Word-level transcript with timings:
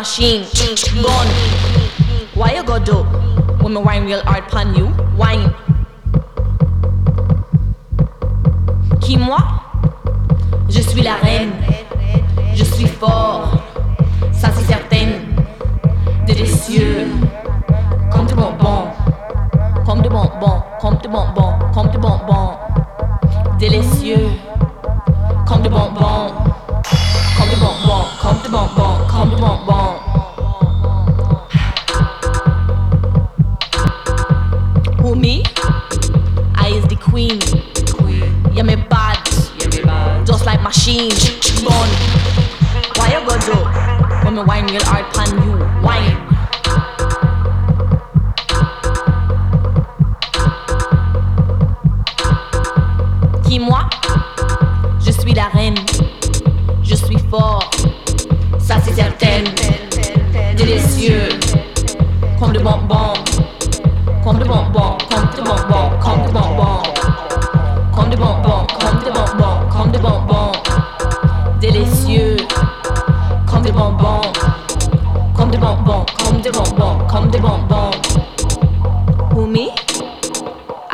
machine. 0.00 0.46
Gone. 1.02 1.28
Why 2.34 2.54
you 2.54 2.64
go 2.64 2.78
do? 2.78 3.04
When 3.60 3.74
me 3.74 3.80
wine 3.82 4.06
real 4.06 4.22
hard 4.24 4.44
pon 4.48 4.74
you, 4.74 4.86
wine. 5.20 5.52
Qui 9.02 9.18
moi? 9.18 9.40
Je 10.70 10.80
suis 10.80 11.02
la 11.02 11.16
reine. 11.16 11.52
Je 12.54 12.64
suis 12.64 12.86
fort. 12.86 13.52
Ça 14.32 14.48
c'est 14.54 14.64
certain. 14.72 15.08
Délicieux. 16.26 17.06
Comme 18.10 18.26
de 18.26 18.34
bonbons. 18.34 18.88
Comme 19.84 20.00
de 20.00 20.08
bonbons. 20.08 20.62
Comme 20.80 20.96
de 20.96 21.08
bonbons. 21.08 21.58
Comme 21.74 21.90
de 21.90 21.98
bonbons. 21.98 22.59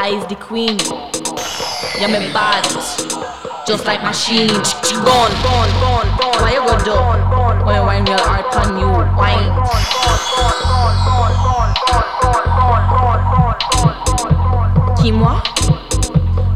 Is 0.07 0.25
the 0.27 0.37
queen. 0.37 0.77
Me. 1.99 2.33
Just 3.67 3.87
like 3.87 4.05
machine. 4.05 4.47
Gone, 4.47 5.35
gone, 5.43 5.71
gone, 5.83 6.09
gone. 6.17 6.39
Why 6.39 6.53
you 6.55 6.63
go 6.63 6.79
do? 6.87 6.95
When 7.67 8.07
you? 8.07 8.87
Wine. 9.19 9.51
Qui? 14.95 15.11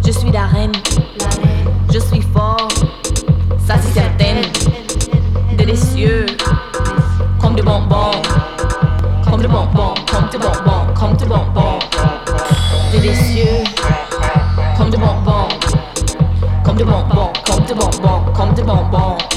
Je 0.06 0.12
suis 0.12 0.30
la 0.30 0.46
reine. 0.46 0.72
Je 1.92 1.98
suis 1.98 2.22
fort. 2.32 2.68
Ça 3.66 3.74
c'est 3.82 3.94
certain. 3.94 4.42
Délicieux. 5.56 6.26
Comme 7.40 7.56
de 7.56 7.62
bonbons. 7.62 8.22
Comme 9.24 9.42
de 9.42 9.48
bonbons. 9.48 9.94
Comme 10.08 10.28
de 10.30 10.38
bonbons. 10.38 10.94
Comme 10.94 11.16
de 11.16 11.24
bonbons. 11.24 11.49
Délicieux. 12.90 13.62
Comme 14.76 14.90
de 14.90 14.96
bonbons. 14.96 15.48
Comme 16.64 16.76
de 16.76 16.84
bonbons. 16.84 17.32
Comme 17.46 17.64
de 17.64 17.74
bonbons. 17.74 18.32
Comme 18.34 18.54
de 18.54 18.62
bonbons. 18.62 19.29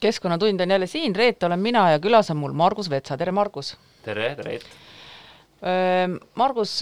Keskkonnatund 0.00 0.60
on 0.60 0.70
jälle 0.70 0.86
siin, 0.86 1.16
Reet 1.16 1.42
olen 1.42 1.60
mina 1.60 1.90
ja 1.90 1.98
külas 1.98 2.30
on 2.30 2.40
mul 2.40 2.52
Margus 2.52 2.90
Vetsa, 2.90 3.16
tere 3.16 3.32
Margus! 3.32 3.76
tere, 4.04 4.34
tere! 4.36 4.58
Margus, 6.34 6.78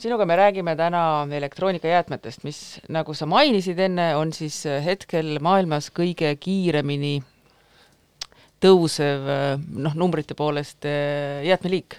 sinuga 0.00 0.26
me 0.26 0.36
räägime 0.36 0.74
täna 0.76 1.02
elektroonikajäätmetest, 1.36 2.44
mis, 2.44 2.60
nagu 2.88 3.14
sa 3.14 3.28
mainisid 3.30 3.78
enne, 3.78 4.14
on 4.16 4.32
siis 4.32 4.62
hetkel 4.84 5.38
maailmas 5.42 5.90
kõige 5.94 6.32
kiiremini 6.40 7.20
tõusev 8.60 9.28
noh, 9.70 9.94
numbrite 9.96 10.34
poolest 10.36 10.84
jäätmeliik. 11.46 11.96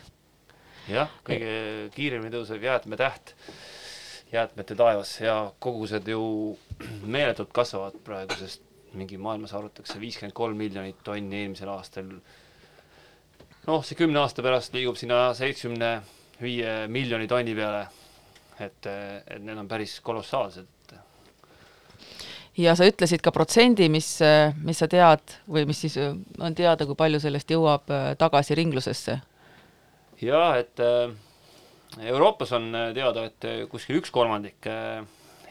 jah, 0.91 1.11
kõige 1.25 1.53
kiiremini 1.95 2.33
tõusev 2.33 2.65
jäätmetäht 2.65 3.35
jäätmete 4.31 4.75
taevas 4.75 5.15
ja 5.21 5.51
kogused 5.59 6.07
ju 6.07 6.57
meeletult 7.03 7.51
kasvavad 7.53 7.97
praegu, 8.03 8.35
sest 8.39 8.61
mingi 8.97 9.17
maailmas 9.21 9.53
arvatakse 9.55 9.99
viiskümmend 10.01 10.35
kolm 10.35 10.57
miljonit 10.59 10.99
tonni 11.03 11.43
eelmisel 11.43 11.69
aastal. 11.71 12.09
noh, 13.67 13.83
see 13.85 13.97
kümne 13.99 14.19
aasta 14.19 14.43
pärast 14.43 14.73
liigub 14.75 14.97
sinna 14.99 15.31
seitsmekümne 15.37 15.91
viie 16.41 16.75
miljoni 16.87 17.27
tonni 17.27 17.55
peale. 17.55 17.87
et, 18.59 18.85
et 18.85 19.41
need 19.41 19.57
on 19.57 19.67
päris 19.67 19.99
kolossaalsed. 20.01 20.67
ja 22.57 22.75
sa 22.75 22.85
ütlesid 22.89 23.23
ka 23.23 23.31
protsendi, 23.31 23.89
mis, 23.89 24.19
mis 24.63 24.83
sa 24.83 24.87
tead 24.91 25.37
või 25.47 25.65
mis 25.65 25.81
siis 25.85 25.97
on 26.01 26.55
teada, 26.55 26.85
kui 26.85 26.95
palju 26.99 27.19
sellest 27.23 27.51
jõuab 27.51 27.91
tagasi 28.17 28.55
ringlusesse? 28.59 29.19
jaa, 30.21 30.57
et 30.57 30.83
äh, 30.83 31.15
Euroopas 32.11 32.51
on 32.55 32.69
teada, 32.95 33.25
et 33.27 33.47
kuskil 33.71 33.97
üks 33.99 34.11
kolmandik 34.11 34.67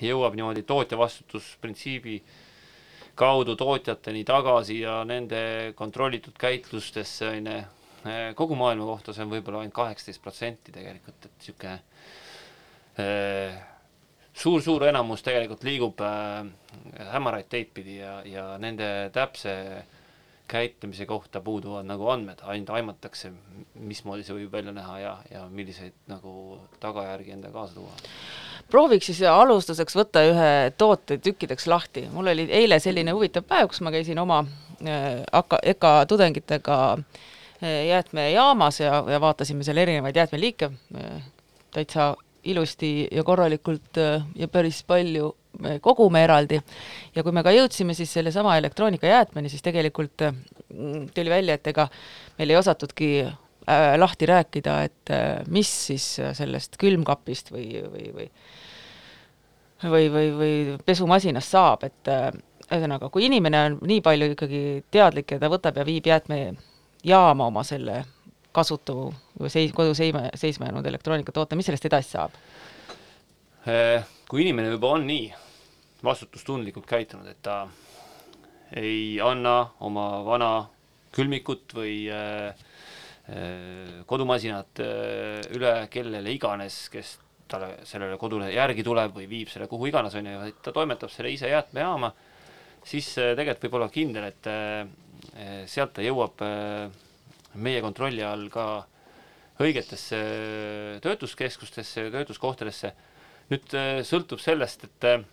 jõuab 0.00 0.36
niimoodi 0.36 0.62
tootja 0.64 0.96
vastutusprintsiibi 0.98 2.20
kaudu 3.20 3.56
tootjateni 3.60 4.24
tagasi 4.24 4.80
ja 4.80 5.00
nende 5.04 5.72
kontrollitud 5.76 6.38
käitlustesse, 6.40 7.28
on 7.36 7.50
ju, 7.52 7.60
kogu 8.38 8.56
maailma 8.56 8.86
kohta 8.88 9.12
see 9.12 9.26
on 9.26 9.34
võib-olla 9.34 9.60
ainult 9.60 9.76
kaheksateist 9.76 10.22
protsenti 10.24 10.72
tegelikult, 10.72 11.28
et 11.28 11.34
niisugune 11.42 11.76
suur-suur 14.40 14.86
enamus 14.88 15.24
tegelikult 15.24 15.64
liigub 15.66 16.00
äh, 16.04 16.44
hämaraid 17.12 17.48
teid 17.52 17.72
pidi 17.76 17.98
ja, 18.00 18.20
ja 18.24 18.44
nende 18.62 19.10
täpse 19.14 19.54
käitumise 20.50 21.06
kohta 21.06 21.40
puuduvad 21.40 21.86
nagu 21.86 22.08
andmed, 22.10 22.40
ainult 22.42 22.72
aimatakse, 22.74 23.30
mismoodi 23.74 24.24
see 24.26 24.34
võib 24.40 24.56
välja 24.56 24.74
näha 24.74 24.96
ja, 24.98 25.12
ja 25.30 25.44
milliseid 25.52 25.94
nagu 26.10 26.32
tagajärgi 26.82 27.36
endaga 27.36 27.60
kaasa 27.60 27.76
tuua. 27.76 27.92
Prooviks 28.70 29.10
siis 29.10 29.22
alustuseks 29.28 29.96
võtta 29.98 30.22
ühe 30.28 30.52
toote 30.78 31.18
tükkideks 31.22 31.66
lahti. 31.70 32.06
mul 32.12 32.32
oli 32.32 32.46
eile 32.48 32.80
selline 32.80 33.14
huvitav 33.16 33.46
päev, 33.48 33.68
kus 33.70 33.82
ma 33.84 33.92
käisin 33.94 34.18
oma 34.18 34.44
äh, 34.86 35.20
AK, 35.32 35.60
EKA 35.74 35.94
tudengitega 36.06 36.78
äh, 36.94 37.86
jäätmejaamas 37.90 38.80
ja, 38.80 39.04
ja 39.10 39.20
vaatasime 39.20 39.66
seal 39.66 39.82
erinevaid 39.82 40.16
jäätmeliike 40.16 40.70
äh,, 40.70 41.22
täitsa 41.70 42.14
ilusti 42.44 43.08
ja 43.12 43.24
korralikult 43.24 43.98
ja 44.34 44.48
päris 44.48 44.80
palju 44.88 45.34
me 45.60 45.78
kogume 45.82 46.22
eraldi 46.24 46.60
ja 47.14 47.22
kui 47.22 47.34
me 47.36 47.42
ka 47.44 47.52
jõudsime 47.52 47.94
siis 47.94 48.12
sellesama 48.16 48.56
elektroonikajäätmeni, 48.60 49.50
siis 49.52 49.62
tegelikult 49.62 50.24
tuli 51.14 51.30
välja, 51.30 51.58
et 51.58 51.66
ega 51.66 51.88
meil 52.38 52.54
ei 52.54 52.56
osatudki 52.56 53.10
lahti 53.98 54.26
rääkida, 54.30 54.76
et 54.88 55.12
äh, 55.14 55.40
mis 55.48 55.70
siis 55.90 56.06
sellest 56.36 56.78
külmkapist 56.80 57.52
või, 57.54 57.68
või, 57.86 58.10
või 58.16 58.30
või, 59.88 60.08
või, 60.12 60.30
või 60.36 60.78
pesumasinast 60.84 61.54
saab, 61.54 61.84
et 61.88 62.08
äh, 62.10 62.30
ühesõnaga, 62.70 63.10
kui 63.12 63.26
inimene 63.26 63.62
on 63.66 63.78
nii 63.88 64.00
palju 64.04 64.32
ikkagi 64.34 64.62
teadlik 64.92 65.34
ja 65.34 65.40
ta 65.42 65.50
võtab 65.52 65.80
ja 65.80 65.86
viib 65.88 66.06
jäätmejaama 66.06 67.46
oma 67.50 67.64
selle 67.66 68.02
kasutu 68.52 69.10
või 69.40 69.52
seis, 69.52 69.72
kodus 69.74 70.00
seisma, 70.00 70.26
seisma 70.38 70.68
jäänud 70.68 70.86
elektroonikatoote, 70.90 71.56
mis 71.58 71.70
sellest 71.70 71.86
edasi 71.86 72.16
saab? 72.16 72.34
Äh, 73.68 74.04
kui 74.28 74.44
inimene 74.44 74.74
juba 74.74 74.94
on 74.96 75.06
nii 75.08 75.30
vastutustundlikult 76.04 76.86
käitunud, 76.88 77.28
et 77.28 77.40
ta 77.44 77.64
ei 78.76 79.18
anna 79.22 79.72
oma 79.80 80.24
vana 80.24 80.50
külmikut 81.14 81.74
või 81.74 82.04
äh, 82.12 82.66
äh, 83.30 84.00
kodumasinat 84.10 84.82
äh, 84.84 85.40
üle 85.56 85.74
kellele 85.92 86.34
iganes, 86.34 86.82
kes 86.92 87.18
talle 87.50 87.80
sellele 87.88 88.18
kodule 88.20 88.50
järgi 88.52 88.84
tuleb 88.86 89.14
või 89.16 89.26
viib 89.30 89.50
selle 89.50 89.66
kuhu 89.70 89.90
iganes, 89.90 90.14
on 90.18 90.28
ju, 90.28 90.38
vaid 90.44 90.60
ta 90.62 90.74
toimetab 90.74 91.10
selle 91.10 91.32
ise 91.34 91.50
jäätmejaama, 91.50 92.12
siis 92.86 93.12
äh, 93.18 93.34
tegelikult 93.38 93.66
võib 93.66 93.78
olla 93.80 93.90
kindel, 93.94 94.30
et 94.30 94.50
äh, 94.50 95.64
sealt 95.70 95.96
ta 95.96 96.04
jõuab 96.04 96.44
äh, 96.46 96.86
meie 97.60 97.82
kontrolli 97.82 98.22
all 98.24 98.46
ka 98.52 98.66
õigetesse 99.60 100.18
töötuskeskustesse, 101.04 102.08
töötuskohtadesse. 102.14 102.92
nüüd 103.50 103.74
äh, 103.74 104.00
sõltub 104.06 104.40
sellest, 104.40 104.86
et 104.86 105.06
äh, 105.08 105.24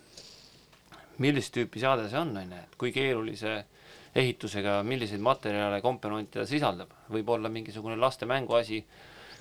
millist 1.21 1.53
tüüpi 1.55 1.79
seade 1.79 2.09
see 2.09 2.19
on, 2.19 2.33
on 2.37 2.51
ju, 2.51 2.61
et 2.65 2.77
kui 2.81 2.91
keerulise 2.95 3.59
ehitusega, 4.17 4.79
milliseid 4.87 5.21
materjale, 5.23 5.81
komponente 5.83 6.41
ta 6.41 6.47
sisaldab, 6.49 6.93
võib 7.13 7.29
olla 7.35 7.51
mingisugune 7.53 7.97
laste 7.99 8.27
mänguasi, 8.29 8.81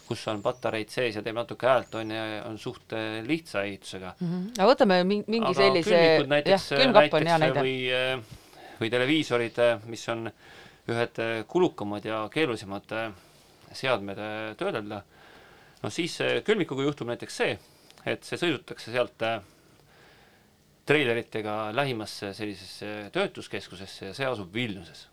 kus 0.06 0.22
on 0.30 0.42
patareid 0.42 0.92
sees 0.92 1.16
ja 1.18 1.22
teeb 1.24 1.34
natuke 1.38 1.66
häält, 1.66 1.94
on 1.98 2.12
ju, 2.14 2.26
on 2.46 2.58
suht 2.62 2.94
äh, 2.94 3.18
lihtsa 3.26 3.64
ehitusega 3.66 4.12
mm. 4.14 4.28
-hmm. 4.28 4.52
aga 4.60 4.68
võtame 4.70 5.00
mingi 5.08 5.40
aga 5.40 5.54
sellise, 5.58 6.02
näiteks, 6.30 6.68
jah, 6.70 6.82
külmkapp 6.82 7.18
on 7.18 7.30
hea 7.32 7.38
näide. 7.42 7.64
või, 7.64 7.74
või 8.80 8.92
televiisorid, 8.92 9.58
mis 9.90 10.08
on 10.14 10.30
ühed 10.86 11.18
kulukamad 11.50 12.04
ja 12.06 12.20
keerulisemad 12.30 12.94
seadmed 13.74 14.20
töödelda, 14.60 15.02
no 15.82 15.90
siis 15.90 16.20
külmikuga 16.46 16.86
juhtub 16.86 17.10
näiteks 17.10 17.42
see, 17.42 17.58
et 18.06 18.22
see 18.24 18.38
sõidutakse 18.38 18.94
sealt 18.94 19.26
treileritega 20.86 21.56
lähimasse 21.74 22.32
sellisesse 22.34 23.10
töötuskeskusesse 23.14 24.10
ja 24.10 24.14
see 24.14 24.26
asub 24.28 24.52
Vilniuses 24.54 25.06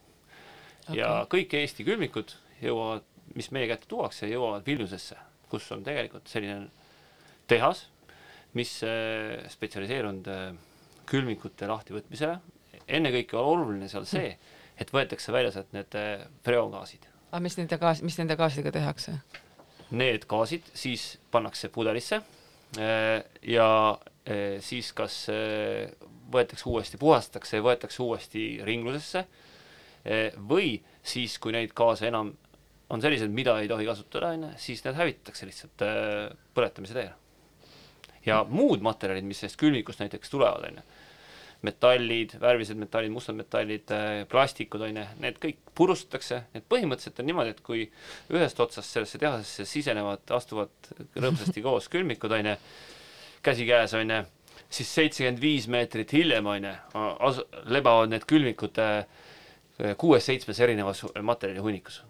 okay.. 0.85 0.99
ja 0.99 1.23
kõik 1.29 1.55
Eesti 1.57 1.85
külmikud 1.87 2.35
jõuavad, 2.63 3.05
mis 3.37 3.49
meie 3.55 3.67
kätte 3.71 3.89
tuuakse, 3.89 4.29
jõuavad 4.29 4.65
Vilniusesse, 4.67 5.17
kus 5.49 5.69
on 5.75 5.83
tegelikult 5.85 6.29
selline 6.31 6.67
tehas, 7.49 7.87
mis 8.53 8.75
spetsialiseerunud 9.49 10.29
külmikute 11.09 11.67
lahtivõtmisele. 11.67 12.37
ennekõike 12.87 13.37
on 13.37 13.49
oluline 13.55 13.89
seal 13.91 14.05
see, 14.07 14.35
et 14.77 14.93
võetakse 14.93 15.33
välja 15.33 15.51
sealt 15.51 15.73
need 15.73 15.97
freogaasid. 16.45 17.09
aga 17.31 17.41
mis 17.43 17.57
nende 17.57 17.77
gaas, 17.81 18.01
mis 18.01 18.17
nende 18.21 18.37
gaasidega 18.39 18.71
tehakse? 18.77 19.17
Need 19.91 20.25
gaasid 20.29 20.69
siis 20.73 21.17
pannakse 21.31 21.69
pudelisse 21.69 22.21
ja 23.47 23.67
siis 24.63 24.93
kas 24.95 25.17
võetakse 26.31 26.67
uuesti, 26.69 26.99
puhastatakse 27.01 27.59
ja 27.59 27.65
võetakse 27.65 27.99
uuesti 28.03 28.45
ringlusesse. 28.63 29.25
Või 30.47 30.77
siis, 31.03 31.35
kui 31.43 31.51
neid 31.55 31.73
gaase 31.75 32.07
enam 32.07 32.31
on 32.93 33.01
sellised, 33.01 33.31
mida 33.33 33.55
ei 33.61 33.69
tohi 33.71 33.87
kasutada, 33.87 34.33
on 34.35 34.47
ju, 34.47 34.49
siis 34.61 34.83
need 34.85 34.97
hävitatakse 34.97 35.47
lihtsalt 35.49 35.85
põletamise 36.55 36.97
teel. 36.97 37.13
ja 38.25 38.43
muud 38.47 38.83
materjalid, 38.83 39.25
mis 39.27 39.41
sellest 39.43 39.59
külmikust 39.59 39.99
näiteks 39.99 40.31
tulevad, 40.31 40.67
on 40.69 40.79
ju, 40.79 40.83
metallid, 41.63 42.35
värvilised 42.39 42.79
metallid, 42.79 43.11
mustad 43.11 43.35
metallid, 43.39 43.91
plastikud, 44.31 44.83
on 44.83 44.99
ju, 44.99 45.05
need 45.23 45.39
kõik 45.43 45.59
purustatakse, 45.75 46.41
et 46.55 46.65
põhimõtteliselt 46.71 47.19
on 47.23 47.29
niimoodi, 47.29 47.55
et 47.55 47.61
kui 47.63 47.85
ühest 48.35 48.59
otsast 48.63 48.95
sellesse 48.95 49.19
tehasesse 49.19 49.65
sisenevad, 49.67 50.23
astuvad 50.35 50.91
rõõmsasti 51.15 51.63
koos 51.63 51.87
külmikud, 51.91 52.35
on 52.35 52.51
ju, 52.51 52.57
käsikäes, 53.43 53.93
on 53.99 54.09
ju, 54.09 54.21
siis 54.73 54.95
seitsekümmend 54.95 55.41
viis 55.41 55.67
meetrit 55.67 56.13
hiljem, 56.13 56.47
on 56.47 56.69
ju, 56.69 57.45
lebavad 57.65 58.13
need 58.13 58.25
külmikud 58.29 58.79
kuues-seitsmes 59.97 60.59
erinevas 60.61 61.01
materjalihunnikus. 61.21 62.03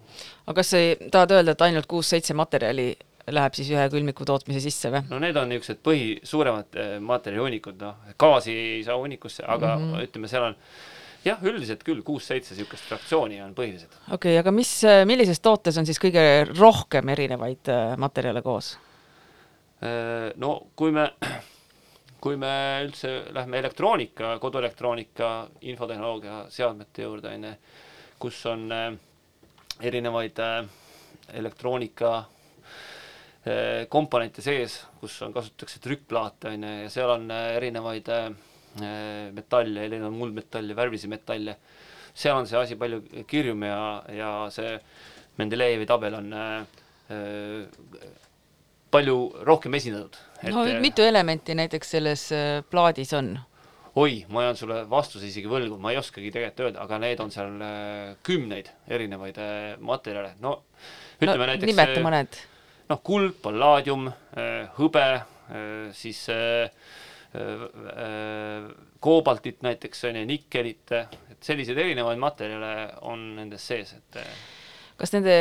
aga 0.46 0.60
kas 0.60 0.70
sa 0.70 0.80
tahad 1.10 1.32
öelda, 1.38 1.54
et 1.54 1.66
ainult 1.66 1.88
kuus-seitse 1.90 2.36
materjali 2.36 2.92
läheb 3.32 3.56
siis 3.56 3.70
ühe 3.72 3.84
külmiku 3.92 4.26
tootmise 4.28 4.60
sisse 4.60 4.90
või? 4.92 5.04
no 5.10 5.20
need 5.22 5.36
on 5.40 5.48
niisugused 5.48 5.80
põhi, 5.84 6.10
suuremad 6.28 6.76
materjalihunnikud, 7.00 7.78
noh, 7.80 8.12
gaasi 8.20 8.52
ei 8.52 8.82
saa 8.84 8.98
hunnikusse, 9.00 9.46
aga 9.46 9.76
mm 9.78 9.86
-hmm. 9.86 10.08
ütleme, 10.08 10.28
seal 10.28 10.48
on 10.50 10.58
jah, 11.24 11.40
üldiselt 11.42 11.84
küll 11.84 12.02
kuus-seitse 12.04 12.54
niisugust 12.54 12.84
fraktsiooni 12.90 13.40
on 13.42 13.54
põhilised. 13.56 13.88
okei 14.10 14.14
okay,, 14.34 14.38
aga 14.38 14.52
mis, 14.52 14.74
millises 15.08 15.40
tootes 15.40 15.78
on 15.80 15.86
siis 15.88 16.00
kõige 16.00 16.24
rohkem 16.58 17.08
erinevaid 17.16 17.72
materjale 17.96 18.42
koos? 18.42 18.74
Äh, 19.84 20.32
no 20.40 20.70
kui 20.74 20.92
me, 20.96 21.10
kui 22.24 22.38
me 22.40 22.52
üldse 22.86 23.10
lähme 23.36 23.58
elektroonika, 23.60 24.38
koduelektroonika, 24.40 25.32
infotehnoloogia 25.68 26.44
seadmete 26.52 27.04
juurde, 27.04 27.34
on 27.36 27.44
ju, 27.44 27.50
kus 28.22 28.38
on 28.48 28.64
äh, 28.72 28.86
erinevaid 29.84 30.40
äh, 30.44 30.62
elektroonika 31.40 32.16
komponente 33.92 34.40
sees, 34.40 34.78
kus 35.02 35.18
on, 35.20 35.34
kasutatakse 35.34 35.76
trükkplaate, 35.84 36.54
on 36.54 36.62
ju, 36.64 36.68
ja 36.86 36.92
seal 36.94 37.10
on 37.12 37.26
erinevaid 37.28 38.06
metalle, 39.36 39.82
erinevaid 39.82 40.16
muldmetalle, 40.16 40.72
värvilisi 40.78 41.10
metalle, 41.12 41.58
seal 42.16 42.38
on 42.40 42.48
see 42.48 42.56
asi 42.56 42.78
palju 42.80 43.02
kirjum 43.28 43.66
ja, 43.68 43.82
ja 44.16 44.30
see 44.54 44.72
Mendelejevi 45.36 45.84
tabel 45.90 46.16
on 46.22 46.32
palju 48.94 49.18
rohkem 49.46 49.74
esindatud. 49.78 50.16
no 50.50 50.62
äh, 50.66 50.78
mitu 50.82 51.02
elementi 51.02 51.56
näiteks 51.58 51.94
selles 51.96 52.28
äh, 52.32 52.62
plaadis 52.70 53.12
on? 53.16 53.34
oi, 53.94 54.24
ma 54.28 54.48
jään 54.48 54.58
sulle 54.58 54.80
vastuse 54.90 55.28
isegi 55.28 55.50
võlgu, 55.50 55.78
ma 55.78 55.92
ei 55.94 56.00
oskagi 56.00 56.32
tegelikult 56.34 56.64
öelda, 56.66 56.82
aga 56.82 56.98
need 57.02 57.22
on 57.22 57.30
seal 57.34 57.62
äh, 57.62 58.16
kümneid 58.26 58.70
erinevaid 58.90 59.38
materjale, 59.82 60.34
no 60.42 60.56
ütleme 61.20 61.44
no, 61.44 61.50
näiteks 61.52 61.70
nimeta 61.70 62.04
mõned. 62.04 62.40
noh, 62.90 63.02
kuld, 63.06 63.38
pallaadium, 63.42 64.10
hõbe, 64.78 65.06
siis 65.94 66.24
koobaltit 69.02 69.62
näiteks 69.66 70.04
on 70.10 70.18
ju, 70.20 70.26
nikkelit, 70.28 70.92
et 71.32 71.46
selliseid 71.46 71.78
erinevaid 71.86 72.20
materjale 72.22 72.74
on 73.06 73.24
nendes 73.38 73.66
sees, 73.70 73.94
et 73.98 74.20
kas 74.98 75.14
nende 75.14 75.38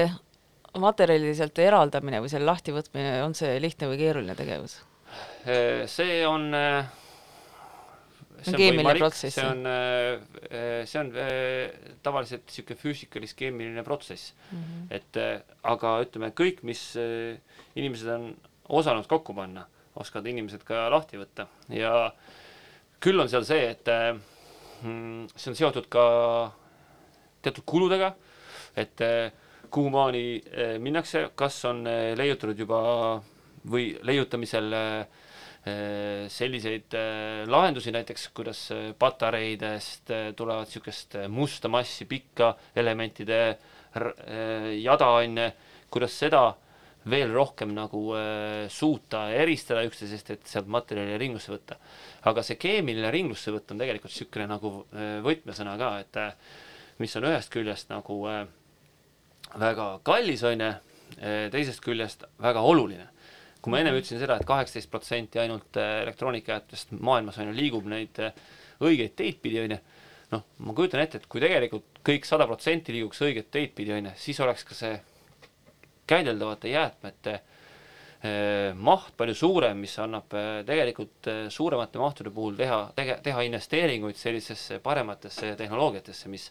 materjalide 0.81 1.49
eraldamine 1.65 2.21
või 2.23 2.31
selle 2.31 2.49
lahtivõtmine, 2.49 3.21
on 3.25 3.35
see 3.37 3.59
lihtne 3.61 3.91
või 3.91 4.01
keeruline 4.01 4.35
tegevus? 4.37 4.79
see 5.91 6.23
on 6.25 6.49
see 8.43 8.53
on 8.53 8.57
keemiline 8.59 8.95
protsess? 8.97 9.35
see 9.37 9.45
on, 9.45 9.67
see 10.89 11.01
on 11.01 11.11
tavaliselt 12.05 12.47
niisugune 12.47 12.79
füüsikalis-keemiline 12.81 13.83
protsess 13.85 14.33
mm. 14.51 14.63
-hmm. 14.63 14.87
et 14.97 15.21
aga 15.73 15.93
ütleme, 16.05 16.31
kõik, 16.35 16.63
mis 16.63 16.81
inimesed 17.75 18.09
on 18.15 18.31
osanud 18.69 19.07
kokku 19.07 19.35
panna, 19.37 19.67
oskavad 19.99 20.27
inimesed 20.31 20.63
ka 20.65 20.87
lahti 20.89 21.21
võtta 21.21 21.47
ja 21.69 22.11
küll 23.03 23.19
on 23.19 23.29
seal 23.29 23.45
see, 23.45 23.69
et 23.75 23.87
mm, 24.81 25.29
see 25.35 25.51
on 25.51 25.59
seotud 25.59 25.89
ka 25.91 26.05
teatud 27.43 27.65
kuludega, 27.67 28.13
et 28.79 29.01
kuhumaani 29.73 30.23
eh, 30.37 30.77
minnakse, 30.79 31.27
kas 31.35 31.57
on 31.65 31.83
eh, 31.89 32.13
leiutatud 32.17 32.59
juba 32.59 32.79
või 33.73 33.93
leiutamisel 34.05 34.73
eh, 34.77 35.21
selliseid 36.27 36.91
lahendusi 37.47 37.93
näiteks, 37.95 38.25
kuidas 38.35 38.65
patareidest 38.99 40.11
tulevad 40.35 40.67
niisugust 40.67 41.15
musta 41.31 41.71
massi, 41.71 42.03
pikka 42.03 42.49
elementide 42.75 43.37
jada, 44.81 45.07
on 45.21 45.39
ju, 45.39 45.45
kuidas 45.93 46.17
seda 46.19 46.41
veel 47.07 47.31
rohkem 47.31 47.71
nagu 47.77 48.01
suuta 48.67 49.21
eristada 49.31 49.85
üksteisest, 49.87 50.33
et 50.35 50.51
sealt 50.51 50.67
materjali 50.67 51.15
ringlusse 51.21 51.53
võtta. 51.55 51.79
aga 52.27 52.43
see 52.43 52.59
keemiline 52.59 53.13
ringlusse 53.15 53.55
võtt 53.55 53.71
on 53.71 53.79
tegelikult 53.85 54.11
niisugune 54.11 54.49
nagu 54.51 54.73
võtmesõna 55.29 55.77
ka, 55.79 55.93
et 56.03 56.21
mis 56.99 57.15
on 57.17 57.29
ühest 57.31 57.51
küljest 57.53 57.89
nagu 57.91 58.19
äh, 58.29 58.43
väga 59.59 59.87
kallis, 60.03 60.43
on 60.47 60.61
ju, 60.61 60.71
teisest 61.53 61.83
küljest 61.85 62.25
väga 62.41 62.61
oluline. 62.65 63.09
kui 63.63 63.71
ma 63.71 63.79
ennem 63.79 63.95
ütlesin 63.95 64.19
seda 64.19 64.35
et, 64.35 64.43
et 64.43 64.47
kaheksateist 64.47 64.89
protsenti 64.91 65.39
ainult 65.39 65.77
äh, 65.79 66.01
elektroonikajäätmetest 66.01 66.91
maailmas 66.99 67.37
on 67.39 67.47
ju, 67.47 67.53
liigub 67.55 67.85
neid 67.87 68.19
äh, 68.19 68.33
õigeid 68.83 69.15
teid 69.15 69.39
pidi, 69.41 69.61
on 69.61 69.75
ju, 69.75 69.79
noh, 70.33 70.43
ma 70.67 70.75
kujutan 70.75 71.03
ette, 71.03 71.21
et 71.21 71.29
kui 71.31 71.39
tegelikult 71.43 72.01
kõik 72.03 72.27
sada 72.27 72.47
protsenti 72.49 72.95
liiguks 72.95 73.23
õiget 73.23 73.49
teid 73.53 73.71
pidi, 73.77 73.93
on 73.95 74.09
ju, 74.09 74.13
siis 74.19 74.39
oleks 74.43 74.65
ka 74.67 74.77
see 74.77 74.93
käideldavate 76.09 76.71
jäätmete 76.73 77.33
eh, 77.33 78.73
maht 78.75 79.15
palju 79.17 79.35
suurem, 79.35 79.79
mis 79.85 79.95
annab 80.03 80.35
eh, 80.35 80.51
tegelikult 80.67 81.31
eh, 81.31 81.41
suuremate 81.53 82.01
mahtude 82.01 82.33
puhul 82.33 82.57
teha, 82.59 82.81
tege-, 82.97 83.19
teha 83.23 83.45
investeeringuid 83.47 84.19
sellisesse 84.19 84.79
parematesse 84.83 85.55
tehnoloogiatesse, 85.59 86.31
mis 86.31 86.49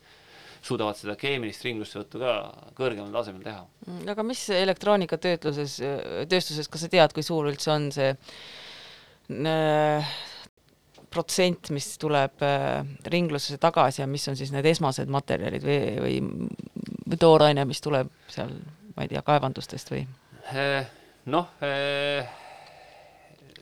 suudavad 0.63 0.99
seda 0.99 1.17
keemilist 1.19 1.65
ringlussevõttu 1.67 2.21
ka 2.23 2.35
kõrgemal 2.79 3.13
tasemel 3.15 3.43
teha. 3.47 3.63
Mm, 3.87 4.03
aga 4.15 4.27
mis 4.27 4.43
elektroonikatöötluses, 4.55 5.79
tööstuses, 6.31 6.71
kas 6.71 6.85
sa 6.87 6.91
tead, 6.93 7.15
kui 7.17 7.27
suur 7.27 7.49
üldse 7.51 7.73
on 7.75 7.89
see 7.95 8.13
protsent, 11.13 11.71
mis 11.75 11.89
tuleb 12.01 12.45
ringlusesse 13.13 13.59
tagasi 13.63 14.03
ja 14.03 14.07
mis 14.11 14.25
on 14.31 14.39
siis 14.39 14.53
need 14.55 14.67
esmased 14.71 15.11
materjalid 15.13 15.67
või, 15.67 15.81
või, 16.05 17.19
tooraine, 17.21 17.67
mis 17.69 17.83
tuleb 17.85 18.11
seal 18.33 18.55
ma 18.97 19.05
ei 19.05 19.13
tea, 19.13 19.23
kaevandustest 19.25 19.93
või? 19.93 20.03
Eh, 20.53 20.89
noh, 21.33 21.53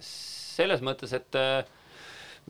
selles 0.05 0.83
mõttes, 0.85 1.13
et 1.17 1.39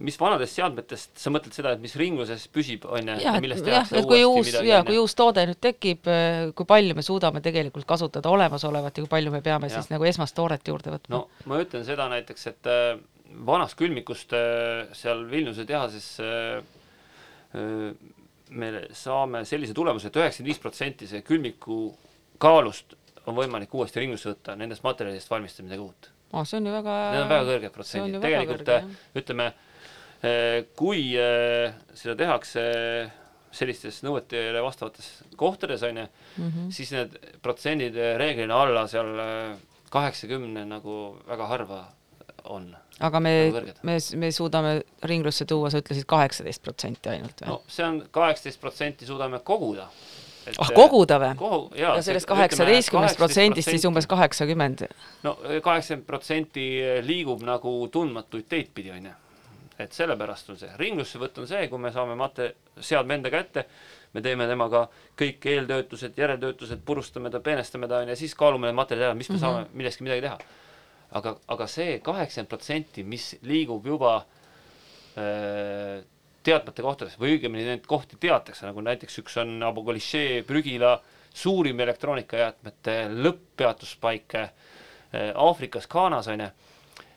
mis 0.01 0.17
vanadest 0.21 0.57
seadmetest, 0.57 1.13
sa 1.21 1.33
mõtled 1.33 1.55
seda, 1.57 1.75
et 1.77 1.83
mis 1.83 1.95
ringluses 1.99 2.47
püsib, 2.53 2.87
on 2.89 3.11
ju, 3.13 3.17
ja 3.25 3.35
millest 3.43 3.67
tehakse 3.67 4.01
uuesti 4.01 4.25
uus, 4.25 4.47
midagi? 4.47 4.71
jaa, 4.71 4.85
kui 4.87 4.99
uus 5.01 5.17
toode 5.19 5.45
nüüd 5.51 5.61
tekib, 5.61 6.11
kui 6.57 6.69
palju 6.69 6.97
me 6.97 7.05
suudame 7.05 7.43
tegelikult 7.45 7.89
kasutada 7.89 8.33
olemasolevat 8.33 8.97
ja 8.97 9.05
kui 9.05 9.13
palju 9.13 9.35
me 9.35 9.43
peame 9.45 9.69
ja. 9.69 9.77
siis 9.77 9.91
nagu 9.93 10.07
esmast 10.09 10.37
tooret 10.39 10.73
juurde 10.73 10.95
võtma? 10.95 11.19
no 11.19 11.51
ma 11.51 11.61
ütlen 11.61 11.85
seda 11.89 12.09
näiteks, 12.13 12.47
et 12.53 12.71
vanast 13.47 13.77
külmikust 13.79 14.33
seal 14.97 15.27
Vilniuse 15.31 15.67
tehases 15.69 16.15
me 18.51 18.71
saame 18.97 19.45
sellise 19.49 19.75
tulemuse 19.77 20.09
et, 20.09 20.17
et 20.17 20.23
üheksakümmend 20.23 20.51
viis 20.51 20.63
protsenti 20.63 21.09
see 21.11 21.23
külmiku 21.27 21.83
kaalust 22.43 22.97
on 23.29 23.37
võimalik 23.37 23.75
uuesti 23.77 24.01
ringlusse 24.03 24.31
võtta, 24.33 24.57
nendest 24.59 24.85
materjalidest 24.87 25.31
valmistada 25.31 25.69
midagi 25.69 25.85
uut 25.85 26.11
oh,. 26.33 26.45
see 26.45 26.59
on 26.61 26.69
ju 26.69 26.75
väga 26.75 26.97
Need 27.15 27.25
on 27.25 27.33
väga 27.35 27.49
kõrged 27.51 27.75
protsendid, 27.75 28.23
tegelikult 28.25 28.71
kõrge, 28.71 29.01
ütleme, 29.23 29.49
kui 30.77 31.15
eh, 31.17 31.73
seda 31.97 32.17
tehakse 32.19 32.63
sellistes 33.51 34.03
nõuetele 34.07 34.61
vastavates 34.63 35.09
kohtades, 35.41 35.83
on 35.83 36.03
ju, 36.03 36.07
mhm. 36.37 36.69
siis 36.75 36.93
need 36.95 37.17
protsendid 37.43 37.97
reeglina 38.21 38.61
alla 38.63 38.85
seal 38.91 39.11
kaheksakümne 39.91 40.65
nagu 40.71 41.01
väga 41.27 41.49
harva 41.51 41.81
on. 42.45 42.77
aga 43.01 43.21
me, 43.21 43.35
me, 43.83 43.99
me 44.17 44.31
suudame 44.33 44.81
ringlusse 45.09 45.45
tuua, 45.49 45.71
sa 45.73 45.81
ütlesid 45.81 46.07
kaheksateist 46.09 46.63
protsenti 46.63 47.13
ainult 47.13 47.43
või? 47.43 47.53
no 47.53 47.61
see 47.69 47.87
on 47.87 48.03
kaheksateist 48.13 48.61
protsenti 48.61 49.09
suudame 49.09 49.41
koguda 49.45 49.89
ah, 50.59 50.73
koguda 50.77 51.19
või 51.23 51.33
kogu,? 51.41 51.73
ja 51.81 51.95
sellest 52.05 52.29
kaheksateistkümnest 52.31 53.19
protsendist 53.21 53.73
siis 53.73 53.87
umbes 53.89 54.09
kaheksakümmend? 54.11 54.87
no 55.25 55.35
kaheksakümmend 55.41 56.07
protsenti 56.07 56.69
liigub 57.07 57.43
nagu 57.47 57.75
tundmatuid 57.93 58.49
teid 58.53 58.71
pidi, 58.75 58.95
on 58.95 59.11
ju. 59.11 59.17
Et 59.81 59.97
sellepärast 59.97 60.53
on 60.53 60.59
see, 60.61 60.71
ringlussevõtt 60.81 61.41
on 61.43 61.49
see, 61.51 61.67
kui 61.71 61.81
me 61.83 61.93
saame 61.95 62.17
mate-, 62.19 62.53
seadme 62.81 63.17
enda 63.17 63.33
kätte, 63.33 63.67
me 64.15 64.23
teeme 64.25 64.47
temaga 64.51 64.85
kõik 65.19 65.47
eeltöötlused, 65.53 66.19
järeltöötlused, 66.19 66.85
purustame 66.87 67.31
ta, 67.31 67.41
peenestame 67.45 67.89
ta, 67.89 68.03
on 68.03 68.11
ju, 68.11 68.17
ja 68.17 68.21
siis 68.21 68.35
kaalume 68.39 68.69
need 68.69 68.79
materjalid 68.79 69.11
ära, 69.11 69.19
mis 69.19 69.31
me 69.31 69.37
mm 69.37 69.43
-hmm. 69.43 69.47
saame 69.47 69.83
millestki 69.83 70.07
midagi 70.07 70.27
teha. 70.29 70.39
aga, 71.11 71.37
aga 71.49 71.67
see 71.67 71.99
kaheksakümmend 71.99 72.49
protsenti, 72.49 73.03
mis 73.03 73.37
liigub 73.43 73.87
juba 73.87 74.25
öö, 75.17 75.99
äh, 75.99 76.05
teadmata 76.43 76.83
kohtades 76.83 77.17
või 77.21 77.37
õigemini 77.37 77.67
neid 77.69 77.87
kohti 77.89 78.17
teatakse, 78.21 78.67
nagu 78.67 78.83
näiteks 78.85 79.19
üks 79.23 79.37
on 79.43 79.59
Abu 79.67 79.85
Golišee 79.85 80.43
prügila 80.49 80.97
suurim 81.37 81.81
elektroonikajäätmete 81.85 82.97
lõpppeatuspaik 83.13 84.37
eh, 84.41 84.51
Aafrikas, 85.35 85.89
Ghanas 85.91 86.31
on 86.33 86.45
ju, 86.45 86.49
eh, 86.49 86.70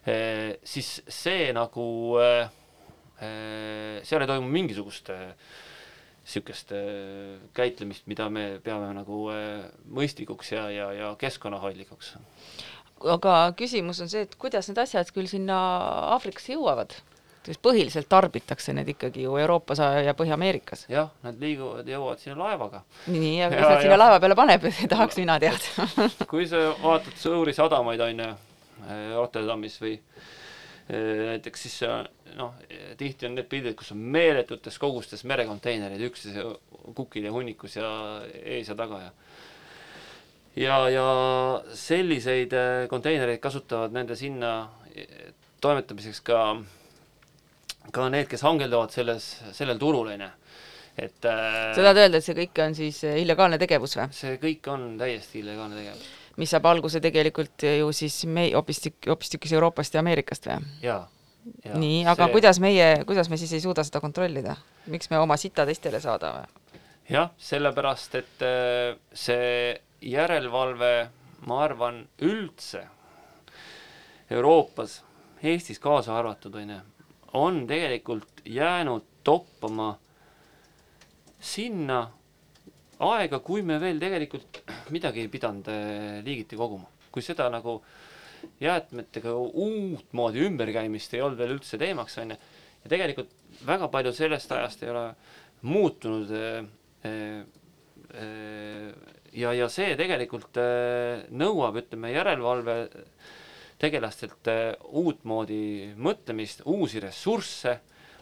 siis 0.03 0.89
see 1.07 1.51
nagu, 1.55 1.85
eh, 2.19 4.01
seal 4.03 4.25
ei 4.25 4.27
toimu 4.27 4.49
mingisugust 4.51 5.13
niisugust 6.23 6.71
käitlemist, 7.55 8.05
mida 8.07 8.29
me 8.31 8.59
peame 8.63 8.93
nagu 8.95 9.25
mõistlikuks 9.91 10.53
ja, 10.53 10.69
ja, 10.71 10.85
ja 10.95 11.09
keskkonnahoidlikuks. 11.19 12.13
aga 13.11 13.33
küsimus 13.59 13.99
on 14.03 14.11
see, 14.11 14.23
et 14.23 14.35
kuidas 14.39 14.67
need 14.71 14.79
asjad 14.79 15.11
küll 15.15 15.27
sinna 15.27 15.57
Aafrikasse 16.15 16.55
jõuavad? 16.55 16.95
siis 17.43 17.59
põhiliselt 17.59 18.07
tarbitakse 18.09 18.73
need 18.75 18.93
ikkagi 18.93 19.25
ju 19.25 19.35
Euroopas 19.39 19.81
ja 20.05 20.13
Põhja-Ameerikas. 20.17 20.85
jah, 20.91 21.11
nad 21.23 21.39
liiguvad, 21.41 21.87
jõuavad 21.87 22.21
sinna 22.21 22.37
laevaga. 22.39 22.83
nii, 23.07 23.35
aga 23.43 23.57
kes 23.57 23.67
nad 23.67 23.83
sinna 23.83 23.99
laeva 23.99 24.19
peale 24.23 24.37
paneb, 24.39 24.67
tahaks 24.93 25.19
mina 25.19 25.37
teada 25.43 26.09
kui 26.31 26.47
sa 26.47 26.69
vaatad 26.81 27.19
suuri 27.19 27.55
sadamaid, 27.55 28.03
on 28.07 28.23
ju, 28.23 28.29
eh, 28.29 28.52
Rotterdamis 29.13 29.79
või 29.81 29.93
eh, 29.95 31.23
näiteks 31.33 31.65
siis 31.67 31.79
noh, 32.37 32.53
tihti 32.99 33.29
on 33.29 33.37
need 33.37 33.49
pildid, 33.51 33.77
kus 33.79 33.93
on 33.95 34.03
meeletutes 34.15 34.79
kogustes 34.81 35.25
merekonteinereid 35.29 36.05
üksteise 36.09 36.45
kukil 36.97 37.29
ja 37.29 37.33
hunnikus 37.33 37.77
ja 37.79 37.89
ees 38.43 38.71
ja 38.71 38.77
taga 38.79 39.01
ja 39.05 39.11
ja, 40.55 40.77
ja 40.93 41.07
selliseid 41.73 42.53
konteinereid 42.89 43.41
kasutavad 43.41 43.95
nende 43.95 44.15
sinna 44.19 44.53
toimetamiseks 45.63 46.19
ka 46.27 46.39
äh, 46.51 46.63
ka 47.91 48.07
need, 48.11 48.29
kes 48.31 48.43
hangeldavad 48.45 48.93
selles, 48.93 49.27
sellel 49.55 49.79
turul, 49.81 50.13
on 50.13 50.25
ju. 50.25 50.29
et 50.93 51.25
äh, 51.25 51.73
sa 51.73 51.81
tahad 51.81 51.99
öelda, 52.05 52.19
et 52.19 52.25
see 52.25 52.37
kõik 52.37 52.59
on 52.63 52.75
siis 52.77 52.99
äh, 53.09 53.17
illegaalne 53.23 53.57
tegevus 53.61 53.97
või? 53.97 54.07
see 54.15 54.37
kõik 54.41 54.69
on 54.71 54.93
täiesti 54.99 55.41
illegaalne 55.41 55.79
tegevus. 55.81 56.11
Mis 56.37 56.53
saab 56.53 56.65
alguse 56.71 57.01
tegelikult 57.03 57.65
ju 57.67 57.91
siis 57.95 58.23
me-, 58.25 58.51
hoopistükkis, 58.55 59.09
hoopistükkis 59.11 59.53
Euroopast 59.53 59.93
ja 59.93 60.03
Ameerikast 60.03 60.49
või? 60.49 60.69
nii, 61.75 62.03
aga 62.07 62.25
see... 62.25 62.33
kuidas 62.37 62.59
meie, 62.63 62.87
kuidas 63.07 63.29
me 63.29 63.37
siis 63.37 63.53
ei 63.53 63.63
suuda 63.63 63.83
seda 63.85 64.01
kontrollida? 64.03 64.55
miks 64.91 65.11
me 65.11 65.19
oma 65.21 65.37
sita 65.37 65.67
teistele 65.69 66.01
saada 66.03 66.33
või? 66.37 66.79
jah, 67.13 67.33
sellepärast, 67.37 68.15
et 68.21 68.45
äh, 68.47 68.95
see 69.13 69.75
järelevalve, 70.03 70.93
ma 71.47 71.63
arvan, 71.63 72.03
üldse 72.23 72.87
Euroopas, 74.33 75.01
Eestis 75.43 75.79
kaasa 75.83 76.15
arvatud, 76.15 76.55
on 76.55 76.69
ju, 76.71 76.79
on 77.35 77.65
tegelikult 77.67 78.45
jäänud 78.47 79.03
toppama 79.27 79.97
sinna 81.43 82.05
aega, 83.03 83.39
kui 83.43 83.63
me 83.65 83.79
veel 83.81 84.01
tegelikult 84.01 84.61
midagi 84.95 85.23
ei 85.23 85.31
pidanud 85.31 85.69
äh, 85.71 86.19
liigiti 86.25 86.59
koguma. 86.59 86.89
kui 87.13 87.21
seda 87.21 87.45
nagu 87.53 87.77
jäätmetega 88.63 89.33
uutmoodi 89.37 90.41
ümberkäimist 90.47 91.13
ei 91.13 91.21
olnud 91.21 91.37
veel 91.37 91.53
üldse 91.55 91.77
teemaks, 91.77 92.17
on 92.23 92.33
ju, 92.33 92.37
ja 92.83 92.93
tegelikult 92.95 93.35
väga 93.67 93.87
palju 93.93 94.13
sellest 94.17 94.51
ajast 94.51 94.83
ei 94.83 94.89
ole 94.91 95.05
muutunud 95.69 96.33
äh, 96.33 96.65
äh, 98.17 98.89
ja, 99.33 99.53
ja 99.53 99.69
see 99.69 99.93
tegelikult 99.97 100.59
nõuab, 101.33 101.79
ütleme, 101.83 102.11
järelevalve 102.13 102.75
tegelastelt 103.83 104.47
äh, 104.51 104.61
uutmoodi 104.95 105.93
mõtlemist, 105.99 106.63
uusi 106.69 107.01
ressursse, 107.03 107.77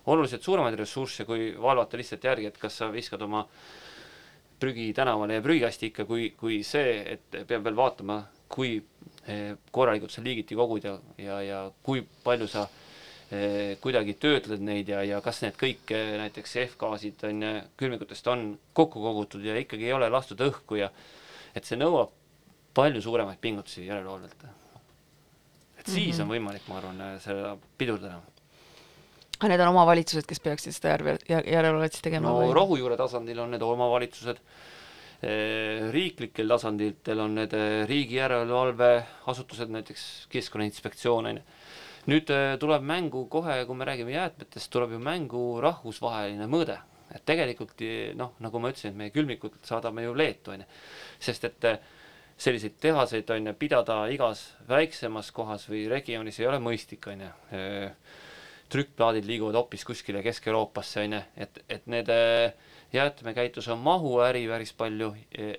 oluliselt 0.09 0.45
suuremaid 0.45 0.77
ressursse, 0.79 1.25
kui 1.27 1.51
valvata 1.61 1.99
lihtsalt 1.99 2.25
järgi, 2.25 2.49
et 2.49 2.57
kas 2.61 2.79
sa 2.81 2.89
viskad 2.93 3.21
oma 3.21 3.43
prügi 4.61 4.91
tänavale 4.97 5.39
ja 5.39 5.43
prügikasti 5.45 5.89
ikka, 5.91 6.05
kui, 6.09 6.29
kui 6.37 6.61
see, 6.67 6.93
et 7.15 7.41
peab 7.49 7.65
veel 7.65 7.77
vaatama, 7.77 8.21
kui 8.51 8.77
äh, 9.25 9.57
korralikult 9.73 10.13
sa 10.13 10.23
liigiti 10.25 10.57
kogud 10.59 10.85
ja, 10.85 10.95
ja, 11.21 11.41
ja 11.45 11.59
kui 11.83 12.03
palju 12.23 12.47
sa 12.51 12.67
eh, 13.31 13.77
kuidagi 13.81 14.17
töötled 14.21 14.63
neid 14.67 14.89
ja, 14.91 15.01
ja 15.07 15.21
kas 15.25 15.41
need 15.45 15.57
kõik 15.59 15.93
eh, 15.95 16.15
näiteks 16.21 16.57
F-gaasid 16.67 17.27
on 17.29 17.45
külmikutest 17.79 18.27
on 18.31 18.49
kokku 18.77 19.03
kogutud 19.03 19.45
ja 19.45 19.57
ikkagi 19.59 19.89
ei 19.89 19.95
ole 19.97 20.09
lastud 20.11 20.41
õhku 20.45 20.81
ja 20.81 20.91
et 21.55 21.67
see 21.67 21.79
nõuab 21.79 22.11
palju 22.75 23.01
suuremaid 23.03 23.39
pingutusi 23.43 23.87
järelevalvelt 23.87 24.49
et 25.81 25.87
siis 25.87 26.17
mm 26.17 26.19
-hmm. 26.19 26.21
on 26.21 26.29
võimalik, 26.29 26.67
ma 26.67 26.77
arvan, 26.77 27.01
seda 27.19 27.57
pidurdada. 27.77 28.21
Aga 29.41 29.49
need 29.49 29.61
on 29.63 29.71
omavalitsused, 29.73 30.27
kes 30.29 30.41
peaksid 30.43 30.75
seda 30.75 30.91
järve, 30.93 31.15
järelevalvet 31.25 31.95
siis 31.95 32.03
tegema 32.05 32.29
no 32.29 32.43
või? 32.43 32.51
rohujuure 32.53 32.97
tasandil 32.99 33.41
on 33.41 33.55
need 33.55 33.63
omavalitsused, 33.65 34.41
eh, 35.25 35.87
riiklikel 35.95 36.53
tasanditel 36.53 37.23
on 37.25 37.39
need 37.39 37.55
eh, 37.57 37.81
riigi 37.89 38.19
järelevalveasutused, 38.19 39.73
näiteks 39.73 40.05
Keskkonnainspektsioon, 40.35 41.31
on 41.31 41.41
ju. 41.41 41.47
nüüd 42.13 42.29
eh, 42.35 42.53
tuleb 42.61 42.85
mängu 42.85 43.25
kohe, 43.33 43.57
kui 43.65 43.81
me 43.81 43.89
räägime 43.89 44.13
jäätmetest, 44.13 44.69
tuleb 44.73 44.93
ju 44.93 45.01
mängu 45.01 45.45
rahvusvaheline 45.65 46.45
mõõde. 46.45 46.77
et 47.11 47.25
tegelikult 47.27 47.81
noh, 48.15 48.37
nagu 48.39 48.59
ma 48.61 48.69
ütlesin, 48.71 48.93
et 48.93 48.99
meie 49.01 49.11
külmikud 49.11 49.57
saadame 49.67 50.05
ju 50.05 50.13
Leetu, 50.15 50.53
on 50.53 50.61
ju. 50.61 50.69
sest 51.19 51.49
et 51.49 51.71
selliseid 52.37 52.77
tehaseid 52.79 53.29
on 53.33 53.49
ju 53.49 53.53
pidada 53.57 54.03
igas 54.13 54.51
väiksemas 54.69 55.31
kohas 55.33 55.65
või 55.69 55.87
regioonis 55.89 56.39
ei 56.39 56.47
ole 56.47 56.61
mõistlik, 56.61 57.09
on 57.09 57.25
ju. 57.25 57.33
Trükkplaadid 58.71 59.27
liiguvad 59.27 59.57
hoopis 59.59 59.83
kuskile 59.87 60.21
Kesk-Euroopasse, 60.25 61.03
on 61.05 61.17
ju, 61.17 61.21
et, 61.43 61.59
et 61.69 61.87
need 61.91 62.11
jäätmekäitlus 62.93 63.67
on 63.73 63.81
mahuäri 63.83 64.45
päris 64.49 64.73
palju 64.77 65.13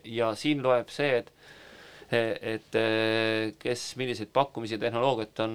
ja 0.05 0.33
siin 0.39 0.63
loeb 0.65 0.93
see, 0.93 1.19
et 1.23 1.33
et 2.13 2.77
kes 3.63 3.83
milliseid 3.97 4.29
pakkumisi 4.37 4.75
ja 4.77 4.81
tehnoloogiat 4.83 5.39
on 5.47 5.55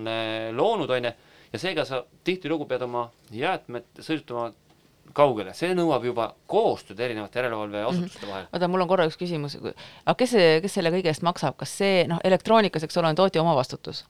loonud, 0.58 0.90
on 0.90 1.06
ju, 1.06 1.12
ja 1.54 1.60
seega 1.62 1.86
sa 1.86 2.00
tihtilugu 2.26 2.66
pead 2.70 2.82
oma 2.88 3.04
jäätmed 3.32 4.02
sõidutama 4.02 4.48
kaugele, 5.16 5.54
see 5.58 5.74
nõuab 5.78 6.06
juba 6.08 6.28
koostööd 6.50 7.00
erinevate 7.04 7.40
järelevalveasutuste 7.40 8.26
vahel 8.26 8.44
mm. 8.44 8.48
-hmm. 8.48 8.56
oota, 8.58 8.68
mul 8.72 8.84
on 8.84 8.90
korra 8.92 9.08
üks 9.10 9.18
küsimus, 9.20 9.58
aga 9.60 10.16
kes 10.18 10.34
see, 10.36 10.50
kes 10.64 10.78
selle 10.80 10.92
kõige 10.94 11.12
eest 11.12 11.26
maksab, 11.26 11.58
kas 11.60 11.74
see 11.80 12.06
noh, 12.10 12.20
elektroonikas, 12.24 12.84
eks 12.84 12.98
ole, 12.98 13.12
on 13.12 13.20
tootja 13.20 13.42
omavastutus? 13.42 14.06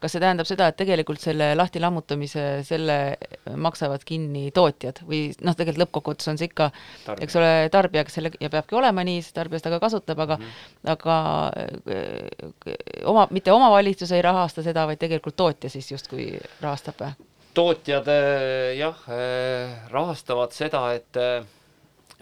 kas 0.00 0.12
see 0.12 0.20
tähendab 0.20 0.48
seda, 0.48 0.68
et 0.68 0.76
tegelikult 0.76 1.20
selle 1.20 1.52
lahti 1.56 1.80
lammutamise, 1.80 2.44
selle 2.66 3.16
maksavad 3.56 4.04
kinni 4.04 4.50
tootjad 4.54 5.02
või 5.08 5.26
noh, 5.40 5.56
tegelikult 5.56 5.84
lõppkokkuvõttes 5.84 6.32
on 6.32 6.40
see 6.40 6.50
ikka, 6.50 6.70
eks 7.18 7.36
ole, 7.40 7.52
tarbija, 7.72 8.04
kes 8.04 8.18
selle 8.20 8.32
ja 8.40 8.50
peabki 8.50 8.78
olema 8.78 9.04
nii, 9.06 9.22
sest 9.22 9.36
tarbija 9.38 9.62
seda 9.62 9.76
ka 9.76 9.84
kasutab, 9.86 10.24
aga 10.26 10.38
mm 10.38 10.42
-hmm. 10.42 10.90
aga 10.96 11.18
äh, 11.58 13.04
oma, 13.04 13.28
mitte 13.30 13.52
omavalitsus 13.52 14.12
ei 14.12 14.22
rahasta 14.22 14.62
seda, 14.62 14.86
vaid 14.86 14.98
tegelikult 14.98 15.36
tootja 15.36 15.70
siis 15.70 15.92
justkui 15.92 16.34
rahastab 16.60 17.00
või? 17.00 17.33
Tootjad 17.54 18.08
eh, 18.08 18.74
jah, 18.78 19.02
eh, 19.14 19.74
rahastavad 19.92 20.54
seda, 20.54 20.84
et 20.96 21.18
eh, 21.20 21.44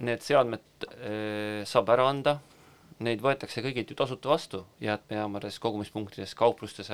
need 0.05 0.25
seadmed 0.25 0.69
saab 1.69 1.93
ära 1.95 2.09
anda, 2.11 2.33
neid 3.07 3.21
võetakse 3.23 3.63
kõigilt 3.63 3.93
ju 3.93 3.97
tasuta 3.99 4.33
vastu 4.33 4.65
jäätmejaamades, 4.83 5.61
kogumispunktides, 5.63 6.33
kauplustes. 6.35 6.91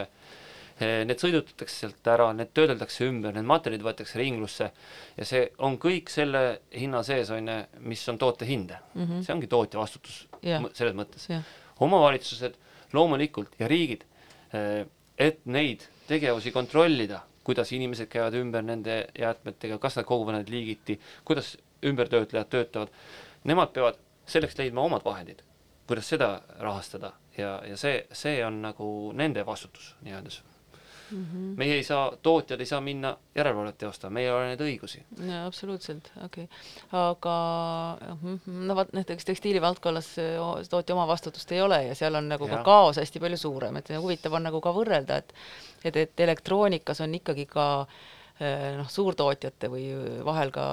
Need 0.78 1.16
sõidutatakse 1.16 1.86
sealt 1.86 2.10
ära, 2.12 2.26
need 2.36 2.52
töödeldakse 2.54 3.06
ümber, 3.08 3.32
need 3.34 3.48
materjalid 3.48 3.86
võetakse 3.86 4.20
ringlusse 4.20 4.68
ja 5.16 5.26
see 5.26 5.46
on 5.64 5.78
kõik 5.80 6.12
selle 6.12 6.42
hinna 6.68 7.00
sees, 7.06 7.32
on 7.34 7.48
ju, 7.48 7.56
mis 7.88 8.04
on 8.12 8.20
toote 8.20 8.46
hind 8.46 8.76
mm. 8.76 9.00
-hmm. 9.06 9.24
see 9.24 9.34
ongi 9.34 9.48
tootja 9.50 9.80
vastutus 9.80 10.20
yeah. 10.44 10.68
selles 10.76 10.94
mõttes 11.00 11.26
yeah.. 11.32 11.48
omavalitsused 11.80 12.60
loomulikult 12.92 13.56
ja 13.58 13.72
riigid, 13.72 14.04
et 15.18 15.40
neid 15.46 15.88
tegevusi 16.06 16.52
kontrollida, 16.52 17.24
kuidas 17.48 17.72
inimesed 17.72 18.10
käivad 18.12 18.36
ümber 18.36 18.64
nende 18.64 18.98
jäätmetega, 19.18 19.78
kas 19.80 19.96
nad 19.96 20.04
koguvad 20.04 20.36
neid 20.36 20.52
liigiti, 20.52 20.98
kuidas 21.24 21.54
ümbertöötlejad 21.84 22.50
töötavad, 22.52 22.92
nemad 23.48 23.72
peavad 23.72 23.96
selleks 24.28 24.58
leidma 24.58 24.84
omad 24.84 25.04
vahendid, 25.06 25.40
kuidas 25.88 26.10
seda 26.12 26.42
rahastada. 26.60 27.14
Ja, 27.38 27.54
ja 27.64 27.76
see, 27.80 28.02
see 28.12 28.42
on 28.44 28.60
nagu 28.64 28.88
nende 29.16 29.46
vastutus 29.46 29.94
nii-öelda 30.04 30.34
Mm 31.10 31.24
-hmm. 31.24 31.56
meie 31.56 31.74
ei 31.74 31.84
saa, 31.84 32.12
tootjad 32.22 32.60
ei 32.60 32.66
saa 32.66 32.80
minna 32.80 33.16
järelevalvet 33.34 33.78
teostama, 33.78 34.14
meil 34.14 34.26
ei 34.26 34.32
ole 34.32 34.48
neid 34.48 34.60
õigusi. 34.60 35.02
jaa, 35.28 35.46
absoluutselt, 35.46 36.10
okei 36.24 36.44
okay.. 36.44 36.58
aga 36.92 37.36
no 38.46 38.76
vot, 38.76 38.92
näiteks 38.92 39.24
tekstiilivaldkonnas 39.24 40.10
tootja 40.70 40.94
omavastutust 40.94 41.52
ei 41.52 41.62
ole 41.62 41.82
ja 41.84 41.94
seal 41.94 42.14
on 42.14 42.28
nagu 42.28 42.48
ja. 42.48 42.56
ka 42.56 42.62
kaos 42.64 42.96
hästi 42.96 43.20
palju 43.20 43.36
suurem, 43.36 43.76
et 43.76 43.88
huvitav 44.00 44.32
on 44.32 44.42
nagu 44.42 44.60
ka 44.60 44.72
võrrelda, 44.72 45.16
et 45.16 45.34
et, 45.84 45.96
et 45.96 46.20
elektroonikas 46.20 47.00
on 47.00 47.14
ikkagi 47.14 47.46
ka 47.46 47.86
noh, 48.76 48.88
suurtootjate 48.90 49.68
või 49.70 49.90
vahel 50.24 50.50
ka 50.50 50.68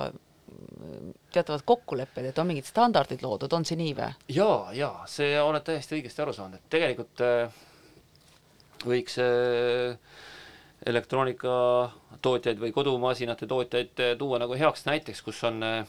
teatavad 1.33 1.61
kokkulepped, 1.65 2.25
et 2.25 2.39
on 2.39 2.47
mingid 2.47 2.67
standardid 2.67 3.23
loodud, 3.25 3.53
on 3.53 3.65
see 3.67 3.77
nii 3.79 3.93
või? 3.97 4.09
jaa, 4.35 4.73
jaa, 4.77 5.05
see 5.09 5.33
oled 5.41 5.65
täiesti 5.65 5.97
õigesti 5.99 6.23
aru 6.23 6.35
saanud, 6.35 6.59
et 6.59 6.69
tegelikult 6.77 7.23
äh, 7.25 7.63
võiks 8.85 9.17
äh, 9.21 9.97
elektroonikatootjaid 10.85 12.61
või 12.61 12.73
kodumasinate 12.75 13.47
tootjaid 13.49 14.01
äh, 14.03 14.15
tuua 14.19 14.39
nagu 14.41 14.57
heaks 14.57 14.85
näiteks, 14.87 15.21
kus 15.25 15.43
on 15.47 15.63
äh, 15.65 15.85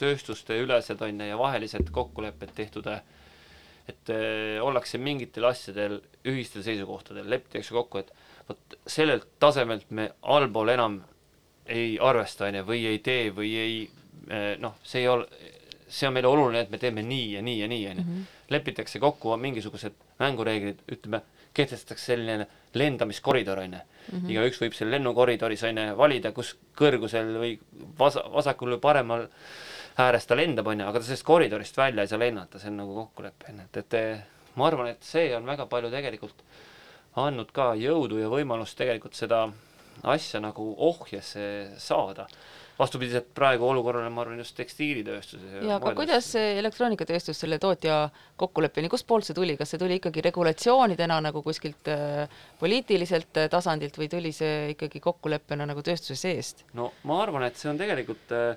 tööstuste 0.00 0.56
ülesed 0.62 1.02
on 1.04 1.20
ju 1.20 1.28
ja 1.28 1.38
vahelised 1.38 1.92
kokkulepped 1.94 2.54
tehtud, 2.56 2.88
et 3.90 4.10
ollakse 4.64 4.98
mingitel 4.98 5.44
asjadel 5.46 5.98
ühistel 6.26 6.64
seisukohtadel, 6.66 7.28
lepitakse 7.30 7.74
kokku, 7.74 8.00
et 8.00 8.10
vot 8.48 8.76
sellelt 8.90 9.28
tasemelt 9.42 9.90
me 9.94 10.08
allpool 10.22 10.72
enam 10.72 10.98
ei 11.70 11.98
arvesta, 12.02 12.48
on 12.48 12.58
ju, 12.58 12.64
või 12.72 12.84
ei 12.90 12.98
tee 13.04 13.30
või 13.34 13.52
ei 13.60 13.76
noh, 14.62 14.80
see 14.82 15.04
ei 15.04 15.08
ole, 15.12 15.28
see 15.90 16.08
on 16.08 16.14
meile 16.14 16.30
oluline, 16.30 16.64
et 16.64 16.70
me 16.72 16.78
teeme 16.80 17.02
nii 17.04 17.34
ja 17.34 17.42
nii 17.44 17.58
ja 17.60 17.68
nii, 17.70 17.86
on 17.90 18.00
ju. 18.00 18.04
Mhm. 18.04 18.28
lepitakse 18.50 18.98
kokku 18.98 19.36
mingisugused 19.36 19.94
mängureeglid, 20.18 20.82
ütleme 20.90 21.22
kehtestatakse 21.54 22.12
selline 22.12 22.46
lendamiskoridor, 22.74 23.58
on 23.58 23.78
ju. 23.78 23.82
Mhm. 24.10 24.30
igaüks 24.30 24.60
võib 24.62 24.74
seal 24.74 24.90
lennukoridoris, 24.90 25.62
on 25.68 25.78
ju, 25.78 25.96
valida, 25.98 26.32
kus 26.32 26.54
kõrgusel 26.78 27.34
või 27.38 27.52
vas-, 27.98 28.20
vasakul 28.32 28.76
või 28.76 28.82
paremal 28.82 29.26
ääres 30.00 30.26
ta 30.26 30.38
lendab, 30.38 30.66
on 30.66 30.80
ju, 30.80 30.86
aga 30.86 30.98
ta 30.98 31.06
sellest 31.06 31.26
koridorist 31.26 31.76
välja 31.76 32.02
ei 32.02 32.10
saa 32.10 32.18
lennata, 32.18 32.58
see 32.58 32.70
on 32.72 32.80
nagu 32.82 32.94
kokkulepe, 33.02 33.52
on 33.52 33.62
ju, 33.62 33.68
et, 33.68 33.94
et 33.94 34.56
ma 34.56 34.66
arvan, 34.66 34.92
et 34.94 35.02
see 35.06 35.30
on 35.36 35.46
väga 35.46 35.66
palju 35.70 35.90
tegelikult 35.92 36.42
andnud 37.20 37.50
ka 37.52 37.72
jõudu 37.78 38.20
ja 38.20 38.30
võimalust 38.30 38.78
tegelikult 38.78 39.18
seda 39.18 39.44
asja 40.06 40.40
nagu 40.40 40.74
ohjesse 40.78 41.44
saada 41.78 42.26
vastupidiselt 42.80 43.28
praegu 43.36 43.66
olukorrale, 43.68 44.08
ma 44.12 44.24
arvan, 44.24 44.40
just 44.40 44.56
tekstiilitööstuses. 44.58 45.58
ja 45.66 45.76
aga 45.76 45.92
kuidas 45.98 46.30
see 46.34 46.54
elektroonikatööstus 46.60 47.40
selle 47.42 47.58
tootja 47.62 47.98
kokkuleppeni, 48.40 48.90
kustpoolt 48.92 49.28
see 49.28 49.36
tuli, 49.36 49.56
kas 49.60 49.74
see 49.74 49.80
tuli 49.82 49.98
ikkagi 50.00 50.24
regulatsioonidena 50.24 51.20
nagu 51.28 51.42
kuskilt 51.46 51.90
äh, 51.92 52.40
poliitiliselt 52.60 53.42
äh, 53.42 53.50
tasandilt 53.52 53.98
või 54.00 54.08
tuli 54.12 54.32
see 54.36 54.70
ikkagi 54.74 55.02
kokkuleppena 55.04 55.68
nagu 55.68 55.84
tööstuse 55.86 56.18
seest? 56.20 56.64
no 56.78 56.92
ma 57.08 57.20
arvan, 57.24 57.46
et 57.48 57.60
see 57.60 57.70
on 57.72 57.80
tegelikult 57.80 58.34
äh, 58.36 58.48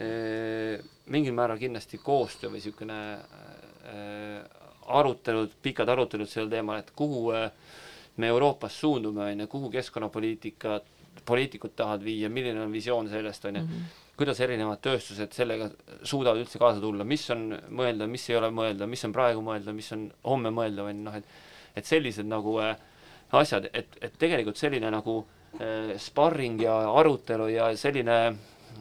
äh, 0.00 0.88
mingil 1.10 1.36
määral 1.36 1.60
kindlasti 1.60 2.00
koostöö 2.02 2.52
või 2.52 2.60
niisugune 2.62 3.00
äh, 3.14 4.40
arutelud, 4.90 5.52
pikad 5.62 5.88
arutelud 5.92 6.28
sel 6.30 6.48
teemal, 6.50 6.80
et 6.82 6.90
kuhu 6.96 7.28
äh, 7.36 7.50
me 8.16 8.30
Euroopas 8.32 8.80
suundume, 8.80 9.28
on 9.32 9.44
ju, 9.44 9.46
kuhu 9.50 9.70
keskkonnapoliitikat 9.70 10.88
poliitikud 11.26 11.74
tahavad 11.76 12.04
viia, 12.04 12.30
milline 12.32 12.62
on 12.64 12.72
visioon 12.72 13.08
sellest, 13.10 13.44
on 13.48 13.60
ju, 13.60 13.62
mhm. 13.66 13.90
kuidas 14.20 14.40
erinevad 14.44 14.82
tööstused 14.84 15.32
sellega 15.32 15.70
suudavad 16.02 16.42
üldse 16.42 16.60
kaasa 16.60 16.82
tulla, 16.82 17.06
mis 17.08 17.24
on 17.32 17.48
mõeldav, 17.68 18.10
mis 18.10 18.26
ei 18.30 18.36
ole 18.40 18.50
mõeldav, 18.54 18.90
mis 18.90 19.04
on 19.08 19.14
praegu 19.16 19.44
mõeldav, 19.44 19.76
mis 19.76 19.92
on 19.96 20.08
homme 20.28 20.52
mõeldav, 20.54 20.90
on 20.90 20.96
ju, 20.96 21.06
noh 21.08 21.20
et 21.20 21.38
et 21.78 21.86
sellised 21.86 22.26
nagu 22.26 22.56
äh, 22.58 22.74
asjad, 23.38 23.68
et, 23.74 23.98
et 24.02 24.16
tegelikult 24.18 24.58
selline 24.58 24.90
nagu 24.92 25.20
äh, 25.60 25.94
sparring 26.02 26.60
ja 26.64 26.76
arutelu 26.98 27.50
ja 27.52 27.68
selline 27.78 28.16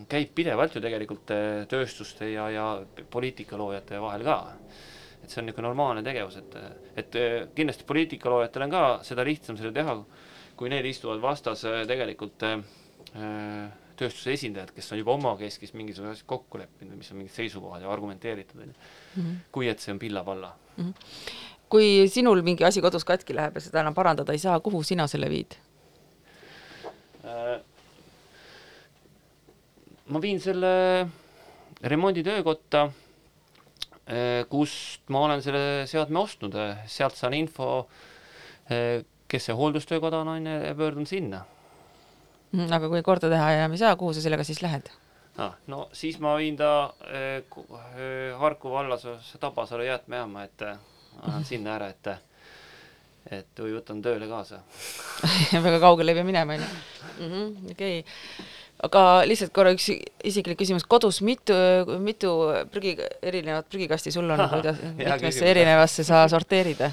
käib 0.10 0.32
pidevalt 0.38 0.76
ju 0.76 0.82
tegelikult 0.84 1.34
äh, 1.36 1.66
tööstuste 1.70 2.32
ja, 2.32 2.48
ja 2.54 2.66
poliitikaloojate 3.12 4.02
vahel 4.02 4.26
ka. 4.26 4.40
et 5.20 5.30
see 5.30 5.42
on 5.42 5.50
niisugune 5.50 5.68
normaalne 5.68 6.04
tegevus, 6.04 6.40
et, 6.40 6.56
et 6.98 7.20
äh, 7.20 7.38
kindlasti 7.56 7.86
poliitikaloojatel 7.90 8.66
on 8.66 8.74
ka 8.74 8.84
seda 9.06 9.26
lihtsam 9.28 9.58
seda 9.60 9.74
teha, 9.76 9.98
kui 10.60 10.68
need 10.72 10.88
istuvad 10.90 11.22
vastas 11.24 11.62
äh, 11.68 11.86
tegelikult 11.88 12.44
äh, 12.44 12.58
äh, 13.16 13.70
tööstuse 14.00 14.34
esindajad, 14.36 14.74
kes 14.76 14.92
on 14.92 15.00
juba 15.00 15.16
omakeskis 15.16 15.72
mingisugused 15.76 16.18
asjad 16.18 16.28
kokku 16.28 16.60
leppinud, 16.60 16.98
mis 17.00 17.12
on 17.14 17.22
mingid 17.22 17.36
seisukohad 17.36 17.86
ja 17.86 17.92
argumenteeritud, 17.92 18.60
on 18.66 18.74
ju. 18.74 18.76
Mhm. 19.16 19.38
kui 19.56 19.70
et 19.72 19.80
see 19.80 19.94
on 19.96 20.00
pilla-palla 20.00 20.52
mm. 20.78 20.84
-hmm. 20.84 20.94
kui 21.72 22.08
sinul 22.12 22.42
mingi 22.44 22.64
asi 22.68 22.82
kodus 22.82 23.08
katki 23.08 23.36
läheb 23.36 23.56
ja 23.56 23.62
seda 23.62 23.80
enam 23.80 23.96
parandada 23.96 24.36
ei 24.36 24.40
saa, 24.40 24.60
kuhu 24.60 24.84
sina 24.84 25.08
selle 25.08 25.30
viid 25.30 25.56
äh,? 27.24 27.60
ma 30.10 30.22
viin 30.22 30.40
selle 30.42 31.08
remonditöökotta, 31.84 32.92
kust 34.50 35.02
ma 35.10 35.20
olen 35.22 35.42
selle 35.42 35.86
seadme 35.88 36.20
ostnud, 36.20 36.56
sealt 36.86 37.16
saan 37.16 37.34
info 37.34 37.86
kes 39.30 39.46
see 39.50 39.56
hooldustöökoda 39.56 40.24
on, 40.24 40.28
on 40.28 40.48
ju, 40.48 40.76
pöördun 40.76 41.08
sinna. 41.08 41.44
Mhm, 42.52 42.72
aga 42.74 42.90
kui 42.90 43.04
korda 43.06 43.30
teha 43.30 43.52
enam 43.60 43.76
ei 43.78 43.82
saa, 43.82 43.96
kuhu 43.96 44.14
sa 44.14 44.26
sellega 44.26 44.44
siis 44.44 44.62
lähed? 44.66 44.90
ah,. 45.40 45.54
no 45.68 45.90
siis 45.94 46.20
ma 46.20 46.36
viin 46.38 46.58
ta 46.58 46.94
äh, 47.08 48.40
Harku 48.40 48.72
vallas 48.72 49.06
Tabasalu 49.40 49.84
jäätmejaama, 49.84 50.44
et 50.44 50.62
äh, 50.62 50.80
annan 51.22 51.46
sinna 51.46 51.76
ära, 51.78 51.90
et 51.94 52.10
et 53.30 53.62
võtan 53.62 54.02
tööle 54.02 54.28
kaasa 54.30 54.62
väga 55.66 55.80
kaugele 55.84 56.14
ei 56.14 56.18
pea 56.18 56.28
minema, 56.28 56.56
on 56.56 56.64
ju. 56.64 56.70
Mhm, 57.28 57.72
okei. 57.76 58.04
aga 58.88 59.04
lihtsalt 59.28 59.54
korra 59.54 59.74
üks 59.76 59.90
isiklik 60.24 60.60
küsimus, 60.60 60.88
kodus 60.90 61.22
mitu, 61.22 61.56
mitu 62.02 62.34
prügi, 62.74 62.96
erinevat 63.22 63.70
prügikasti 63.70 64.12
sul 64.16 64.30
on, 64.32 64.46
kuidas, 64.56 64.82
mitmesse 64.98 65.50
erinevasse 65.54 66.08
sa 66.08 66.26
sorteerid? 66.32 66.88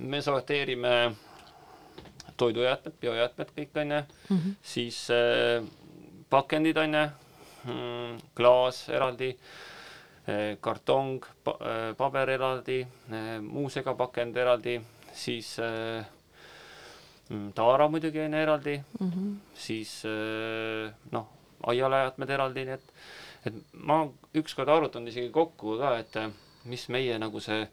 Me 0.00 0.22
sorteerime 0.22 0.94
toidujäätmed, 2.36 2.92
biojäätmed 3.00 3.50
kõik 3.56 3.76
onju 3.82 4.00
mm, 4.00 4.36
-hmm. 4.36 4.54
siis 4.62 5.10
äh, 5.10 5.64
pakendid 6.30 6.76
onju 6.76 7.04
mm,, 7.64 8.20
klaas 8.34 8.88
eraldi 8.88 9.36
kartong 10.60 11.24
pa,, 11.44 11.56
paber 11.98 12.30
eraldi, 12.30 12.86
muu 13.42 13.70
segapakend 13.72 14.36
eraldi, 14.36 14.80
siis 15.12 15.56
mm, 17.28 17.52
taara 17.56 17.88
muidugi 17.88 18.20
on 18.20 18.34
eraldi 18.34 18.76
mm, 19.00 19.10
-hmm. 19.10 19.34
siis 19.54 20.02
noh, 21.10 21.26
aialajatmed 21.66 22.30
eraldi, 22.30 22.64
nii 22.64 22.74
et 22.74 22.92
et 23.46 23.54
ma 23.72 24.02
ükskord 24.36 24.68
arutanud 24.68 25.08
isegi 25.08 25.30
kokku 25.32 25.78
ka, 25.80 25.98
et 25.98 26.16
mis 26.64 26.88
meie 26.88 27.18
nagu 27.18 27.40
see 27.40 27.68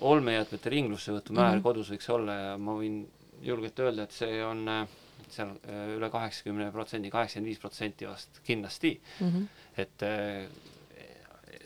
olmejäätmete 0.00 0.70
ringlussevõtu 0.70 1.32
määr 1.32 1.50
mm 1.50 1.58
-hmm. 1.58 1.62
kodus 1.62 1.90
võiks 1.92 2.10
olla 2.12 2.34
ja 2.34 2.58
ma 2.58 2.74
võin 2.76 3.02
julgelt 3.42 3.78
öelda, 3.80 4.04
et 4.04 4.12
see 4.16 4.42
on 4.44 4.68
äh, 4.68 4.88
seal 5.28 5.54
äh, 5.64 5.94
üle 5.96 6.10
kaheksakümne 6.10 6.70
protsendi, 6.72 7.10
kaheksakümmend 7.10 7.52
viis 7.52 7.62
protsenti 7.62 8.08
vast 8.08 8.40
kindlasti 8.44 9.00
mm. 9.20 9.28
-hmm. 9.28 9.46
et 9.76 10.02
äh, 10.02 10.48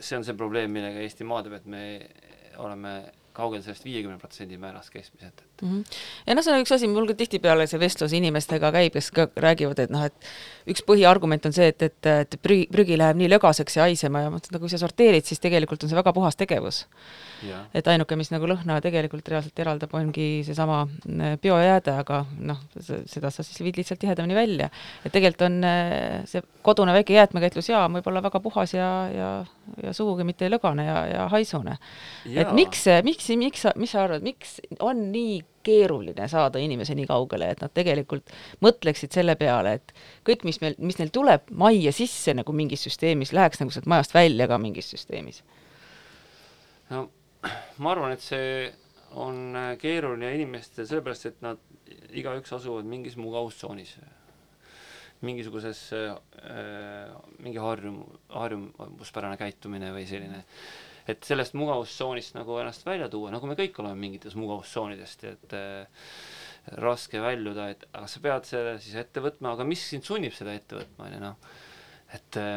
see 0.01 0.19
on 0.19 0.25
see 0.25 0.35
probleem, 0.35 0.71
millega 0.71 1.01
Eesti 1.01 1.25
maadleb, 1.25 1.53
et 1.61 1.67
me 1.67 1.85
oleme 2.57 2.95
kaugel 3.33 3.63
sellest 3.63 3.85
viiekümne 3.85 4.19
protsendi 4.19 4.59
määrast 4.59 4.91
keskmiselt, 4.95 5.41
et 5.41 5.54
mm. 5.63 5.69
-hmm. 5.69 6.01
ja 6.27 6.35
noh, 6.35 6.45
see 6.45 6.55
on 6.55 6.65
üks 6.65 6.75
asi, 6.75 6.89
mul 6.91 7.09
ka 7.11 7.19
tihtipeale 7.19 7.67
see 7.71 7.81
vestlus 7.81 8.13
inimestega 8.17 8.73
käib, 8.75 8.93
kes 8.97 9.11
ka 9.15 9.29
räägivad, 9.47 9.79
et 9.85 9.95
noh, 9.95 10.05
et 10.05 10.31
üks 10.71 10.85
põhiargument 10.87 11.47
on 11.47 11.53
see, 11.53 11.69
et, 11.73 11.83
et, 11.83 12.07
et 12.07 12.37
prügi, 12.43 12.67
prügi 12.73 12.99
läheb 12.99 13.21
nii 13.21 13.31
lögaseks 13.35 13.77
ja 13.77 13.89
haisema 13.89 14.25
ja 14.25 14.31
ma 14.31 14.39
mõtlen, 14.39 14.57
et 14.57 14.65
kui 14.65 14.73
sa 14.73 14.81
sorteerid, 14.81 15.25
siis 15.25 15.41
tegelikult 15.41 15.85
on 15.85 15.93
see 15.93 16.01
väga 16.01 16.13
puhas 16.17 16.37
tegevus 16.41 16.85
et 17.75 17.89
ainuke, 17.91 18.17
mis 18.19 18.31
nagu 18.33 18.49
lõhna 18.49 18.79
tegelikult 18.85 19.29
reaalselt 19.31 19.61
eraldab, 19.61 19.93
ongi 19.97 20.29
seesama 20.47 20.83
äh, 20.85 21.35
biojääde, 21.43 21.95
aga 22.05 22.23
noh, 22.39 22.61
seda 22.79 23.31
sa 23.35 23.45
siis 23.45 23.61
viid 23.65 23.79
lihtsalt 23.81 24.01
tihedamini 24.03 24.37
välja. 24.37 24.71
et 25.05 25.13
tegelikult 25.13 25.47
on 25.49 25.59
äh, 25.69 26.25
see 26.31 26.43
kodune 26.65 26.95
väike 26.97 27.17
jäätmekäitlusjaam 27.17 27.99
võib 27.99 28.11
olla 28.11 28.23
väga 28.25 28.41
puhas 28.45 28.75
ja, 28.75 28.91
ja, 29.13 29.31
ja 29.83 29.95
sugugi 29.97 30.27
mitte 30.27 30.49
lõgane 30.51 30.87
ja, 30.87 30.99
ja 31.11 31.29
haisune. 31.33 31.79
et 32.31 32.53
miks, 32.57 32.87
miks, 33.05 33.29
miks, 33.41 33.67
mis 33.77 33.95
sa 33.95 34.05
arvad, 34.07 34.25
miks 34.25 34.59
on 34.81 35.09
nii 35.13 35.43
keeruline 35.65 36.29
saada 36.31 36.63
inimese 36.63 36.97
nii 36.99 37.09
kaugele, 37.11 37.51
et 37.55 37.65
nad 37.65 37.73
tegelikult 37.75 38.31
mõtleksid 38.65 39.15
selle 39.17 39.37
peale, 39.41 39.77
et 39.81 39.95
kõik, 40.29 40.47
mis 40.49 40.61
meil, 40.63 40.79
mis 40.79 41.01
neil 41.01 41.13
tuleb 41.15 41.51
majja 41.65 41.93
sisse 41.97 42.37
nagu 42.37 42.55
mingis 42.57 42.87
süsteemis, 42.87 43.35
läheks 43.37 43.63
nagu 43.63 43.75
sealt 43.75 43.91
majast 43.91 44.15
välja 44.17 44.49
ka 44.51 44.61
mingis 44.61 44.93
süsteemis? 44.95 45.43
no 46.93 47.09
ma 47.79 47.93
arvan, 47.95 48.15
et 48.15 48.25
see 48.25 48.73
on 49.21 49.55
äh, 49.57 49.71
keeruline 49.81 50.33
inimestel 50.35 50.89
sellepärast, 50.89 51.31
et 51.31 51.45
nad 51.45 51.61
igaüks 52.15 52.53
asuvad 52.57 52.87
mingis 52.89 53.17
mugavustsoonis, 53.21 53.95
mingisuguses 55.25 55.81
äh, 55.97 57.13
mingi 57.43 57.61
harjum-, 57.63 58.05
harjumuspärane 58.35 59.39
käitumine 59.41 59.93
või 59.95 60.07
selline, 60.09 60.43
et 61.09 61.27
sellest 61.27 61.57
mugavustsoonist 61.59 62.37
nagu 62.39 62.57
ennast 62.61 62.87
välja 62.87 63.11
tuua, 63.13 63.33
nagu 63.35 63.49
me 63.49 63.57
kõik 63.59 63.77
oleme 63.83 64.01
mingites 64.01 64.37
mugavustsoonidest, 64.41 65.25
et 65.29 65.57
äh, 65.59 66.07
raske 66.81 67.21
väljuda, 67.21 67.69
et 67.75 67.85
aga 67.93 68.09
sa 68.09 68.23
pead 68.25 68.49
selle 68.49 68.79
siis 68.81 68.97
ette 69.03 69.21
võtma, 69.25 69.53
aga 69.53 69.67
mis 69.69 69.83
sind 69.85 70.07
sunnib 70.07 70.33
seda 70.37 70.55
ette 70.57 70.79
võtma, 70.81 71.09
on 71.09 71.17
ju 71.17 71.21
noh, 71.27 71.53
et 72.17 72.41
äh, 72.41 72.57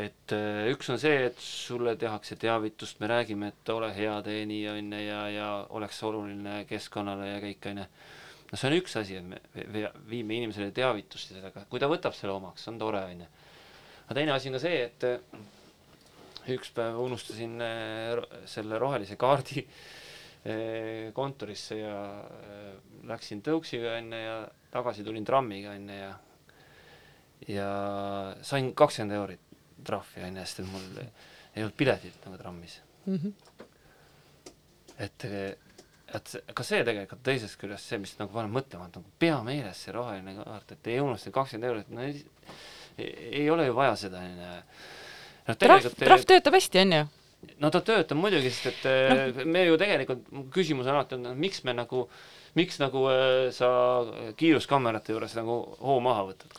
et 0.00 0.34
äh, 0.34 0.64
üks 0.72 0.88
on 0.90 0.98
see, 0.98 1.28
et 1.28 1.38
sulle 1.38 1.94
tehakse 2.00 2.36
teavitust, 2.40 2.98
me 3.02 3.10
räägime, 3.10 3.52
et 3.52 3.70
ole 3.70 3.92
hea 3.94 4.14
teenija, 4.26 4.74
on 4.74 4.90
ju, 4.90 5.02
ja, 5.04 5.20
ja 5.30 5.48
oleks 5.76 6.00
oluline 6.06 6.62
keskkonnale 6.70 7.28
ja 7.30 7.42
kõik, 7.44 7.68
on 7.70 7.82
ju. 7.84 7.88
no 8.50 8.58
see 8.58 8.70
on 8.70 8.78
üks 8.80 8.96
asi, 8.98 9.20
et 9.20 9.68
me 9.70 9.84
viime 10.10 10.40
inimesele 10.40 10.72
teavitust 10.74 11.36
sellega, 11.36 11.66
kui 11.70 11.82
ta 11.82 11.90
võtab 11.92 12.16
selle 12.16 12.34
omaks, 12.34 12.66
on 12.72 12.80
tore, 12.80 13.04
on 13.12 13.22
ju. 13.22 13.28
aga 14.06 14.18
teine 14.18 14.34
asi 14.34 14.50
on 14.50 14.58
ka 14.58 14.64
see, 14.64 14.82
et 14.88 15.06
üks 16.52 16.72
päev 16.76 16.98
unustasin 17.00 17.60
äh, 17.64 18.24
selle 18.50 18.78
rohelise 18.78 19.16
kaardi 19.20 19.66
kontorisse 21.16 21.78
ja 21.78 21.94
läksin 23.08 23.40
tõuksiga, 23.40 23.94
on 23.96 24.10
ju, 24.12 24.18
ja 24.20 24.34
tagasi 24.74 25.00
tulin 25.00 25.24
trammiga, 25.24 25.72
on 25.72 25.88
ju, 25.88 25.96
ja 25.96 26.10
ja 27.48 27.68
sain 28.42 28.72
kakskümmend 28.76 29.16
eurit 29.16 29.42
trahvi 29.84 30.24
onju, 30.24 30.44
sest 30.44 30.62
et 30.62 30.70
mul 30.70 30.86
ei 31.02 31.62
olnud 31.62 31.76
piletit 31.76 32.26
nagu 32.26 32.38
trammis 32.40 32.78
mm. 33.04 33.16
-hmm. 33.16 33.32
et, 34.98 35.24
et 36.14 36.36
ka 36.54 36.64
see 36.64 36.84
tegelikult 36.84 37.22
teisest 37.22 37.58
küljest 37.60 37.90
see, 37.90 37.98
mis 37.98 38.16
nagu 38.18 38.32
paneb 38.32 38.54
mõtlema, 38.54 38.88
et 38.88 38.96
nagu 38.96 39.16
pea 39.18 39.42
meeles 39.42 39.84
see 39.84 39.92
roheline 39.92 40.36
kaart, 40.40 40.72
et 40.72 40.86
ei 40.86 41.00
unusta 41.00 41.30
kakskümmend 41.30 41.70
eurot, 41.70 41.90
no 41.90 42.02
ei, 42.02 42.24
ei 43.42 43.50
ole 43.50 43.66
ju 43.66 43.74
vaja 43.74 43.96
seda 43.96 44.22
onju. 44.22 44.52
Noh, 45.48 45.58
trahv, 45.58 45.90
trahv 46.00 46.26
töötab 46.28 46.58
hästi 46.58 46.82
onju 46.84 47.02
no 47.60 47.70
ta 47.70 47.82
töötab 47.84 48.18
muidugi, 48.20 48.52
sest 48.52 48.86
et 48.86 49.34
no. 49.36 49.44
me 49.44 49.66
ju 49.66 49.80
tegelikult, 49.80 50.24
küsimus 50.54 50.88
on 50.88 50.96
alati 50.96 51.18
on, 51.18 51.28
miks 51.38 51.64
me 51.66 51.76
nagu 51.76 52.06
äh, 52.06 52.22
miks 52.54 52.78
nagu 52.78 53.02
äh, 53.10 53.50
sa 53.54 53.68
kiiruskaamerate 54.38 55.14
juures 55.14 55.34
nagu 55.38 55.56
hoo 55.80 55.96
maha 56.02 56.26
võtad? 56.28 56.54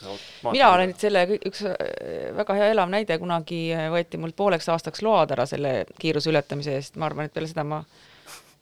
mina 0.51 0.71
olen 0.73 0.91
nüüd 0.91 1.01
selle 1.01 1.23
üks 1.37 1.63
äh, 1.69 2.33
väga 2.35 2.57
hea 2.59 2.71
elav 2.73 2.91
näide, 2.91 3.17
kunagi 3.21 3.61
äh, 3.75 3.87
võeti 3.93 4.19
mult 4.21 4.35
pooleks 4.37 4.67
aastaks 4.73 5.03
load 5.05 5.31
ära 5.35 5.47
selle 5.49 5.77
kiiruse 6.01 6.31
ületamise 6.33 6.75
eest, 6.75 6.99
ma 6.99 7.07
arvan, 7.09 7.29
et 7.29 7.35
peale 7.35 7.49
seda 7.51 7.63
ma 7.67 7.81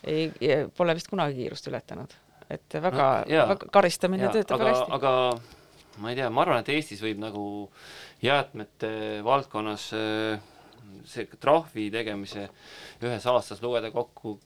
ei, 0.03 0.29
pole 0.77 0.95
vist 0.97 1.09
kunagi 1.09 1.39
kiirust 1.41 1.71
ületanud. 1.71 2.13
et 2.53 2.79
väga 2.85 3.09
no,, 3.25 3.43
väga 3.55 3.73
karistamine 3.79 4.29
ja, 4.29 4.33
töötab 4.37 4.59
aga, 4.61 4.69
väga 4.69 4.77
hästi. 4.77 4.97
aga 4.99 5.62
ma 5.97 6.11
ei 6.11 6.17
tea, 6.17 6.29
ma 6.33 6.43
arvan, 6.45 6.63
et 6.63 6.73
Eestis 6.73 7.03
võib 7.03 7.21
nagu 7.21 7.45
jäätmete 8.23 9.21
valdkonnas 9.25 9.89
see 11.03 11.25
trahvi 11.41 11.89
tegemise 11.91 12.47
ühes 13.03 13.25
aastas 13.27 13.61
lugeda 13.63 13.91
kokku 13.91 14.37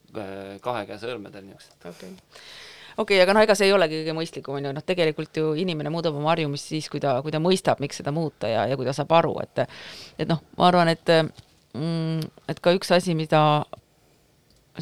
kahe 0.64 0.88
käe 0.90 0.98
sõrmedel 1.02 1.46
niisugused. 1.46 1.86
Okay 1.92 2.16
okei 2.98 3.18
okay,, 3.18 3.24
aga 3.24 3.34
no 3.36 3.44
ega 3.46 3.56
see 3.58 3.70
ei 3.70 3.76
olegi 3.76 4.02
kõige 4.02 4.16
mõistlikum, 4.18 4.58
on 4.58 4.68
ju, 4.68 4.76
noh, 4.76 4.86
tegelikult 4.86 5.38
ju 5.38 5.52
inimene 5.62 5.92
muudab 5.94 6.18
oma 6.18 6.32
harjumist 6.34 6.72
siis, 6.74 6.90
kui 6.90 7.02
ta, 7.04 7.18
kui 7.26 7.34
ta 7.34 7.42
mõistab, 7.42 7.82
miks 7.84 8.02
seda 8.02 8.14
muuta 8.16 8.50
ja, 8.50 8.66
ja 8.70 8.78
kui 8.80 8.88
ta 8.88 8.96
saab 8.98 9.14
aru, 9.20 9.36
et 9.44 9.66
et 10.18 10.30
noh, 10.30 10.42
ma 10.58 10.70
arvan, 10.72 10.90
et 10.94 11.14
mm, 11.14 12.26
et 12.50 12.62
ka 12.64 12.74
üks 12.78 12.92
asi, 12.98 13.16
mida 13.18 13.42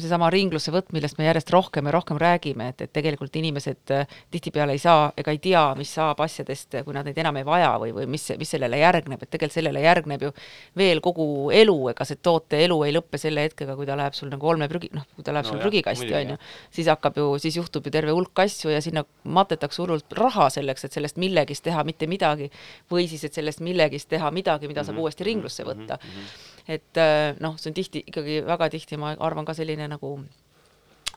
seesama 0.00 0.28
ringlussevõtt, 0.32 0.90
millest 0.94 1.18
me 1.18 1.26
järjest 1.26 1.50
rohkem 1.54 1.88
ja 1.88 1.92
rohkem 1.94 2.18
räägime, 2.20 2.68
et, 2.72 2.84
et 2.86 2.92
tegelikult 2.92 3.36
inimesed 3.38 3.92
äh, 3.94 4.16
tihtipeale 4.34 4.76
ei 4.76 4.82
saa 4.82 5.10
ega 5.18 5.34
ei 5.34 5.40
tea, 5.42 5.62
mis 5.78 5.92
saab 5.96 6.20
asjadest, 6.24 6.78
kui 6.84 6.96
nad 6.96 7.06
neid 7.08 7.18
enam 7.22 7.38
ei 7.40 7.46
vaja 7.46 7.72
või, 7.82 7.92
või 7.96 8.08
mis, 8.16 8.26
mis 8.40 8.52
sellele 8.56 8.80
järgneb, 8.80 9.22
et 9.22 9.30
tegelikult 9.32 9.56
sellele 9.56 9.84
järgneb 9.84 10.26
ju 10.26 10.32
veel 10.78 11.02
kogu 11.04 11.28
elu, 11.54 11.76
ega 11.92 12.08
see 12.08 12.20
toote 12.22 12.60
elu 12.64 12.80
ei 12.86 12.96
lõppe 12.96 13.20
selle 13.20 13.46
hetkega, 13.46 13.76
kui 13.78 13.88
ta 13.88 13.98
läheb 13.98 14.16
sul 14.18 14.32
nagu 14.32 14.50
olmeprügi, 14.52 14.90
noh, 14.96 15.06
kui 15.16 15.26
ta 15.26 15.34
läheb 15.36 15.48
no 15.48 15.54
sul 15.54 15.62
prügikasti, 15.64 16.10
on 16.20 16.34
ju, 16.34 16.40
siis 16.78 16.90
hakkab 16.92 17.20
ju, 17.20 17.28
siis 17.42 17.60
juhtub 17.60 17.86
ju 17.86 17.94
terve 17.94 18.16
hulk 18.16 18.44
asju 18.46 18.74
ja 18.74 18.82
sinna 18.84 19.04
matetakse 19.24 19.82
hullult 19.82 20.18
raha 20.18 20.50
selleks, 20.58 20.88
et 20.88 20.98
sellest 20.98 21.20
millegist 21.22 21.64
teha 21.66 21.86
mitte 21.86 22.10
midagi, 22.10 22.50
või 22.92 23.08
siis, 23.10 23.24
et 23.28 23.36
sellest 23.36 23.64
millegist 23.64 24.10
teha 24.12 24.30
midagi, 24.34 24.68
mida 24.68 24.84
saab 24.84 24.96
mm 24.96 24.98
-hmm. 24.98 25.08
uuesti 25.08 25.30
ringlusse 25.30 25.64
võtta 25.64 25.96
mm. 26.00 26.12
-hmm 26.12 26.54
et 26.66 26.98
äh, 26.98 27.36
noh, 27.40 27.54
see 27.60 27.70
on 27.70 27.76
tihti 27.76 28.02
ikkagi 28.10 28.40
väga 28.46 28.68
tihti, 28.74 28.98
ma 28.98 29.12
arvan 29.22 29.46
ka 29.46 29.54
selline 29.54 29.85
nagu 29.88 30.16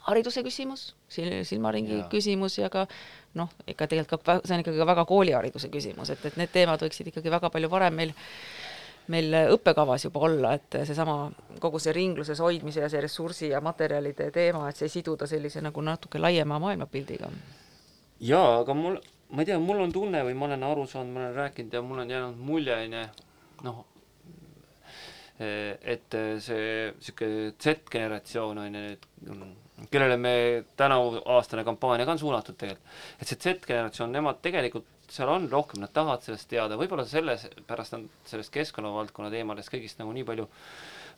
hariduse 0.10 0.44
küsimus, 0.44 0.94
silmaringi 1.10 2.00
ja. 2.00 2.08
küsimus 2.12 2.58
ja 2.58 2.70
ka 2.74 2.86
noh, 3.38 3.52
ikka 3.68 3.88
tegelikult 3.92 4.26
ka 4.26 4.40
see 4.44 4.56
on 4.56 4.64
ikkagi 4.64 4.88
väga 4.88 5.06
koolihariduse 5.10 5.70
küsimus, 5.74 6.10
et, 6.14 6.26
et 6.26 6.40
need 6.40 6.52
teemad 6.54 6.82
võiksid 6.82 7.12
ikkagi 7.12 7.32
väga 7.34 7.52
palju 7.54 7.70
varem 7.72 7.98
meil 8.00 8.16
meil 9.10 9.34
õppekavas 9.56 10.06
juba 10.06 10.22
olla, 10.28 10.52
et 10.58 10.76
seesama 10.86 11.32
kogu 11.62 11.80
see 11.82 11.94
ringluses 11.96 12.40
hoidmise 12.44 12.84
ja 12.84 12.90
see 12.92 13.02
ressursi 13.02 13.50
ja 13.50 13.62
materjalide 13.66 14.30
teema, 14.32 14.68
et 14.70 14.78
see 14.78 14.92
siduda 14.92 15.28
sellise 15.30 15.64
nagu 15.66 15.82
natuke 15.82 16.22
laiema 16.22 16.60
maailmapildiga. 16.62 17.32
jaa, 18.20 18.60
aga 18.60 18.74
mul, 18.78 19.00
ma 19.34 19.42
ei 19.42 19.50
tea, 19.50 19.58
mul 19.60 19.82
on 19.82 19.94
tunne 19.94 20.22
või 20.28 20.36
ma 20.38 20.50
olen 20.50 20.68
aru 20.68 20.86
saanud, 20.88 21.14
ma 21.14 21.24
olen 21.24 21.36
rääkinud 21.42 21.74
ja 21.74 21.82
mul 21.82 22.04
on 22.04 22.14
jäänud 22.14 22.44
mulje, 22.52 22.78
onju, 22.86 23.06
noh, 23.66 23.86
et 25.40 26.16
eh, 26.18 26.36
see 26.44 26.92
niisugune 26.98 27.54
Z-generatsioon 27.56 28.60
on 28.60 28.68
ju 28.68 28.72
nüüd, 28.76 29.06
kellele 29.90 30.18
me 30.20 30.34
tänavuaastane 30.80 31.64
kampaania 31.64 32.08
ka 32.08 32.16
on 32.18 32.20
suunatud 32.20 32.58
tegelikult, 32.60 32.98
et 33.22 33.30
see 33.30 33.40
Z-generatsioon, 33.40 34.12
nemad 34.12 34.42
tegelikult 34.44 34.90
seal 35.10 35.32
on 35.32 35.48
rohkem, 35.50 35.82
nad 35.82 35.94
tahavad 35.96 36.26
sellest 36.26 36.50
teada, 36.52 36.78
võib-olla 36.78 37.06
selles 37.08 37.48
pärast 37.68 37.96
nad 37.96 38.10
sellest 38.30 38.54
keskkonnavaldkonna 38.54 39.32
teemadest 39.34 39.72
kõigist 39.74 40.02
nagu 40.02 40.12
nii 40.14 40.28
palju 40.28 40.46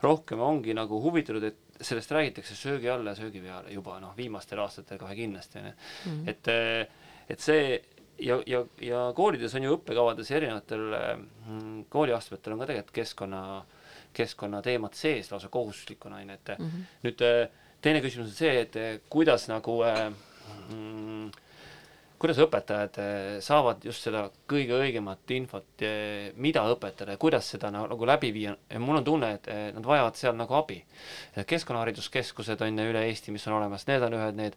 rohkem 0.06 0.40
ongi 0.42 0.78
nagu 0.78 1.02
huvitatud, 1.02 1.44
et 1.50 1.84
sellest 1.84 2.14
räägitakse 2.14 2.56
söögi 2.58 2.90
alla 2.94 3.12
ja 3.12 3.20
söögi 3.20 3.42
peale 3.44 3.74
juba 3.74 3.98
noh, 4.02 4.14
viimastel 4.18 4.62
aastatel 4.62 5.02
kohe 5.02 5.18
kindlasti 5.18 5.60
on 5.60 5.68
ju, 5.72 5.76
mhm. 6.12 6.30
et 6.30 6.54
eh, 6.54 7.02
et 7.32 7.42
see 7.42 7.68
ja, 8.22 8.38
ja, 8.46 8.64
ja 8.86 9.04
koolides 9.18 9.54
on 9.58 9.66
ju 9.66 9.76
õppekavades 9.80 10.30
erinevatel 10.36 10.88
mm, 10.94 11.86
kooliastmetel 11.90 12.54
on 12.54 12.62
ka 12.62 12.70
tegelikult 12.70 12.98
keskkonna 13.02 13.44
äh, 13.58 13.78
keskkonnateemat 14.14 14.98
sees 14.98 15.32
lausa 15.32 15.50
kohustuslikuna, 15.50 16.16
on 16.22 16.30
ju, 16.30 16.34
et 16.34 16.52
mm 16.58 16.66
-hmm. 16.66 16.90
nüüd 17.04 17.22
äh, 17.22 17.50
teine 17.82 18.02
küsimus 18.02 18.28
on 18.28 18.36
see, 18.36 18.60
et 18.62 18.76
äh, 18.76 19.00
kuidas 19.10 19.48
nagu 19.48 19.84
äh, 19.84 20.12
mm, 20.70 21.32
kuidas 22.22 22.38
õpetajad 22.38 22.98
saavad 23.42 23.86
just 23.86 24.04
seda 24.06 24.28
kõige 24.48 24.76
õigemat 24.78 25.32
infot, 25.34 25.84
mida 26.36 26.62
õpetada 26.70 27.16
ja 27.16 27.18
kuidas 27.18 27.50
seda 27.50 27.72
nagu 27.72 28.06
läbi 28.06 28.30
viia 28.34 28.54
mul 28.80 29.00
on 29.00 29.04
tunne, 29.04 29.32
et 29.34 29.48
nad 29.74 29.86
vajavad 29.86 30.16
seal 30.16 30.36
nagu 30.36 30.54
abi. 30.54 30.84
keskkonnahariduskeskused 31.48 32.62
on 32.62 32.80
ju 32.80 32.86
üle 32.92 33.02
Eesti, 33.08 33.32
mis 33.32 33.48
on 33.48 33.54
olemas, 33.54 33.88
need 33.88 34.06
on 34.06 34.14
ühed 34.14 34.38
need, 34.38 34.54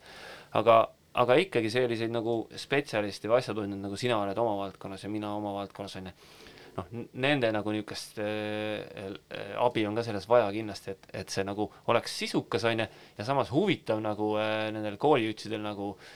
aga, 0.52 0.90
aga 1.14 1.34
ikkagi 1.34 1.70
selliseid 1.70 2.12
nagu 2.12 2.48
spetsialiste 2.56 3.28
või 3.28 3.38
asjatundjaid, 3.38 3.80
nagu 3.80 3.96
sina 3.96 4.20
oled 4.20 4.38
oma 4.38 4.56
valdkonnas 4.56 5.04
ja 5.04 5.08
mina 5.08 5.34
oma 5.34 5.54
valdkonnas, 5.54 5.96
on 5.96 6.06
ju, 6.06 6.43
noh, 6.76 6.90
nende 7.22 7.50
nagu 7.54 7.74
niisugust 7.74 8.20
äh, 8.22 9.14
abi 9.62 9.86
on 9.88 9.96
ka 9.98 10.04
selles 10.06 10.28
vaja 10.30 10.50
kindlasti, 10.54 10.94
et, 10.94 11.10
et 11.22 11.34
see 11.34 11.46
nagu 11.46 11.68
oleks 11.92 12.18
sisukas, 12.24 12.66
on 12.70 12.84
ju, 12.84 12.90
ja 13.18 13.26
samas 13.26 13.52
huvitav 13.54 14.02
nagu 14.04 14.34
äh, 14.40 14.70
nendel 14.74 14.98
koolijuhtidel 15.00 15.62
nagu 15.64 15.94
äh, 15.94 16.12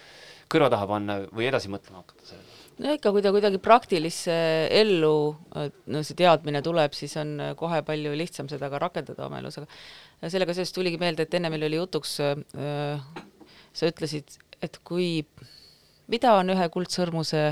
kõrva 0.52 0.70
taha 0.72 0.88
panna 0.88 1.18
või 1.28 1.48
edasi 1.48 1.70
mõtlema 1.72 2.02
hakata 2.02 2.30
sellele? 2.30 2.56
no 2.78 2.94
ikka, 2.94 3.12
kui 3.14 3.22
ta 3.24 3.32
kuidagi 3.34 3.60
praktilisse 3.62 4.34
ellu, 4.80 5.14
no 5.92 6.02
see 6.06 6.18
teadmine 6.18 6.62
tuleb, 6.64 6.94
siis 6.94 7.16
on 7.20 7.34
kohe 7.58 7.80
palju 7.86 8.12
lihtsam 8.16 8.50
seda 8.50 8.70
ka 8.70 8.78
rakendada 8.82 9.26
oma 9.26 9.40
elus, 9.42 9.58
aga 9.58 10.30
sellega 10.30 10.54
seoses 10.54 10.74
tuligi 10.76 11.00
meelde, 11.00 11.26
et 11.26 11.34
enne 11.34 11.50
meil 11.50 11.66
oli 11.66 11.80
jutuks 11.80 12.14
äh,, 12.22 13.08
sa 13.74 13.90
ütlesid, 13.90 14.38
et 14.62 14.78
kui, 14.86 15.24
mida 16.08 16.34
on 16.40 16.54
ühe 16.54 16.68
kuldsõrmuse 16.74 17.44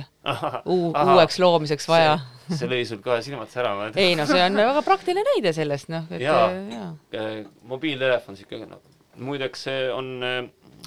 uu, 0.64 0.90
uueks 0.90 1.38
loomiseks 1.42 1.88
vaja? 1.90 2.18
see 2.46 2.68
lõi 2.70 2.84
sul 2.88 3.02
kohe 3.04 3.20
silmad 3.26 3.50
särama 3.52 3.90
ei 3.98 4.14
no 4.18 4.26
see 4.28 4.42
on 4.42 4.58
väga 4.58 4.82
praktiline 4.86 5.24
näide 5.34 5.52
sellest, 5.56 5.90
noh, 5.92 6.06
et 6.10 6.22
jaa 6.24 6.50
ja. 6.72 6.90
Äh, 7.18 7.40
mobiiltelefon, 7.68 8.38
sihuke 8.38 8.62
noh, 8.66 8.82
muideks 9.16 9.66
see 9.68 9.86
on 9.92 10.14
äh, 10.24 10.40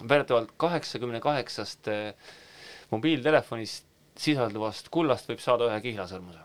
väidetavalt 0.08 0.54
kaheksakümne 0.58 1.20
kaheksast 1.24 1.90
mobiiltelefonist 2.90 3.90
sisalduvast 4.20 4.90
kullast 4.94 5.30
võib 5.30 5.42
saada 5.44 5.70
ühe 5.70 5.80
kihlasõrmuse. 5.84 6.42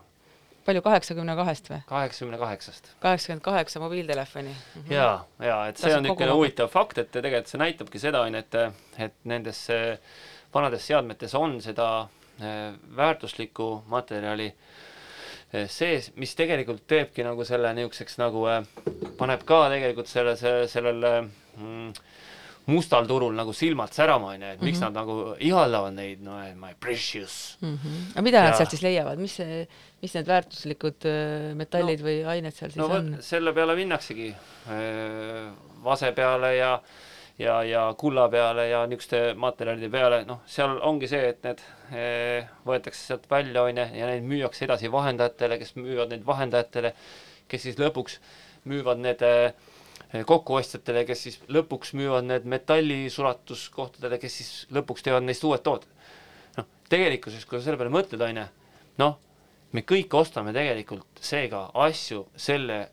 palju, 0.65 0.83
kaheksakümne 0.85 1.35
kahest 1.37 1.71
või? 1.71 1.81
kaheksakümne 1.89 2.39
kaheksast. 2.41 2.93
kaheksakümmend 3.01 3.45
kaheksa 3.45 3.81
mobiiltelefoni 3.81 4.53
mm. 4.53 4.83
-hmm. 4.83 4.93
ja, 4.93 5.25
ja 5.41 5.59
et 5.69 5.77
see 5.77 5.91
Tasub 5.91 5.99
on 5.99 6.07
niisugune 6.09 6.39
huvitav 6.39 6.71
fakt, 6.73 6.99
et 6.99 7.11
tegelikult 7.11 7.53
see 7.53 7.63
näitabki 7.63 8.03
seda, 8.03 8.23
on, 8.29 8.35
et, 8.35 8.59
et 8.99 9.17
nendes 9.25 9.67
vanades 10.55 10.87
seadmetes 10.87 11.35
on 11.35 11.61
seda 11.65 11.89
eh, 12.41 12.73
väärtuslikku 12.97 13.69
materjali 13.91 14.51
eh, 14.53 15.69
sees, 15.69 16.13
mis 16.17 16.35
tegelikult 16.39 16.87
teebki 16.91 17.27
nagu 17.27 17.45
selle 17.45 17.75
niisuguseks 17.75 18.19
nagu, 18.23 18.47
paneb 19.19 19.47
ka 19.49 19.65
tegelikult 19.75 20.11
selle, 20.11 20.37
selle, 20.41 20.69
sellele 20.71 21.15
mm, 21.25 21.93
mustal 22.67 23.07
turul 23.07 23.35
nagu 23.37 23.53
silmad 23.53 23.93
särama, 23.93 24.33
onju, 24.35 24.53
et 24.55 24.63
miks 24.63 24.79
mm 24.79 24.85
-hmm. 24.85 24.93
nad 24.93 24.95
nagu 24.95 25.37
ihaldavad 25.39 25.95
neid, 25.95 26.23
no 26.23 26.39
my 26.57 26.75
precious 26.81 27.59
mm. 27.61 27.79
-hmm. 27.79 28.11
aga 28.13 28.23
mida 28.23 28.39
ja. 28.39 28.45
nad 28.45 28.57
sealt 28.57 28.71
siis 28.71 28.83
leiavad, 28.83 29.19
mis 29.19 29.37
see, 29.37 29.67
mis 30.03 30.15
need 30.15 30.27
väärtuslikud 30.27 31.05
äh, 31.05 31.55
metallid 31.55 32.01
no, 32.01 32.07
või 32.07 32.25
ained 32.25 32.55
seal 32.55 32.71
siis 32.71 32.81
no, 32.81 32.89
on? 32.89 33.17
selle 33.21 33.53
peale 33.53 33.75
minnaksegi 33.75 34.29
äh, 34.31 35.53
vase 35.85 36.13
peale 36.13 36.57
ja 36.57 36.81
ja, 37.39 37.63
ja 37.65 37.95
kulla 37.99 38.29
peale 38.29 38.69
ja 38.69 38.85
niisuguste 38.87 39.35
materjalide 39.39 39.91
peale, 39.91 40.23
noh, 40.29 40.43
seal 40.47 40.79
ongi 40.87 41.09
see, 41.11 41.31
et 41.33 41.47
need 41.47 41.63
äh, 41.91 42.51
võetakse 42.67 43.09
sealt 43.11 43.29
välja, 43.31 43.65
onju, 43.67 43.87
ja 43.99 44.11
neid 44.11 44.27
müüakse 44.29 44.67
edasi 44.69 44.91
vahendajatele, 44.93 45.59
kes 45.63 45.75
müüvad 45.79 46.13
neid 46.15 46.27
vahendajatele, 46.27 46.95
kes 47.51 47.67
siis 47.69 47.81
lõpuks 47.81 48.21
müüvad 48.71 49.03
need 49.03 49.25
äh, 49.27 49.53
kokkuostjatele, 50.15 51.05
kes 51.09 51.27
siis 51.27 51.41
lõpuks 51.51 51.95
müüvad 51.99 52.29
need 52.29 52.47
metallisulatuskohtadele, 52.51 54.21
kes 54.23 54.39
siis 54.41 54.53
lõpuks 54.75 55.03
teevad 55.07 55.27
neist 55.27 55.45
uued 55.45 55.65
tooted. 55.67 55.91
noh, 56.59 56.71
tegelikkuses, 56.89 57.47
kui 57.49 57.59
sa 57.59 57.67
selle 57.67 57.81
peale 57.81 57.95
mõtled, 57.95 58.23
on 58.23 58.43
ju, 58.45 58.47
noh, 59.03 59.19
me 59.75 59.83
kõik 59.83 60.15
ostame 60.15 60.55
tegelikult 60.55 61.19
seega 61.25 61.67
asju 61.83 62.29
selle 62.39 62.85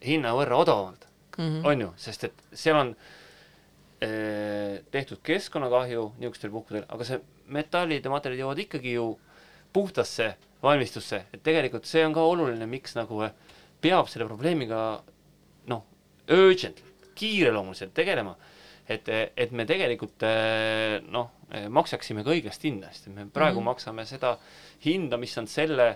hinna 0.00 0.32
võrra 0.32 0.62
odavamalt 0.62 1.04
mm, 1.36 1.44
-hmm. 1.44 1.66
on 1.68 1.80
ju, 1.80 1.92
sest 2.00 2.24
et 2.24 2.44
seal 2.56 2.78
on 2.80 2.94
eh, 2.94 3.17
tehtud 3.98 5.18
keskkonnakahju 5.26 6.04
niisugustel 6.20 6.52
puhkudel, 6.54 6.84
aga 6.86 7.06
see 7.06 7.18
metallid 7.50 8.04
ja 8.04 8.12
materjalid 8.12 8.44
jõuavad 8.44 8.60
ikkagi 8.62 8.92
ju 8.94 9.06
puhtasse 9.74 10.28
valmistusse, 10.62 11.24
et 11.34 11.42
tegelikult 11.42 11.86
see 11.86 12.04
on 12.06 12.14
ka 12.14 12.22
oluline, 12.22 12.66
miks 12.70 12.94
nagu 12.98 13.24
eh, 13.26 13.34
peab 13.82 14.10
selle 14.10 14.28
probleemiga 14.30 15.00
urgent, 16.28 16.82
kiireloomuliselt 17.18 17.94
tegelema, 17.96 18.34
et, 18.88 19.08
et 19.08 19.52
me 19.52 19.64
tegelikult 19.68 20.24
noh, 21.08 21.30
maksaksime 21.72 22.24
ka 22.24 22.34
õiglast 22.34 22.64
hinda, 22.68 22.90
sest 22.92 23.08
me 23.08 23.24
praegu 23.32 23.58
mm 23.58 23.62
-hmm. 23.62 23.70
maksame 23.72 24.04
seda 24.06 24.34
hinda, 24.84 25.16
mis 25.16 25.38
on 25.38 25.46
selle 25.48 25.88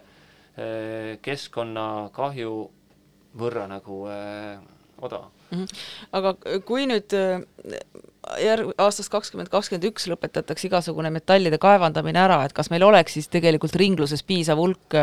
keskkonnakahju 1.22 2.54
võrra 3.40 3.66
nagu 3.68 4.02
äh, 4.12 4.58
odavam 5.00 5.41
mm. 5.52 5.60
-hmm. 5.60 5.84
aga 6.18 6.34
kui 6.66 6.86
nüüd 6.90 7.14
järg-, 8.40 8.72
aastast 8.78 9.12
kakskümmend 9.12 9.50
kakskümmend 9.52 9.86
üks 9.90 10.08
lõpetatakse 10.10 10.68
igasugune 10.68 11.10
metallide 11.14 11.58
kaevandamine 11.62 12.22
ära, 12.24 12.42
et 12.44 12.52
kas 12.56 12.70
meil 12.70 12.84
oleks 12.86 13.18
siis 13.18 13.28
tegelikult 13.32 13.76
ringluses 13.76 14.22
piisav 14.22 14.58
hulk 14.58 14.98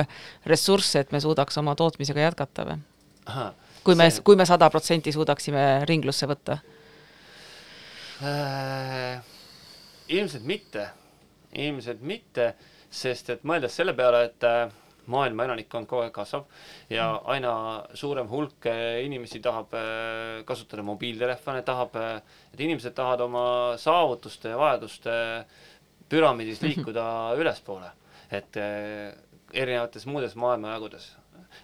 ressursse, 0.45 0.99
et 0.99 1.11
me 1.11 1.21
suudaks 1.23 1.57
oma 1.61 1.75
tootmisega 1.75 2.29
jätkata 2.29 2.67
või? 2.71 2.79
kui 3.83 3.95
me, 3.95 4.09
kui 4.23 4.35
me 4.35 4.45
sada 4.45 4.69
protsenti 4.69 5.11
suudaksime 5.15 5.85
ringlusse 5.89 6.27
võtta 6.27 6.59
äh,? 8.23 9.21
ilmselt 10.09 10.43
mitte, 10.43 10.89
ilmselt 11.53 12.01
mitte, 12.01 12.53
sest 12.89 13.29
et 13.29 13.43
mõeldes 13.45 13.75
selle 13.77 13.93
peale, 13.93 14.23
et 14.25 14.45
äh, 14.47 14.71
maailma 15.11 15.47
elanikkond 15.47 15.89
kogu 15.89 16.05
aeg 16.05 16.13
kasvab 16.15 16.47
ja 16.89 17.07
mm. 17.13 17.29
aina 17.35 17.53
suurem 17.97 18.29
hulk 18.31 18.69
äh, 18.71 18.99
inimesi 19.05 19.41
tahab 19.43 19.73
äh, 19.77 20.41
kasutada 20.49 20.85
mobiiltelefone, 20.87 21.63
tahab, 21.67 21.95
et 22.53 22.65
inimesed 22.65 22.95
tahavad 22.97 23.25
oma 23.27 23.45
saavutuste 23.81 24.53
ja 24.53 24.59
vajaduste 24.59 25.15
püramiidis 26.09 26.61
liikuda 26.65 27.05
ülespoole, 27.37 27.91
et 28.33 28.57
erinevates 28.57 30.07
muudes 30.09 30.33
maailmajagudes 30.39 31.11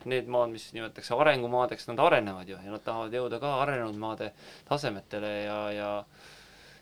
need 0.10 0.30
maad, 0.30 0.52
mis 0.54 0.68
nimetatakse 0.74 1.16
arengumaadeks, 1.18 1.88
nad 1.90 2.00
arenevad 2.02 2.50
ju 2.50 2.58
ja 2.58 2.74
nad 2.74 2.84
tahavad 2.86 3.14
jõuda 3.14 3.40
ka 3.42 3.54
arenenud 3.64 3.98
maade 4.02 4.32
tasemetele 4.70 5.32
ja, 5.46 5.60
ja 5.74 5.90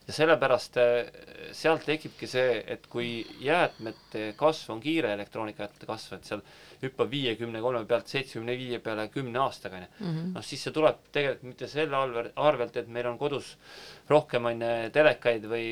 ja 0.08 0.14
sellepärast 0.14 0.78
eh, 0.82 1.12
sealt 1.56 1.86
tekibki 1.88 2.28
see, 2.28 2.58
et 2.76 2.88
kui 2.92 3.22
jäätmete 3.44 4.34
kasv 4.40 4.74
on 4.76 4.82
kiire, 4.84 5.14
elektroonikajäätmete 5.16 5.88
kasv, 5.88 6.18
et 6.18 6.28
seal 6.28 6.42
hüppab 6.84 7.12
viiekümne 7.12 7.62
kolme 7.64 7.86
pealt 7.88 8.12
seitsmekümne 8.12 8.56
viie 8.60 8.80
peale 8.84 9.08
kümne 9.14 9.40
aastaga, 9.46 9.80
onju. 9.80 9.92
Mhm. 10.00 10.32
noh, 10.36 10.46
siis 10.46 10.66
see 10.66 10.76
tuleb 10.76 11.00
tegelikult 11.16 11.48
mitte 11.54 11.70
selle 11.72 12.02
arvelt, 12.50 12.80
et 12.80 12.90
meil 12.92 13.08
on 13.14 13.20
kodus 13.22 13.54
rohkem, 14.10 14.52
on 14.52 14.66
ju, 14.66 14.74
telekaid 14.98 15.48
või 15.48 15.68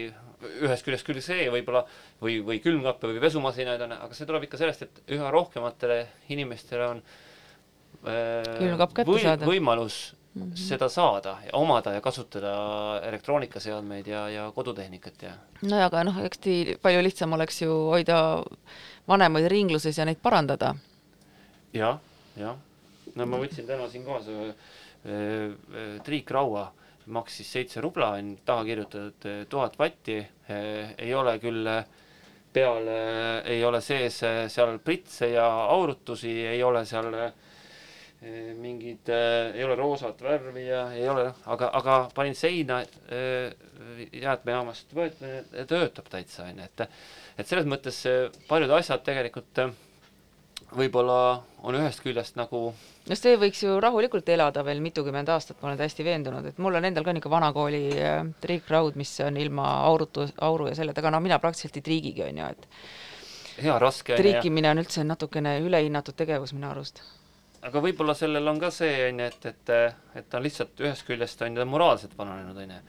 ühest 0.64 0.88
küljest 0.88 1.06
küll 1.06 1.20
see 1.24 1.50
võib-olla, 1.54 1.84
või, 2.22 2.40
või 2.46 2.62
külmkappe 2.64 3.12
või 3.12 3.20
pesumasinaid 3.22 3.84
on, 3.88 3.98
aga 4.08 4.18
see 4.18 4.30
tuleb 4.30 4.48
ikka 4.48 4.62
sellest, 4.62 4.88
et 4.88 5.14
üha 5.18 5.28
rohkematele 5.34 6.00
inimestele 6.34 6.88
on 6.96 7.04
äh, 8.08 9.04
või, 9.04 9.28
võimalus 9.52 10.02
mm 10.36 10.44
-hmm. 10.44 10.56
seda 10.56 10.90
saada 10.90 11.38
ja 11.46 11.50
omada 11.54 11.94
ja 11.94 12.02
kasutada 12.02 12.52
elektroonikaseadmeid 13.04 14.08
ja, 14.08 14.30
ja 14.30 14.52
kodutehnikat 14.56 15.22
ja. 15.22 15.32
nojah, 15.62 15.86
aga 15.86 16.04
noh, 16.04 16.20
eks 16.26 16.38
tii 16.38 16.78
palju 16.82 17.04
lihtsam 17.04 17.34
oleks 17.34 17.62
ju 17.62 17.72
hoida 17.72 18.44
vanemaid 19.08 19.48
ringluses 19.48 19.98
ja 19.98 20.06
neid 20.06 20.18
parandada 20.24 20.76
ja,. 21.74 21.82
jah, 21.82 22.00
jah. 22.36 22.56
no 23.16 23.26
ma 23.26 23.38
võtsin 23.38 23.68
täna 23.68 23.90
siin 23.90 24.06
kaasa 24.06 24.32
äh, 24.32 24.56
äh, 25.06 26.02
triikraua, 26.04 26.72
maksis 27.06 27.52
seitse 27.52 27.82
rubla, 27.82 28.10
on 28.10 28.38
taha 28.46 28.64
kirjutatud 28.64 29.26
äh, 29.26 29.46
tuhat 29.50 29.80
vatti 29.80 30.18
äh,, 30.18 30.94
ei 30.98 31.14
ole 31.14 31.40
küll 31.40 31.68
äh, 31.68 31.86
peal 32.54 32.88
äh, 32.88 33.46
ei 33.46 33.64
ole 33.66 33.82
sees 33.82 34.22
seal 34.48 34.80
pritse 34.80 35.32
ja 35.32 35.48
aurutusi, 35.66 36.32
ei 36.48 36.64
ole 36.64 36.86
seal 36.86 37.14
äh, 37.14 37.32
mingid 38.62 39.10
äh,, 39.10 39.56
ei 39.56 39.64
ole 39.66 39.76
roosat 39.76 40.22
värvi 40.22 40.68
ja 40.68 40.84
ei 40.94 41.08
ole 41.10 41.32
aga, 41.50 41.72
aga 41.74 41.98
panin 42.16 42.36
seina 42.38 42.82
äh, 42.82 43.54
jäätmejaamast, 44.14 44.94
töötab 45.68 46.10
täitsa 46.10 46.46
onju, 46.46 46.68
et 46.68 46.84
et 47.42 47.48
selles 47.48 47.66
mõttes 47.66 48.04
paljud 48.48 48.70
asjad 48.78 49.02
tegelikult 49.08 49.64
äh, 49.64 49.72
võib-olla 50.78 51.42
on 51.66 51.76
ühest 51.80 52.04
küljest 52.04 52.38
nagu 52.38 52.62
no 52.72 53.18
see 53.18 53.38
võiks 53.42 53.64
ju 53.66 53.78
rahulikult 53.84 54.30
elada 54.30 54.64
veel 54.66 54.84
mitukümmend 54.84 55.30
aastat, 55.34 55.58
ma 55.62 55.72
olen 55.72 55.80
täiesti 55.82 56.06
veendunud, 56.06 56.46
et 56.52 56.60
mul 56.62 56.78
on 56.78 56.86
endal 56.88 57.08
ka 57.08 57.16
niisugune 57.16 57.36
vanakooli 57.36 57.82
äh, 57.98 58.20
triikraud, 58.44 59.00
mis 59.02 59.16
on 59.26 59.40
ilma 59.42 59.66
aurutu, 59.88 60.28
auru 60.46 60.70
ja 60.70 60.76
selle 60.78 60.94
taga, 60.98 61.10
no 61.10 61.24
mina 61.24 61.40
praktiliselt 61.42 61.82
ei 61.82 61.88
triigigi, 61.90 62.28
on 62.28 62.44
ju, 62.44 62.52
et 62.54 63.66
hea, 63.66 63.80
raske 63.82 64.20
triikimine 64.20 64.72
on 64.76 64.84
üldse 64.84 65.08
natukene 65.08 65.58
ülehinnatud 65.66 66.22
tegevus 66.22 66.54
minu 66.54 66.70
arust 66.70 67.02
aga 67.68 67.84
võib-olla 67.86 68.16
sellel 68.18 68.48
on 68.52 68.60
ka 68.62 68.72
see, 68.74 69.08
on 69.10 69.22
ju, 69.22 69.30
et, 69.32 69.48
et, 69.52 69.72
et 70.18 70.30
ta 70.30 70.40
on 70.40 70.46
lihtsalt 70.46 70.84
ühest 70.84 71.06
küljest 71.08 71.42
on 71.46 71.58
ta 71.60 71.66
moraalselt 71.70 72.18
vananenud, 72.18 72.58
on 72.58 72.74
ju. 72.76 72.82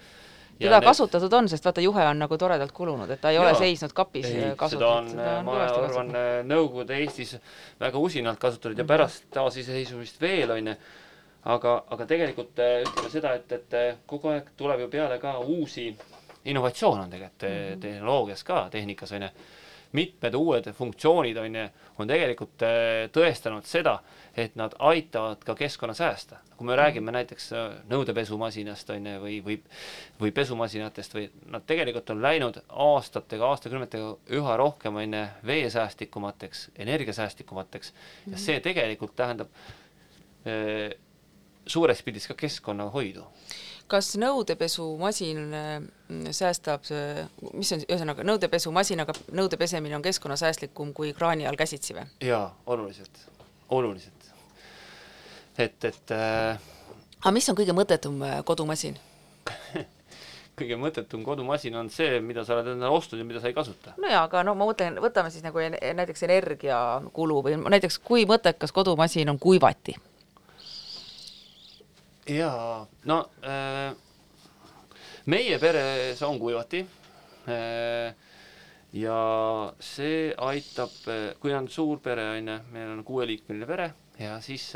teda 0.63 0.81
kasutatud 0.85 1.37
on, 1.37 1.51
sest 1.53 1.69
vaata, 1.69 1.85
juhe 1.85 2.07
on 2.09 2.23
nagu 2.25 2.39
toredalt 2.41 2.73
kulunud, 2.77 3.11
et 3.11 3.21
ta 3.21 3.33
ei 3.33 3.39
Jaa. 3.39 3.45
ole 3.47 3.55
seisnud 3.59 3.95
kapis 3.97 4.31
ei, 4.31 4.51
seda 4.57 4.89
on, 4.89 5.13
ma 5.45 5.59
arvan, 5.67 6.13
Nõukogude 6.49 6.99
Eestis 7.03 7.37
väga 7.81 8.01
usinalt 8.01 8.41
kasutatud 8.41 8.79
ja 8.79 8.85
mhm. 8.85 8.93
pärast 8.95 9.29
taasiseseisvumist 9.35 10.21
veel, 10.23 10.57
on 10.57 10.73
ju, 10.73 10.77
aga, 11.57 11.77
aga 11.97 12.09
tegelikult 12.09 12.63
äh, 12.63 12.81
ütleme 12.87 13.11
seda, 13.13 13.37
et, 13.39 13.53
et 13.59 13.79
äh, 13.79 13.89
kogu 14.07 14.31
aeg 14.33 14.53
tuleb 14.57 14.85
ju 14.85 14.93
peale 14.93 15.19
ka 15.23 15.39
uusi 15.43 15.91
innovatsioon 16.45 17.01
on 17.01 17.11
tegelikult 17.11 17.43
mm 17.43 17.49
-hmm. 17.49 17.81
tehnoloogias 17.81 18.45
ka, 18.45 18.69
tehnikas, 18.71 19.13
on 19.13 19.23
ju 19.23 19.29
mitmed 19.93 20.35
uued 20.35 20.69
funktsioonid 20.77 21.37
on 21.37 21.57
ju, 21.57 21.67
on 22.01 22.09
tegelikult 22.11 22.65
äh, 22.67 23.09
tõestanud 23.13 23.67
seda, 23.69 23.99
et 24.37 24.57
nad 24.57 24.75
aitavad 24.79 25.45
ka 25.45 25.55
keskkonna 25.59 25.95
säästa. 25.95 26.41
kui 26.57 26.67
me 26.67 26.77
räägime 26.77 27.13
näiteks 27.13 27.53
äh, 27.53 27.77
nõudepesumasinast 27.91 28.91
on 28.95 29.07
ju, 29.07 29.21
või, 29.23 29.39
või, 29.45 29.59
või 30.21 30.33
pesumasinatest 30.33 31.15
või 31.15 31.29
nad 31.51 31.67
tegelikult 31.67 32.11
on 32.11 32.23
läinud 32.23 32.61
aastatega, 32.69 33.47
aastakümnetega 33.47 34.17
üha 34.39 34.57
rohkem 34.57 34.97
on 34.97 35.19
ju 35.19 35.25
veesäästlikumateks, 35.47 36.69
energiasäästlikumateks 36.79 37.93
ja 38.31 38.39
see 38.39 38.61
tegelikult 38.61 39.17
tähendab 39.17 39.51
äh, 40.47 40.93
suures 41.67 42.03
pildis 42.03 42.27
ka 42.27 42.35
keskkonnahoidu 42.35 43.27
kas 43.93 44.13
nõudepesumasin 44.21 45.41
mm, 45.53 46.33
säästab, 46.35 46.89
mis 47.53 47.73
on, 47.77 47.85
ühesõnaga 47.87 48.25
nõudepesumasinaga 48.27 49.17
nõude 49.37 49.59
pesemine 49.61 49.97
on 49.99 50.05
keskkonnasäästlikum 50.05 50.93
kui 50.97 51.13
kraani 51.17 51.49
all 51.49 51.59
käsitsi 51.61 51.97
või? 51.97 52.07
jaa, 52.25 52.47
oluliselt, 52.67 53.25
oluliselt. 53.71 54.31
et, 55.59 55.85
et 55.85 56.15
äh... 56.17 56.61
aga 57.21 57.35
mis 57.37 57.49
on 57.53 57.59
kõige 57.59 57.77
mõttetum 57.77 58.23
äh, 58.27 58.39
kodumasin 58.49 58.97
kõige 60.59 60.79
mõttetum 60.81 61.25
kodumasin 61.27 61.77
on 61.81 61.91
see, 61.93 62.21
mida 62.25 62.45
sa 62.47 62.57
oled 62.57 62.73
endale 62.75 62.97
ostnud 62.97 63.21
ja 63.21 63.27
mida 63.29 63.43
sa 63.43 63.51
ei 63.51 63.57
kasuta. 63.57 63.97
no 64.01 64.09
jaa, 64.09 64.25
aga 64.29 64.45
no 64.47 64.57
ma 64.57 64.69
mõtlen, 64.69 64.97
võtame 65.05 65.33
siis 65.35 65.45
nagu 65.45 65.61
näiteks 65.61 66.25
energiakulu 66.29 67.43
või 67.49 67.59
näiteks 67.77 68.01
kui 68.05 68.25
mõttekas 68.31 68.73
kodumasin 68.73 69.33
on 69.33 69.41
kuivati 69.43 69.97
jaa, 72.29 72.87
no 73.11 73.19
äh, 73.43 73.95
meie 75.27 75.59
peres 75.59 76.23
on 76.23 76.39
kuivati 76.39 76.83
äh, 77.51 78.15
ja 78.93 79.19
see 79.83 80.31
aitab, 80.37 80.95
äh, 81.11 81.33
kui 81.43 81.55
on 81.57 81.69
suur 81.69 81.99
pere, 82.05 82.29
on 82.37 82.53
ju, 82.53 82.59
meil 82.75 82.93
on 82.95 83.03
kuueliikmeline 83.07 83.67
pere 83.67 83.91
ja 84.21 84.37
siis 84.45 84.69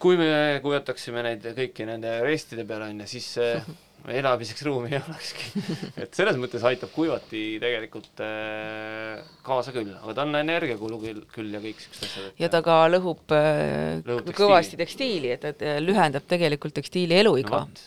kui 0.00 0.16
me 0.16 0.30
kujutaksime 0.62 1.24
neid 1.26 1.44
kõiki 1.58 1.88
nende 1.88 2.16
restide 2.24 2.64
peale, 2.64 2.88
on 2.92 3.04
ju, 3.04 3.10
siis 3.18 3.34
elamiseks 4.06 4.62
ruumi 4.66 4.92
ei 4.92 5.00
olekski. 5.08 5.62
et 6.00 6.14
selles 6.16 6.38
mõttes 6.40 6.64
aitab 6.68 6.92
kuivati 6.94 7.42
tegelikult 7.62 8.22
äh, 8.24 9.22
kaasa 9.46 9.74
küll, 9.74 9.92
aga 9.98 10.16
ta 10.16 10.26
on 10.26 10.40
energiakulu 10.40 11.00
küll, 11.02 11.22
küll 11.34 11.54
ja 11.54 11.62
kõik 11.62 11.82
siuksed 11.84 12.08
asjad. 12.08 12.34
ja 12.40 12.50
ta 12.52 12.62
ka 12.64 12.80
lõhub, 12.92 13.24
äh, 13.36 14.00
lõhub 14.06 14.26
tekstiili. 14.26 14.38
kõvasti 14.40 14.80
tekstiili, 14.80 15.32
et, 15.36 15.48
et 15.52 15.64
lühendab 15.84 16.26
tegelikult 16.30 16.76
tekstiili 16.78 17.18
eluiga 17.20 17.64
no,. 17.66 17.86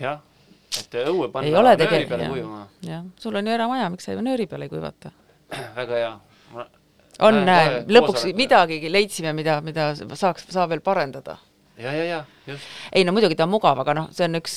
jah, 0.00 0.22
et 0.82 0.98
õue 1.06 1.30
panna 1.32 1.66
nööri 1.70 2.06
peale 2.10 2.30
kuivama. 2.34 2.66
jah, 2.86 3.04
sul 3.22 3.38
on 3.38 3.46
ju 3.46 3.58
eramaja, 3.58 3.90
miks 3.94 4.08
sa 4.08 4.16
ju 4.16 4.24
nööri 4.26 4.48
peale 4.50 4.68
ei 4.68 4.74
kuivata? 4.74 5.14
väga 5.80 6.02
hea 6.02 6.14
on, 7.24 7.42
lõpuks 7.88 8.26
midagigi 8.36 8.90
leidsime, 8.92 9.32
mida, 9.36 9.60
mida 9.64 9.92
saaks, 9.96 10.50
saab 10.52 10.74
veel 10.74 10.82
parendada 10.84 11.38
ja, 11.78 11.92
ja, 11.92 12.04
ja 12.04 12.24
just. 12.46 12.64
ei 12.92 13.04
no 13.04 13.12
muidugi 13.12 13.36
ta 13.36 13.44
on 13.44 13.52
mugav, 13.52 13.78
aga 13.82 13.94
noh, 13.98 14.08
see 14.16 14.26
on 14.28 14.38
üks, 14.38 14.56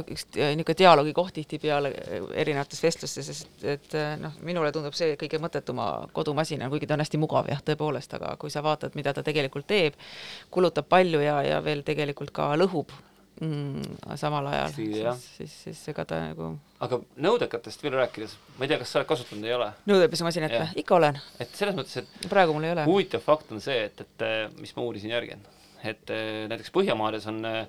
üks 0.00 0.26
niisugune 0.36 0.78
dialoogi 0.78 1.14
koht 1.16 1.36
tihtipeale 1.36 1.92
erinevates 2.38 2.82
vestlustes, 2.82 3.28
sest 3.28 3.66
et 3.68 3.96
noh, 4.22 4.34
minule 4.46 4.72
tundub 4.74 4.96
see 4.98 5.16
kõige 5.20 5.40
mõttetuma 5.42 5.92
kodumasina, 6.16 6.70
kuigi 6.72 6.88
ta 6.88 6.96
on 6.96 7.04
hästi 7.04 7.20
mugav 7.22 7.50
jah, 7.52 7.62
tõepoolest, 7.66 8.18
aga 8.18 8.34
kui 8.40 8.52
sa 8.52 8.64
vaatad, 8.64 8.96
mida 8.98 9.14
ta 9.14 9.24
tegelikult 9.26 9.68
teeb, 9.70 9.98
kulutab 10.50 10.88
palju 10.90 11.22
ja, 11.24 11.40
ja 11.46 11.62
veel 11.64 11.84
tegelikult 11.86 12.32
ka 12.34 12.52
lõhub 12.60 12.92
mm, 13.40 14.16
samal 14.20 14.48
ajal, 14.52 14.76
siis, 14.76 15.24
siis, 15.36 15.56
siis 15.66 15.88
ega 15.92 16.06
ta 16.08 16.20
nagu 16.30 16.54
aga 16.82 16.98
nõudekatest 17.22 17.82
veel 17.84 17.96
rääkides, 18.00 18.36
ma 18.56 18.66
ei 18.66 18.72
tea, 18.72 18.80
kas 18.80 18.92
sa 18.92 19.00
oled 19.00 19.10
kasutanud, 19.12 19.46
ei 19.46 19.56
ole? 19.56 19.68
nõudepesumasinat 19.90 20.54
või? 20.56 20.68
ikka 20.82 20.98
olen. 20.98 21.18
et 21.42 21.58
selles 21.58 21.76
mõttes, 21.78 22.02
et 22.02 22.30
praegu 22.30 22.56
mul 22.56 22.66
ei 22.66 22.74
ole. 22.74 22.86
huvitav 22.88 23.24
fakt 23.24 23.52
on 23.54 23.62
see, 23.62 23.84
et, 23.88 24.06
et 24.06 24.24
mis 24.58 24.72
ma 24.76 24.86
uurisin 24.86 25.14
järgi, 25.14 25.36
et 25.38 25.61
eh, 26.10 26.46
näiteks 26.50 26.72
Põhjamaades 26.74 27.28
on 27.30 27.44
eh, 27.48 27.62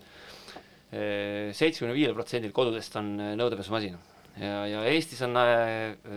seitsmekümne 0.94 1.96
viiel 1.96 2.16
protsendil 2.18 2.54
kodudest 2.56 2.98
on 3.00 3.14
eh, 3.20 3.32
nõudepesumasin 3.40 3.96
ja, 4.40 4.64
ja 4.70 4.84
Eestis 4.90 5.22
on 5.26 5.38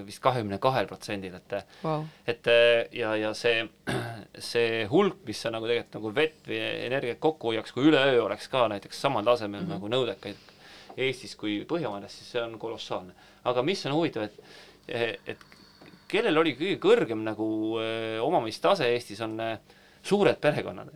vist 0.07 0.23
kahekümne 0.25 0.59
kahel 0.63 0.89
protsendil, 0.89 1.37
et 1.37 1.57
wow. 1.85 2.05
et 2.29 2.49
ja, 2.97 3.13
ja 3.21 3.33
see, 3.37 3.65
see 4.51 4.85
hulk, 4.93 5.21
mis 5.29 5.41
sa 5.45 5.53
nagu 5.53 5.69
tegelikult 5.69 5.99
nagu 5.99 6.13
vett 6.17 6.49
või 6.49 6.61
energiat 6.61 7.21
kokku 7.21 7.53
hoiaks, 7.53 7.75
kui 7.77 7.91
üleöö 7.91 8.23
oleks 8.25 8.49
ka 8.53 8.67
näiteks 8.73 9.03
samal 9.05 9.27
tasemel 9.27 9.63
mm 9.63 9.67
-hmm. 9.67 9.77
nagu 9.77 9.93
nõudekaid 9.93 10.55
Eestis 10.97 11.37
kui 11.37 11.59
Põhjamaades, 11.69 12.15
siis 12.17 12.31
see 12.33 12.41
on 12.41 12.59
kolossaalne. 12.59 13.13
aga 13.45 13.63
mis 13.63 13.85
on 13.87 13.93
huvitav, 13.93 14.23
et, 14.23 15.21
et 15.27 15.39
kellel 16.09 16.39
oli 16.39 16.55
kõige 16.57 16.79
kõrgem 16.81 17.21
nagu 17.25 17.77
omamistase 18.25 18.89
Eestis, 18.95 19.21
on 19.21 19.37
suured 20.07 20.41
perekonnad 20.41 20.89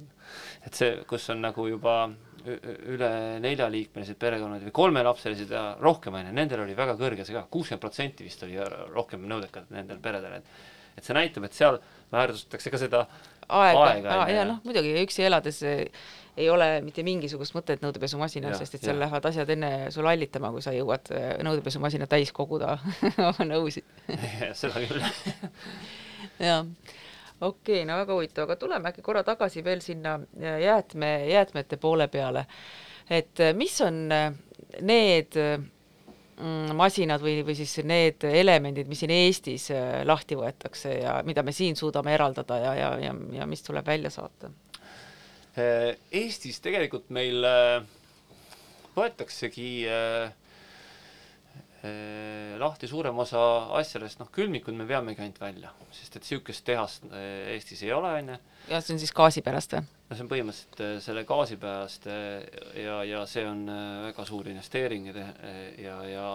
et 0.67 0.77
see, 0.77 0.99
kus 1.09 1.29
on 1.33 1.41
nagu 1.45 1.67
juba 1.69 2.03
üle 2.49 3.11
neljaliikmelised 3.45 4.17
perekonnad 4.21 4.63
või 4.65 4.75
kolmelapselised 4.77 5.51
ja 5.53 5.65
rohkem, 5.81 6.17
on 6.17 6.31
ju, 6.31 6.37
nendel 6.37 6.65
oli 6.65 6.77
väga 6.77 6.97
kõrge 7.01 7.27
see 7.27 7.37
ka, 7.37 7.45
kuuskümmend 7.53 7.83
protsenti 7.83 8.25
vist 8.25 8.45
oli 8.47 8.57
rohkem 8.95 9.27
nõudekad 9.29 9.73
nendel 9.75 10.01
peredel, 10.03 10.41
et 10.41 10.79
et 10.99 11.07
see 11.07 11.15
näitab, 11.15 11.45
et 11.47 11.55
seal 11.57 11.79
väärtustatakse 12.13 12.73
ka 12.73 12.79
seda 12.81 13.05
aega, 13.47 13.85
aega, 13.87 14.17
ja, 14.29 14.47
noh, 14.49 14.59
muidugi 14.67 14.91
üksi 15.01 15.25
elades 15.25 15.61
ei 15.65 16.49
ole 16.51 16.67
mitte 16.85 17.05
mingisugust 17.07 17.55
mõtet 17.57 17.85
nõudepesumasinas, 17.85 18.59
sest 18.61 18.77
et 18.77 18.85
seal 18.87 18.97
ja. 18.97 19.05
lähevad 19.05 19.29
asjad 19.31 19.53
enne 19.55 19.71
sul 19.95 20.09
hallitama, 20.09 20.53
kui 20.55 20.65
sa 20.65 20.75
jõuad 20.75 21.13
äh, 21.15 21.31
nõudepesumasina 21.47 22.09
täis 22.11 22.33
koguda 22.37 22.79
oma 23.31 23.49
nõusid. 23.49 23.87
Seda 24.61 24.83
küll. 24.83 25.05
Jah 26.41 26.67
okei 27.41 27.81
okay,, 27.81 27.89
no 27.89 27.99
väga 28.01 28.17
huvitav, 28.17 28.47
aga 28.47 28.57
tuleme 28.61 28.93
äkki 28.93 29.05
korra 29.05 29.25
tagasi 29.27 29.65
veel 29.65 29.83
sinna 29.85 30.17
äh, 30.21 30.61
jäätme, 30.65 31.11
jäätmete 31.31 31.77
poole 31.77 32.09
peale. 32.09 32.47
et 33.11 33.41
äh, 33.41 33.55
mis 33.55 33.81
on 33.81 34.13
äh, 34.13 34.33
need 34.81 35.37
mm, 35.37 36.75
masinad 36.77 37.23
või, 37.23 37.41
või 37.47 37.57
siis 37.59 37.79
need 37.85 38.25
elemendid, 38.25 38.89
mis 38.89 39.03
siin 39.03 39.15
Eestis 39.15 39.71
lahti 40.05 40.37
võetakse 40.39 40.95
ja 41.01 41.21
mida 41.27 41.43
me 41.43 41.53
siin 41.53 41.77
suudame 41.77 42.15
eraldada 42.15 42.59
ja, 42.59 42.75
ja, 42.75 42.91
ja, 43.09 43.15
ja 43.41 43.47
mis 43.47 43.63
tuleb 43.67 43.87
välja 43.87 44.13
saata? 44.15 44.53
Eestis 45.57 46.61
tegelikult 46.63 47.11
meil 47.11 47.43
võetaksegi 48.97 49.71
äh, 49.89 50.33
lahti 52.61 52.89
suurem 52.91 53.17
osa 53.23 53.41
asjadest, 53.79 54.21
noh, 54.21 54.29
külmikud 54.33 54.77
me 54.77 54.85
veamegi 54.89 55.23
ainult 55.25 55.41
välja, 55.41 55.71
sest 55.97 56.19
et 56.19 56.27
niisugust 56.27 56.65
tehast 56.67 57.07
eh, 57.09 57.55
Eestis 57.55 57.83
ei 57.87 57.93
ole, 57.97 58.11
on 58.21 58.29
ju. 58.35 58.37
ja 58.69 58.81
see 58.85 58.95
on 58.95 59.01
siis 59.01 59.15
gaasi 59.17 59.43
pärast 59.47 59.77
või? 59.77 59.87
no 60.11 60.19
see 60.19 60.27
on 60.27 60.31
põhimõtteliselt 60.33 60.83
eh, 60.85 60.93
selle 61.05 61.25
gaasi 61.29 61.57
pärast 61.63 62.09
ja, 62.11 63.01
ja 63.09 63.25
see 63.31 63.47
on 63.49 63.65
väga 64.11 64.29
suur 64.29 64.51
investeering 64.53 65.09
ja, 65.09 65.27
ja, 65.81 65.97
ja 66.11 66.27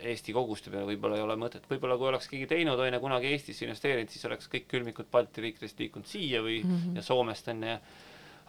Eesti 0.00 0.32
koguste 0.36 0.72
peale 0.72 0.88
võib-olla 0.88 1.18
ei 1.18 1.24
ole 1.24 1.36
mõtet, 1.40 1.66
võib-olla 1.68 1.96
kui 2.00 2.08
oleks 2.08 2.28
keegi 2.30 2.48
teinud, 2.48 2.80
on 2.80 2.94
ju, 2.94 3.00
kunagi 3.02 3.32
Eestisse 3.34 3.66
investeerinud, 3.66 4.12
siis 4.12 4.24
oleks 4.28 4.48
kõik 4.52 4.68
külmikud 4.70 5.10
Balti 5.12 5.44
riikidest 5.44 5.80
liikunud 5.80 6.08
siia 6.08 6.40
või 6.44 6.62
mm, 6.62 6.76
-hmm. 6.76 6.96
ja 7.00 7.04
Soomest, 7.04 7.48
on 7.52 7.64
ju, 7.68 7.76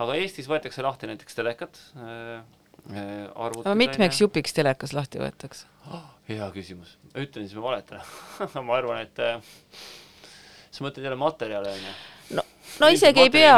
aga 0.04 0.16
Eestis 0.20 0.48
võetakse 0.52 0.84
lahti 0.84 1.12
näiteks 1.12 1.40
telekad 1.40 1.80
äh,, 1.96 2.44
arvutid. 2.90 3.66
aga 3.66 3.76
mitmeks 3.78 4.22
jupiks 4.24 4.56
telekas 4.58 4.96
lahti 4.98 5.22
võetakse 5.22 5.68
oh,? 5.92 6.08
hea 6.30 6.48
küsimus, 6.56 6.96
ütlen 7.14 7.48
siis 7.48 7.58
ma 7.58 7.68
valetan 7.70 8.02
ma 8.68 8.78
arvan, 8.78 9.04
et 9.06 9.22
äh, 9.22 9.38
sa 10.72 10.86
mõtled 10.86 11.06
jälle 11.06 11.20
materjale, 11.20 11.76
on 11.76 11.86
ju? 11.90 11.96
No, 12.80 12.90
isegi 12.94 13.26
ei 13.26 13.32
pea, 13.34 13.56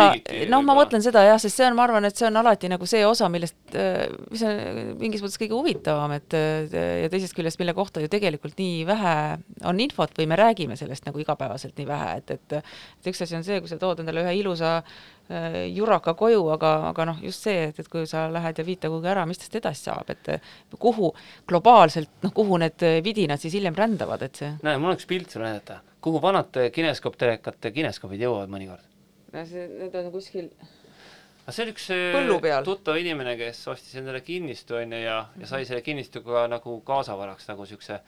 noh, 0.52 0.64
ma 0.66 0.76
mõtlen 0.78 1.04
seda 1.06 1.24
jah, 1.28 1.40
sest 1.42 1.60
see 1.60 1.68
on, 1.68 1.78
ma 1.78 1.86
arvan, 1.86 2.08
et 2.10 2.18
see 2.18 2.28
on 2.30 2.42
alati 2.42 2.72
nagu 2.72 2.88
see 2.90 3.04
osa, 3.08 3.30
millest, 3.34 3.58
äh, 3.78 4.06
mis 4.32 4.44
on 4.48 4.94
mingis 5.02 5.24
mõttes 5.24 5.40
kõige 5.42 5.58
huvitavam, 5.58 6.16
et 6.18 6.34
ja 6.34 7.10
teisest 7.14 7.38
küljest, 7.38 7.62
mille 7.62 7.76
kohta 7.78 8.04
ju 8.04 8.12
tegelikult 8.12 8.58
nii 8.60 8.84
vähe 8.90 9.16
on 9.70 9.82
infot 9.84 10.14
või 10.20 10.30
me 10.32 10.40
räägime 10.40 10.78
sellest 10.80 11.08
nagu 11.10 11.22
igapäevaselt 11.22 11.78
nii 11.80 11.90
vähe, 11.90 12.14
et, 12.22 12.38
et 12.38 12.60
et 12.64 13.12
üks 13.12 13.22
asi 13.26 13.36
on 13.38 13.46
see, 13.46 13.60
kui 13.62 13.72
sa 13.72 13.80
tood 13.82 14.02
endale 14.04 14.24
ühe 14.24 14.38
ilusa 14.42 14.80
Äh, 15.32 15.70
juraka 15.72 16.14
koju, 16.20 16.42
aga, 16.52 16.70
aga 16.90 17.06
noh, 17.08 17.20
just 17.24 17.46
see, 17.46 17.70
et, 17.70 17.78
et 17.80 17.88
kui 17.88 18.04
sa 18.10 18.26
lähed 18.28 18.58
ja 18.60 18.66
viid 18.68 18.82
ta 18.84 18.90
kuhugi 18.92 19.08
ära, 19.08 19.24
mis 19.24 19.40
tast 19.40 19.56
edasi 19.56 19.86
saab, 19.88 20.10
et 20.12 20.28
kuhu 20.76 21.14
globaalselt, 21.48 22.12
noh, 22.26 22.34
kuhu 22.36 22.60
need 22.60 22.84
vidinad 23.06 23.40
siis 23.40 23.56
hiljem 23.56 23.78
rändavad, 23.78 24.26
et 24.28 24.42
see. 24.42 24.50
näe, 24.68 24.82
mul 24.84 24.92
on 24.92 25.00
üks 25.00 25.08
pilt 25.08 25.32
sulle 25.32 25.48
näidata, 25.48 25.80
kuhu 26.04 26.20
vanad 26.22 26.60
kineskooptelekate 26.76 27.72
kineskoobid 27.72 28.26
jõuavad 28.26 28.52
mõnikord? 28.52 28.84
No 29.34 29.46
see, 29.50 29.68
need 29.80 29.96
on 30.00 30.12
kuskil 30.14 30.52
aga 31.44 31.56
see 31.56 31.66
oli 31.66 31.74
üks 31.76 31.90
peal. 32.44 32.64
tuttav 32.68 33.00
inimene, 33.00 33.36
kes 33.40 33.66
ostis 33.74 33.98
endale 34.00 34.22
kinnistu 34.24 34.80
onju 34.80 35.02
ja, 35.04 35.18
ja 35.40 35.50
sai 35.50 35.66
selle 35.68 35.84
kinnistuga 35.86 36.46
nagu 36.52 36.80
kaasavaraks 36.88 37.50
nagu 37.52 37.68
siukse 37.68 38.00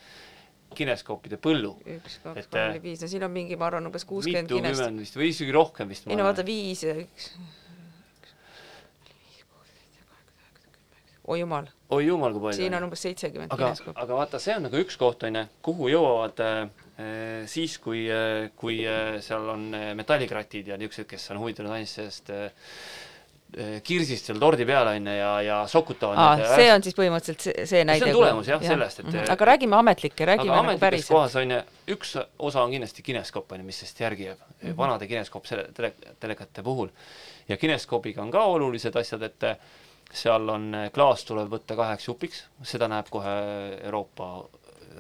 kineskoopide 0.76 1.38
põllu. 1.42 1.76
üks, 1.98 2.20
kaks 2.24 2.50
kolm, 2.50 2.72
neli, 2.72 2.82
viis, 2.84 3.04
no 3.04 3.10
siin 3.12 3.26
on 3.28 3.34
mingi, 3.34 3.58
ma 3.60 3.70
arvan, 3.70 3.86
umbes 3.90 4.08
kuuskümmend 4.08 4.50
kinest. 4.52 4.88
vist 4.98 5.20
või 5.20 5.30
isegi 5.32 5.54
rohkem 5.56 5.92
vist. 5.92 6.08
ei 6.10 6.18
no 6.20 6.28
vaata, 6.28 6.46
viis 6.48 6.84
ja 6.86 6.96
üks. 7.00 7.32
Oi 11.28 11.40
jumal, 11.40 11.70
oi 11.96 12.06
jumal, 12.06 12.36
kui 12.36 12.44
palju. 12.44 12.60
siin 12.60 12.76
on 12.78 12.86
umbes 12.88 13.02
seitsekümmend 13.06 13.54
aga, 13.54 13.72
kineskoopi. 13.72 13.98
aga 14.04 14.20
vaata, 14.20 14.42
see 14.42 14.58
on 14.58 14.68
nagu 14.68 14.82
üks 14.84 14.98
koht 15.02 15.26
onju, 15.26 15.42
kuhu 15.66 15.90
jõuavad 15.90 16.42
äh, 16.46 16.60
siis, 17.50 17.80
kui 17.82 18.06
äh,, 18.12 18.52
kui 18.60 18.84
äh, 18.86 19.18
seal 19.26 19.50
on 19.56 19.68
äh, 19.74 19.90
metallikratid 19.98 20.70
ja 20.74 20.78
niisugused, 20.82 21.10
kes 21.10 21.28
on 21.34 21.42
huvitatud 21.42 21.72
ainult 21.74 21.90
sellest 21.90 22.30
äh, 22.34 22.68
äh, 23.58 23.76
kirsist 23.86 24.30
seal 24.30 24.42
tordi 24.42 24.68
peal 24.70 24.92
onju 24.92 25.16
ja, 25.18 25.32
ja 25.48 25.60
sokutavad 25.72 26.22
aa, 26.22 26.50
see 26.60 26.68
on 26.74 26.86
siis 26.86 26.98
põhimõtteliselt 27.00 27.48
see, 27.48 27.70
see 27.74 27.86
näide. 27.90 28.12
on 28.12 28.20
tulemus, 28.20 28.52
jah, 28.54 28.66
sellest, 28.66 29.02
et- 29.02 29.32
aga 29.34 29.48
räägime 29.54 29.80
ametlikke, 29.80 30.28
räägime 30.30 30.54
aga 30.54 30.68
nagu 30.70 30.84
päriselt. 30.84 31.16
kohas 31.16 31.38
on 31.42 31.56
ju, 31.56 31.64
üks 31.96 32.18
osa 32.38 32.66
on 32.66 32.76
kindlasti 32.76 33.06
kineskoop 33.08 33.56
on 33.56 33.64
ju, 33.64 33.72
mis 33.72 33.82
sellest 33.82 34.06
järgi 34.06 34.30
jääb 34.30 34.44
mm, 34.44 34.60
-hmm. 34.62 34.78
vanade 34.78 35.10
kineskoop 35.10 35.50
selle 35.50 35.72
tele, 35.74 35.96
telekate 36.20 36.62
puhul. 36.64 36.94
ja 37.50 37.58
kineskoobiga 37.58 38.22
on 38.22 38.32
ka 38.32 38.46
olulised 38.58 38.96
asjad, 39.02 39.26
et 39.26 39.50
seal 40.16 40.50
on, 40.50 40.70
klaas 40.96 41.26
tuleb 41.28 41.52
võtta 41.52 41.78
kaheks 41.78 42.08
jupiks, 42.10 42.46
seda 42.64 42.90
näeb 42.92 43.10
kohe 43.14 43.34
Euroopa 43.82 44.30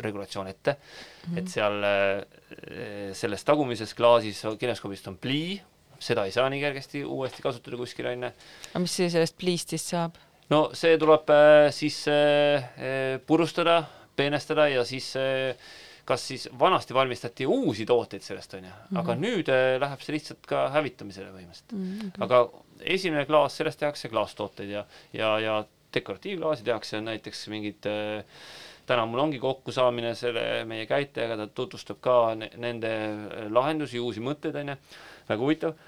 regulatsioon 0.04 0.50
ette 0.52 0.76
mm, 0.76 1.32
-hmm. 1.32 1.40
et 1.40 1.48
seal 1.52 1.88
eh, 1.88 3.14
selles 3.16 3.44
tagumises 3.48 3.94
klaasis 3.96 4.44
kineskoobist 4.60 5.08
on 5.08 5.18
plii, 5.18 5.62
seda 6.00 6.26
ei 6.26 6.36
saa 6.36 6.50
nii 6.52 6.62
kergesti 6.62 7.06
uuesti 7.06 7.42
kasutada 7.42 7.80
kuskil 7.80 8.12
on 8.12 8.28
ju 8.28 8.30
aga 8.30 8.84
mis 8.84 8.96
sellest 8.96 9.38
pliist 9.40 9.72
siis 9.72 9.90
saab? 9.96 10.20
no 10.50 10.70
see 10.74 10.98
tuleb 11.00 11.32
äh, 11.32 11.72
siis 11.72 12.04
purustada, 13.26 13.84
peenestada 14.16 14.68
ja 14.68 14.84
siis 14.86 15.16
kas 16.06 16.28
siis 16.28 16.50
vanasti 16.60 16.94
valmistati 16.94 17.46
uusi 17.50 17.86
tooteid 17.86 18.24
sellest 18.24 18.54
onju, 18.58 18.72
aga 19.02 19.16
nüüd 19.18 19.50
äh, 19.52 19.76
läheb 19.82 20.04
see 20.06 20.16
lihtsalt 20.16 20.46
ka 20.50 20.68
hävitamisele 20.76 21.32
põhimõtteliselt 21.34 21.74
mm. 21.74 21.88
-hmm. 22.00 22.26
aga 22.26 22.42
esimene 22.82 23.26
klaas, 23.26 23.58
sellest 23.58 23.80
tehakse 23.80 24.10
klaastooteid 24.10 24.70
ja, 24.70 24.86
ja, 25.14 25.32
ja 25.40 25.58
dekoratiivklaasi 25.96 26.64
tehakse 26.64 27.02
näiteks 27.02 27.48
mingid 27.54 27.88
äh, 27.90 28.24
täna 28.86 29.06
mul 29.10 29.24
ongi 29.26 29.40
kokkusaamine 29.40 30.16
selle 30.16 30.66
meie 30.70 30.86
käitlejaga, 30.90 31.38
ta 31.38 31.48
tutvustab 31.62 32.02
ka 32.04 32.18
ne 32.40 32.50
nende 32.62 32.92
äh, 32.92 33.48
lahendusi, 33.52 34.02
uusi 34.02 34.24
mõtteid 34.24 34.60
onju, 34.62 34.76
väga 35.30 35.42
huvitav. 35.42 35.80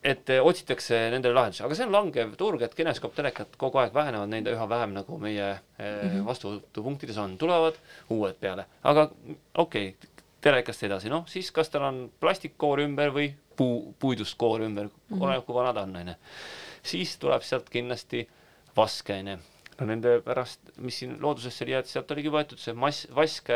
Et 0.00 0.30
eh, 0.32 0.40
otsitakse 0.40 0.96
nendele 1.12 1.36
lahendusi, 1.36 1.60
aga 1.64 1.76
see 1.76 1.84
on 1.84 1.92
langev 1.92 2.30
turg, 2.40 2.62
et 2.64 2.72
kineskoop 2.76 3.12
telekad 3.16 3.52
kogu 3.60 3.82
aeg 3.82 3.92
vähenevad, 3.92 4.30
neid 4.32 4.46
üha 4.48 4.68
vähem 4.68 4.94
nagu 4.96 5.18
meie 5.20 5.48
-hmm. 5.76 6.22
vastuvõtupunktides 6.24 7.18
on, 7.20 7.34
tulevad 7.38 7.76
uued 8.08 8.38
peale, 8.40 8.64
aga 8.80 9.10
okei 9.60 9.90
okay,, 9.92 10.10
telekast 10.40 10.86
edasi, 10.88 11.12
noh 11.12 11.28
siis 11.28 11.50
kas 11.52 11.68
tal 11.68 11.84
on 11.84 12.00
plastikkoor 12.20 12.80
ümber 12.86 13.12
või 13.12 13.28
puu, 13.60 13.94
puidust 14.00 14.38
koor 14.40 14.64
ümber 14.64 14.88
mm, 14.88 14.92
-hmm. 15.10 15.24
oleneb 15.24 15.46
kui 15.46 15.56
vana 15.56 15.74
ta 15.76 15.84
on, 15.86 15.96
onju. 16.02 16.14
siis 16.82 17.16
tuleb 17.20 17.44
sealt 17.46 17.68
kindlasti 17.72 18.24
vaske, 18.76 19.18
onju. 19.20 19.36
no 19.80 19.86
nende 19.88 20.20
pärast, 20.24 20.72
mis 20.76 21.02
siin 21.02 21.18
loodusesse 21.20 21.64
oli 21.64 21.76
jäetud, 21.76 21.92
sealt 21.92 22.16
oligi 22.16 22.32
võetud 22.32 22.60
see 22.62 22.76
mass, 22.76 23.06
vask 23.16 23.52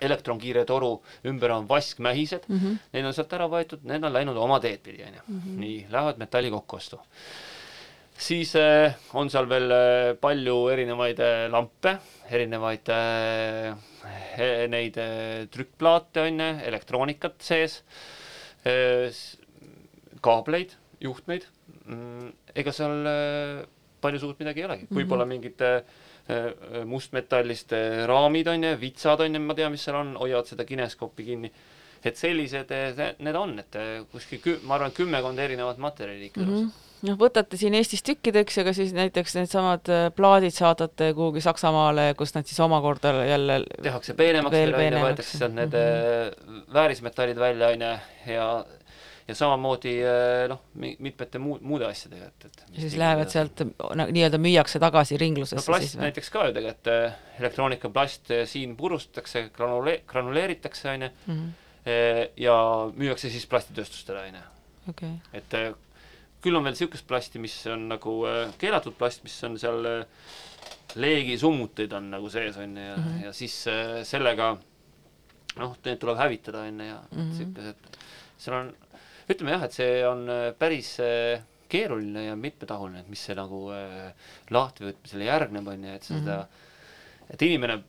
elektronkiire 0.00 0.64
toru 0.68 0.90
ümber 1.24 1.54
on 1.54 1.68
vaskmähised 1.68 2.48
mm, 2.48 2.58
-hmm. 2.58 2.78
need 2.92 3.06
on 3.08 3.14
sealt 3.16 3.32
ära 3.32 3.48
võetud, 3.48 3.84
need 3.88 4.04
on 4.04 4.12
läinud 4.12 4.36
oma 4.36 4.58
teed 4.60 4.82
pidi, 4.84 5.04
onju. 5.06 5.40
nii, 5.62 5.86
lähevad 5.90 6.18
metalli 6.18 6.50
kokkuostu. 6.50 7.00
siis 8.18 8.56
äh, 8.56 8.94
on 9.14 9.30
seal 9.30 9.48
veel 9.48 9.70
äh, 9.70 10.16
palju 10.20 10.68
erinevaid 10.72 11.20
äh, 11.20 11.48
lampe, 11.52 11.98
erinevaid 12.30 12.92
neid 14.68 14.96
trükkplaate 15.50 16.20
on 16.20 16.40
ju, 16.40 16.52
elektroonikat 16.68 17.40
sees 17.40 17.82
kaableid, 20.24 20.74
juhtmeid 21.02 21.46
mm,, 21.86 22.32
ega 22.56 22.72
seal 22.74 23.08
äh, 23.10 23.62
palju 24.02 24.22
suurt 24.22 24.42
midagi 24.42 24.62
ei 24.62 24.68
olegi, 24.68 24.88
võib-olla 24.92 25.26
mingid 25.28 25.62
äh, 25.64 25.78
äh, 26.32 26.82
mustmetallist 26.88 27.74
äh, 27.76 28.04
raamid 28.08 28.50
on 28.52 28.68
ju, 28.68 28.74
vitsad 28.80 29.22
on 29.24 29.38
ju, 29.38 29.42
ma 29.42 29.56
tean, 29.58 29.74
mis 29.74 29.86
seal 29.86 29.98
on, 30.00 30.14
hoiavad 30.20 30.50
seda 30.50 30.66
kineskoopi 30.68 31.26
kinni. 31.30 31.52
et 32.06 32.18
sellised 32.18 32.70
äh, 32.70 33.14
need 33.18 33.38
on, 33.38 33.56
et 33.58 33.78
äh, 33.80 33.94
kuskil 34.12 34.42
kü-, 34.42 34.60
ma 34.68 34.76
arvan, 34.76 34.94
kümmekond 34.94 35.40
erinevat 35.42 35.80
materjali 35.82 36.30
ikka 36.30 36.44
elus. 36.44 36.82
noh, 37.04 37.18
võtate 37.20 37.58
siin 37.60 37.74
Eestis 37.76 38.04
tükkideks, 38.06 38.60
aga 38.62 38.72
siis 38.76 38.94
näiteks 38.96 39.36
needsamad 39.38 39.90
äh, 39.92 40.06
plaadid 40.16 40.54
saadate 40.56 41.12
kuhugi 41.16 41.42
Saksamaale, 41.44 42.12
kus 42.18 42.34
nad 42.36 42.48
siis 42.48 42.60
omakorda 42.64 43.12
jälle 43.26 43.60
tehakse 43.82 44.16
peenemaks 44.18 44.56
võetakse 45.02 45.42
sealt 45.42 45.56
need 45.58 45.76
mm 45.76 46.32
-hmm. 46.32 46.64
väärismetallid 46.74 47.38
välja 47.40 47.68
onju 47.74 47.92
ja 48.32 48.48
ja 49.28 49.34
samamoodi 49.34 49.92
äh, 50.06 50.48
noh, 50.48 50.60
mitmete 50.74 51.38
muu, 51.38 51.58
muude 51.60 51.86
asjadega, 51.86 52.26
et, 52.26 52.44
et 52.44 52.64
ja 52.72 52.80
siis 52.80 52.96
lähevad 52.96 53.28
sealt 53.28 53.60
no, 53.94 54.06
nii-öelda 54.06 54.38
müüakse 54.38 54.78
tagasi 54.78 55.14
no 55.14 55.18
ringlusesse 55.18 55.66
plast 55.66 55.82
siis 55.82 55.96
või? 55.96 56.06
näiteks 56.06 56.30
ka 56.30 56.46
ju 56.46 56.52
tegelikult, 56.54 56.92
elektroonikaplast 57.40 58.30
siin 58.44 58.76
purustatakse, 58.76 59.48
granule-, 59.56 60.00
granuleeritakse 60.06 60.90
onju 60.90 61.10
Mhm. 61.26 61.48
äh, 61.86 62.28
ja 62.36 62.54
müüakse 62.94 63.30
siis 63.30 63.46
plastitööstustele 63.46 64.28
onju, 64.28 64.46
okei, 64.88 65.10
et 65.32 65.58
küll 66.44 66.56
on 66.56 66.64
veel 66.64 66.74
niisugust 66.76 67.06
plasti, 67.08 67.38
mis 67.42 67.54
on 67.72 67.88
nagu 67.88 68.16
äh, 68.28 68.52
keelatud 68.60 68.94
plast, 68.98 69.22
mis 69.24 69.36
on 69.44 69.58
seal 69.58 69.86
äh, 69.86 70.06
leegisummuteid 70.94 71.92
on 71.96 72.10
nagu 72.10 72.30
sees 72.32 72.56
onju 72.56 72.82
ja 72.82 72.96
mm. 72.96 73.04
-hmm. 73.04 73.24
ja 73.24 73.32
siis 73.32 73.66
äh, 73.68 74.04
sellega 74.04 74.56
noh, 75.56 75.76
need 75.84 75.98
tuleb 75.98 76.18
hävitada 76.18 76.60
onju 76.68 76.84
ja 76.84 77.00
mm 77.10 77.18
Mhm. 77.18 77.30
-hmm. 77.30 77.36
siukesed, 77.36 77.76
seal 78.38 78.56
on, 78.60 78.72
ütleme 79.28 79.50
jah, 79.50 79.62
et 79.64 79.72
see 79.72 80.06
on 80.08 80.28
päris 80.58 80.96
keeruline 81.68 82.24
ja 82.26 82.36
mitmetahuline, 82.36 83.00
et 83.00 83.08
mis 83.08 83.24
see 83.26 83.34
nagu 83.34 83.70
äh, 83.74 84.12
lahtivõtmisele 84.50 85.24
järgneb 85.24 85.66
onju, 85.68 85.88
et 85.94 86.10
Mhm. 86.10 86.18
seda 86.18 86.36
mm, 86.36 86.42
-hmm. 86.42 87.34
et 87.34 87.42
inimene 87.42 87.82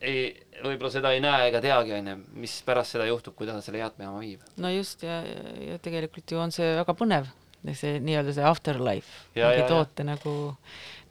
ei, 0.00 0.46
võib-olla 0.64 0.90
seda 0.92 1.12
ei 1.12 1.20
näe 1.20 1.48
ega 1.48 1.60
teagi 1.60 1.92
onju, 1.92 2.16
mis 2.40 2.62
pärast 2.66 2.90
seda 2.96 3.06
juhtub, 3.08 3.34
kui 3.36 3.46
ta 3.46 3.60
selle 3.60 3.78
jäätmejaama 3.78 4.20
viib. 4.20 4.40
no 4.56 4.70
just 4.70 5.02
ja, 5.02 5.22
ja, 5.22 5.72
ja 5.72 5.78
tegelikult 5.78 6.30
ju 6.30 6.38
on 6.38 6.52
see 6.52 6.74
väga 6.76 6.92
põnev, 6.94 7.26
see 7.72 7.96
nii-öelda 8.04 8.34
see 8.36 8.44
afterlife, 8.44 9.08
mingi 9.34 9.64
toote 9.70 10.04
nagu, 10.04 10.34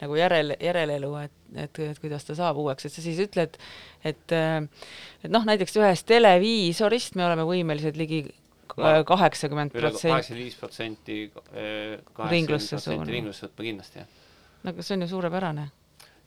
nagu 0.02 0.20
järel, 0.20 0.54
järelelu, 0.62 1.10
et, 1.24 1.34
et, 1.66 1.82
et 1.88 2.00
kuidas 2.04 2.28
ta 2.28 2.38
saab 2.38 2.62
uueks, 2.62 2.86
et 2.86 2.94
sa 2.94 3.02
siis 3.02 3.20
ütled, 3.26 3.58
et 4.06 4.38
äh, 4.38 4.62
et 5.24 5.34
noh, 5.34 5.46
näiteks 5.50 5.80
ühest 5.82 6.06
televiisorist 6.12 7.18
me 7.18 7.26
oleme 7.26 7.48
võimelised 7.50 7.98
ligi 8.00 8.26
No, 8.74 8.90
kaheksakümmend 9.06 9.70
protsenti, 9.70 10.10
kaheksakümmend 10.10 10.44
viis 10.44 10.56
protsenti, 10.58 11.16
Ringlusse 11.30 12.08
kaheksakümmend 12.18 12.72
protsenti 12.72 13.14
ringlusse 13.14 13.46
võtma 13.46 13.66
kindlasti 13.68 14.00
jah. 14.00 14.08
no 14.64 14.72
aga 14.72 14.86
see 14.88 14.96
on 14.96 15.04
ju 15.04 15.08
suurepärane. 15.12 15.66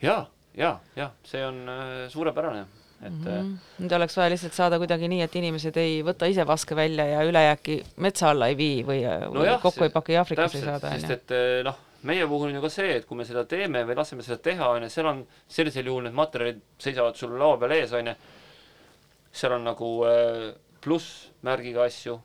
Ja, 0.04 0.16
ja, 0.54 0.70
ja 0.94 1.08
see 1.26 1.42
on 1.42 1.58
äh, 1.72 1.94
suurepärane, 2.12 2.66
et 3.02 3.12
mm 3.12 3.24
mm. 3.24 3.26
-hmm. 3.26 3.82
nüüd 3.82 3.92
oleks 3.92 4.16
vaja 4.16 4.30
lihtsalt 4.32 4.54
saada 4.56 4.78
kuidagi 4.78 5.08
nii, 5.08 5.22
et 5.22 5.34
inimesed 5.36 5.76
ei 5.76 6.02
võta 6.02 6.28
ise 6.30 6.46
vaske 6.46 6.76
välja 6.76 7.04
ja 7.06 7.24
ülejääki 7.28 7.82
metsa 7.96 8.30
alla 8.30 8.48
ei 8.48 8.56
vii 8.56 8.84
või, 8.84 9.02
või 9.04 9.34
Nojah, 9.34 9.60
kokku 9.62 9.84
ei 9.84 9.88
see- 9.90 9.92
paki 9.92 10.16
Aafrikas 10.16 10.54
ei 10.54 10.60
täpselt, 10.60 10.80
saada, 10.80 10.98
sest 11.00 11.10
et 11.10 11.30
äh, 11.36 11.64
noh, 11.64 11.76
meie 12.02 12.26
puhul 12.26 12.48
on 12.48 12.54
ju 12.54 12.62
ka 12.62 12.68
see, 12.68 12.96
et 12.96 13.04
kui 13.04 13.18
me 13.18 13.24
seda 13.24 13.44
teeme 13.44 13.84
või 13.84 13.96
laseme 13.96 14.22
seda 14.22 14.38
teha, 14.42 14.68
onju, 14.76 14.88
seal 14.92 15.06
on 15.06 15.26
sellisel 15.48 15.86
juhul 15.86 16.06
need 16.06 16.16
materjalid 16.16 16.62
seisavad 16.78 17.18
sul 17.18 17.36
laua 17.38 17.58
peal 17.58 17.76
ees, 17.76 17.92
onju. 17.92 18.14
seal 19.32 19.52
on 19.52 19.64
nagu 19.64 19.90
äh, 20.08 20.54
plussmärgiga 20.80 21.84
asju, 21.84 22.16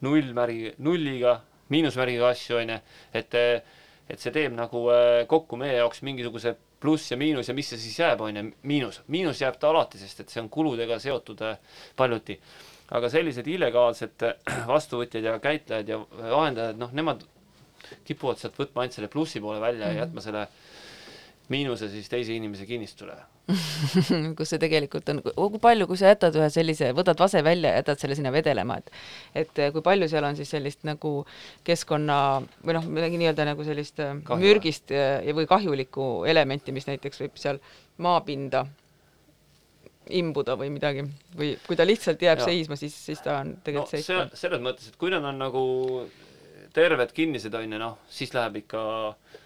nullmärgi, 0.00 0.74
nulliga, 0.78 1.40
miinusmärgiga 1.68 2.28
asju, 2.32 2.58
onju, 2.62 2.80
et 3.14 3.34
äh, 3.38 3.62
et 4.10 4.20
see 4.20 4.32
teeb 4.34 4.52
nagu 4.56 4.88
äh, 4.92 5.22
kokku 5.30 5.56
meie 5.56 5.76
jaoks 5.78 6.02
mingisuguse 6.02 6.56
pluss 6.82 7.12
ja 7.12 7.16
miinus 7.16 7.48
ja 7.48 7.54
mis 7.54 7.70
see 7.72 7.80
siis 7.80 7.98
jääb, 8.02 8.20
onju, 8.26 8.44
miinus. 8.68 9.00
miinus 9.14 9.40
jääb 9.42 9.58
ta 9.60 9.70
alati, 9.70 10.00
sest 10.00 10.24
et 10.24 10.32
see 10.34 10.42
on 10.42 10.50
kuludega 10.52 10.98
seotud 11.02 11.42
äh, 11.46 11.58
paljuti. 11.96 12.38
aga 12.92 13.08
sellised 13.08 13.46
illegaalsed 13.48 14.26
äh, 14.28 14.56
vastuvõtjad 14.68 15.24
ja 15.30 15.38
käitlejad 15.42 15.88
ja 15.88 16.00
vahendajad, 16.02 16.80
noh, 16.80 16.92
nemad 16.92 17.22
kipuvad 18.06 18.40
sealt 18.40 18.58
võtma 18.58 18.82
ainult 18.82 18.98
selle 18.98 19.08
plussi 19.12 19.40
poole 19.40 19.60
välja 19.60 19.86
mm 19.86 19.92
-hmm. 19.92 19.96
ja 19.96 20.06
jätma 20.06 20.20
selle 20.20 20.46
miinuse 21.52 21.88
siis 21.92 22.08
teise 22.10 22.34
inimese 22.34 22.66
kinnistule. 22.68 23.16
kus 24.38 24.52
see 24.52 24.60
tegelikult 24.62 25.08
on, 25.10 25.20
kui 25.24 25.60
palju, 25.62 25.88
kui 25.90 25.98
sa 25.98 26.12
jätad 26.12 26.36
ühe 26.38 26.48
sellise, 26.54 26.92
võtad 26.96 27.18
vase 27.18 27.42
välja 27.44 27.72
ja 27.72 27.80
jätad 27.80 28.02
selle 28.02 28.16
sinna 28.18 28.30
vedelema, 28.34 28.78
et 28.78 28.92
et 29.42 29.58
eh, 29.58 29.72
kui 29.74 29.82
palju 29.84 30.06
seal 30.10 30.26
on 30.28 30.38
siis 30.38 30.52
sellist 30.54 30.86
nagu 30.86 31.14
keskkonna 31.66 32.18
või 32.62 32.76
noh, 32.78 32.86
midagi 32.86 33.18
nii-öelda 33.20 33.48
nagu 33.50 33.66
sellist 33.66 33.98
eh, 34.02 34.14
Kahju, 34.28 34.46
mürgist 34.46 34.94
ja 34.94 35.18
ja 35.26 35.34
või 35.36 35.48
kahjulikku 35.50 36.06
elementi, 36.30 36.74
mis 36.76 36.86
näiteks 36.86 37.24
võib 37.24 37.42
seal 37.42 37.58
maapinda 38.02 38.64
imbuda 40.22 40.54
või 40.58 40.70
midagi 40.74 41.04
või 41.38 41.52
kui 41.66 41.78
ta 41.78 41.86
lihtsalt 41.86 42.22
jääb 42.22 42.42
Jaa. 42.42 42.50
seisma, 42.50 42.78
siis, 42.78 42.94
siis 43.10 43.22
ta 43.26 43.40
on 43.42 43.56
no 43.56 43.62
tegelikult 43.66 43.96
safe 43.98 44.22
on. 44.22 44.34
selles 44.38 44.62
mõttes, 44.62 44.90
et 44.90 44.98
kui 45.02 45.10
nad 45.10 45.26
on 45.26 45.38
nagu 45.42 45.62
terved 46.72 47.12
kinnised 47.14 47.54
on 47.54 47.74
ju, 47.74 47.78
noh, 47.82 47.98
siis 48.10 48.32
läheb 48.34 48.62
ikka 48.62 48.82
äh, 49.10 49.40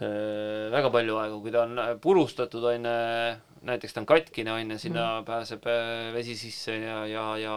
väga 0.00 0.90
palju 0.92 1.16
aega, 1.20 1.38
kui 1.42 1.52
ta 1.52 1.64
on 1.66 1.80
purustatud, 2.00 2.64
on 2.70 2.86
ju, 2.88 2.94
näiteks 3.68 3.94
ta 3.94 4.00
on 4.00 4.08
katkine, 4.08 4.52
on 4.54 4.74
ju, 4.74 4.78
sinna 4.80 5.06
mm. 5.18 5.26
pääseb 5.28 5.66
äh, 5.68 6.08
vesi 6.14 6.36
sisse 6.40 6.76
ja, 6.80 7.02
ja, 7.10 7.24
ja 7.40 7.56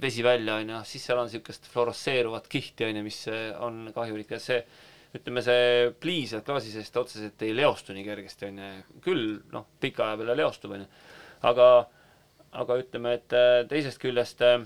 vesi 0.00 0.24
välja, 0.24 0.56
on 0.62 0.72
ju, 0.72 0.82
siis 0.88 1.04
seal 1.04 1.20
on 1.20 1.28
niisugust 1.28 1.68
fluoresseeruvat 1.72 2.48
kihti, 2.52 2.88
on 2.88 3.00
ju, 3.00 3.04
mis 3.06 3.20
äh, 3.32 3.50
on 3.62 3.90
kahjulik. 3.94 4.32
Ja 4.32 4.40
see 4.42 4.62
ütleme, 5.16 5.42
see 5.44 5.92
pliis 6.00 6.32
sealt 6.32 6.48
klaasi 6.48 6.72
seest 6.72 6.96
otseselt 7.00 7.44
ei 7.44 7.52
leostu 7.56 7.94
nii 7.96 8.06
kergesti, 8.06 8.48
on 8.50 8.64
ju, 8.64 8.72
küll 9.04 9.28
noh, 9.52 9.68
pika 9.80 10.08
aja 10.08 10.22
peale 10.22 10.40
leostub, 10.40 10.74
on 10.76 10.86
ju, 10.86 10.90
aga 11.52 11.68
aga 12.56 12.78
ütleme, 12.80 13.16
et 13.18 13.34
äh, 13.36 13.62
teisest 13.68 14.00
küljest 14.00 14.40
äh, 14.44 14.62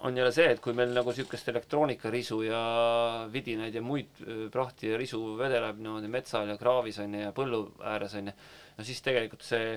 on 0.00 0.16
jälle 0.16 0.32
see, 0.32 0.48
et 0.52 0.60
kui 0.60 0.74
meil 0.76 0.92
nagu 0.94 1.12
niisugust 1.12 1.48
elektroonikarisu 1.48 2.40
ja 2.46 2.62
vidinaid 3.32 3.74
ja 3.74 3.82
muid 3.82 4.22
prahti 4.52 4.90
ja 4.92 4.98
risu 5.00 5.20
vedeleb 5.38 5.78
niimoodi 5.80 6.10
metsal 6.12 6.48
ja 6.52 6.56
kraavis 6.60 6.98
on 7.04 7.14
ju 7.14 7.26
ja 7.26 7.34
põllu 7.36 7.62
ääres 7.94 8.16
on 8.18 8.32
ju, 8.32 8.34
no 8.78 8.84
siis 8.84 9.02
tegelikult 9.04 9.46
see 9.46 9.76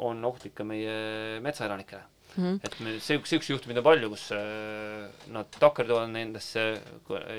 on 0.00 0.24
ohtlik 0.24 0.54
ka 0.56 0.64
meie 0.64 1.40
metsaelanikele 1.44 2.02
mm. 2.36 2.44
-hmm. 2.44 2.60
et 2.64 2.80
meil 2.80 3.00
see, 3.00 3.18
siukseid 3.18 3.56
juhtumeid 3.56 3.78
on 3.78 3.84
palju, 3.84 4.10
kus 4.10 4.30
nad 5.34 5.50
takerduvad 5.58 6.08
nendesse 6.10 6.64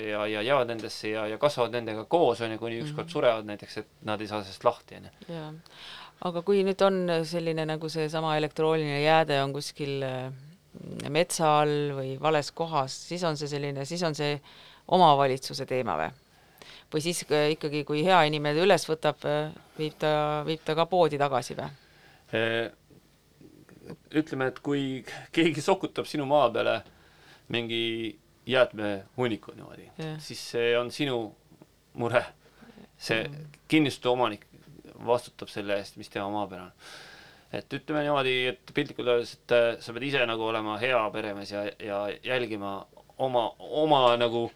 ja, 0.08 0.26
ja 0.26 0.42
jäävad 0.42 0.70
nendesse 0.74 1.10
ja, 1.10 1.26
ja 1.26 1.38
kasvavad 1.38 1.72
nendega 1.72 2.04
koos 2.04 2.40
on 2.40 2.52
ju, 2.52 2.58
kuni 2.58 2.80
ükskord 2.80 3.04
mm 3.04 3.08
-hmm. 3.08 3.12
surevad 3.12 3.44
näiteks, 3.44 3.78
et 3.78 3.88
nad 4.02 4.20
ei 4.20 4.28
saa 4.28 4.42
sellest 4.42 4.64
lahti 4.64 4.94
on 4.96 5.10
ju 5.28 5.42
aga 6.22 6.42
kui 6.42 6.62
nüüd 6.62 6.82
on 6.86 7.24
selline 7.24 7.66
nagu 7.66 7.88
seesama 7.88 8.36
elektrooniline 8.36 9.02
jääde 9.02 9.42
on 9.42 9.52
kuskil 9.52 10.04
metsa 11.12 11.60
all 11.60 11.92
või 11.96 12.16
vales 12.20 12.50
kohas, 12.56 12.94
siis 13.08 13.22
on 13.28 13.36
see 13.36 13.50
selline, 13.50 13.84
siis 13.88 14.02
on 14.06 14.16
see 14.16 14.36
omavalitsuse 14.92 15.66
teema 15.68 15.96
või? 16.00 16.10
või 16.92 17.00
siis 17.04 17.22
äh, 17.30 17.50
ikkagi, 17.54 17.84
kui 17.88 18.04
hea 18.04 18.22
inimene 18.28 18.60
üles 18.64 18.84
võtab, 18.88 19.22
äh, 19.28 19.52
viib 19.78 19.96
ta, 20.00 20.12
viib 20.46 20.64
ta 20.64 20.76
ka 20.78 20.86
poodi 20.90 21.20
tagasi 21.20 21.58
või? 21.58 21.70
ütleme, 24.16 24.46
et 24.48 24.58
kui 24.64 25.02
keegi 25.36 25.60
sokutab 25.60 26.06
sinu 26.08 26.24
maa 26.28 26.48
peale 26.52 26.78
mingi 27.52 27.82
jäätmehunniku 28.48 29.52
niimoodi, 29.56 29.88
siis 30.22 30.40
see 30.54 30.72
on 30.78 30.90
sinu 30.90 31.18
mure. 31.94 32.24
see 33.02 33.26
kinnistu 33.68 34.12
omanik 34.12 34.46
vastutab 35.06 35.50
selle 35.50 35.76
eest, 35.80 35.96
mis 35.98 36.08
tema 36.08 36.28
maa 36.30 36.46
peal 36.46 36.60
on. 36.62 36.72
Et 37.52 37.74
ütleme 37.76 38.04
niimoodi, 38.06 38.34
et 38.52 38.72
piltlikult 38.74 39.10
öeldes, 39.14 39.34
et 39.36 39.54
äh, 39.56 39.66
sa 39.82 39.94
pead 39.94 40.06
ise 40.08 40.22
nagu 40.28 40.46
olema 40.48 40.78
hea 40.80 41.00
peremees 41.14 41.52
ja, 41.52 41.66
ja 41.82 41.98
jälgima 42.24 42.78
oma, 43.22 43.48
oma 43.58 44.04
nagu 44.20 44.46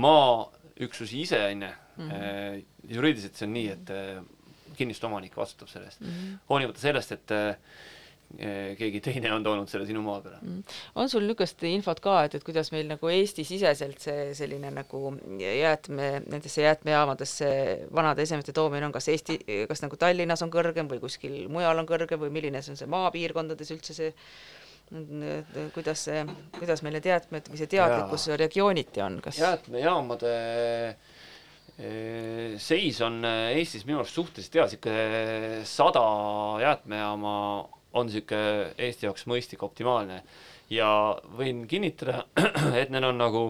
maaüksusi 0.00 1.24
ise, 1.24 1.40
on 1.50 1.66
ju. 1.68 1.72
Mhm. 1.94 2.10
Äh, 2.10 2.62
juriidiliselt 2.90 3.38
see 3.38 3.46
on 3.46 3.52
nii, 3.54 3.68
et 3.70 3.90
äh, 3.94 4.22
kinnistu 4.74 5.06
omanik 5.06 5.36
vastutab 5.38 5.70
selle 5.70 5.86
eest 5.86 6.00
mm 6.02 6.08
-hmm.. 6.10 6.38
hoolimata 6.50 6.80
sellest, 6.82 7.12
et 7.12 7.34
keegi 8.78 9.00
teine 9.04 9.30
on 9.34 9.44
toonud 9.46 9.70
selle 9.70 9.86
sinu 9.88 10.02
maa 10.04 10.20
peale. 10.24 10.40
Mm.. 10.42 10.64
on 11.00 11.12
sul 11.12 11.26
niisugust 11.26 11.62
infot 11.68 12.00
ka, 12.04 12.16
et, 12.26 12.38
et 12.38 12.46
kuidas 12.46 12.72
meil 12.74 12.88
nagu 12.90 13.12
Eesti-siseselt 13.12 14.02
see 14.02 14.26
selline 14.38 14.72
nagu 14.74 15.14
jäätme, 15.40 16.10
nendesse 16.26 16.66
jäätmejaamadesse 16.66 17.52
vanade 17.94 18.26
esemete 18.26 18.56
toomine 18.56 18.88
on, 18.88 18.96
kas 18.96 19.08
Eesti, 19.12 19.38
kas 19.70 19.84
nagu 19.84 20.00
Tallinnas 20.00 20.42
on 20.46 20.52
kõrgem 20.54 20.90
või 20.90 21.00
kuskil 21.04 21.44
mujal 21.52 21.82
on 21.82 21.88
kõrgem 21.88 22.20
või 22.26 22.34
milline 22.34 22.62
see 22.64 22.74
on 22.74 22.82
see 22.82 22.90
maapiirkondades 22.90 23.74
üldse 23.76 23.96
see 23.96 24.12
kuidas 25.74 26.04
see, 26.06 26.24
kuidas 26.58 26.82
meil 26.84 26.98
need 26.98 27.08
jäätmed 27.08 27.48
või 27.50 27.60
see 27.60 27.70
teadlikkus 27.72 28.28
regiooniti 28.38 29.02
on, 29.04 29.18
kas 29.24 29.38
jäätmejaamade 29.40 30.32
eh, 31.78 32.56
seis 32.60 33.00
on 33.04 33.22
eh, 33.24 33.56
Eestis 33.58 33.86
minu 33.88 34.02
arust 34.02 34.18
suhteliselt 34.18 34.58
hea, 34.58 34.66
niisugune 34.68 35.64
sada 35.68 36.04
jäätmejaama 36.62 37.34
on 37.94 38.08
niisugune 38.08 38.72
Eesti 38.78 39.06
jaoks 39.06 39.26
mõistlik, 39.30 39.62
optimaalne. 39.66 40.22
ja 40.70 40.88
võin 41.38 41.66
kinnitada, 41.68 42.24
et 42.80 42.90
need 42.90 43.04
on 43.04 43.18
nagu, 43.20 43.44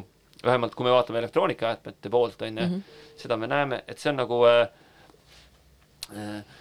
vähemalt 0.44 0.74
kui 0.74 0.86
me 0.86 0.92
vaatame 0.92 1.22
elektroonikajäätmete 1.22 2.10
poolt, 2.10 2.42
on 2.42 2.58
ju, 2.58 2.66
mhm. 2.66 2.98
seda 3.20 3.38
me 3.40 3.48
näeme, 3.50 3.84
et 3.88 4.02
see 4.02 4.10
on 4.10 4.20
nagu 4.20 4.40
äh, 4.50 4.60
äh, 6.10 6.60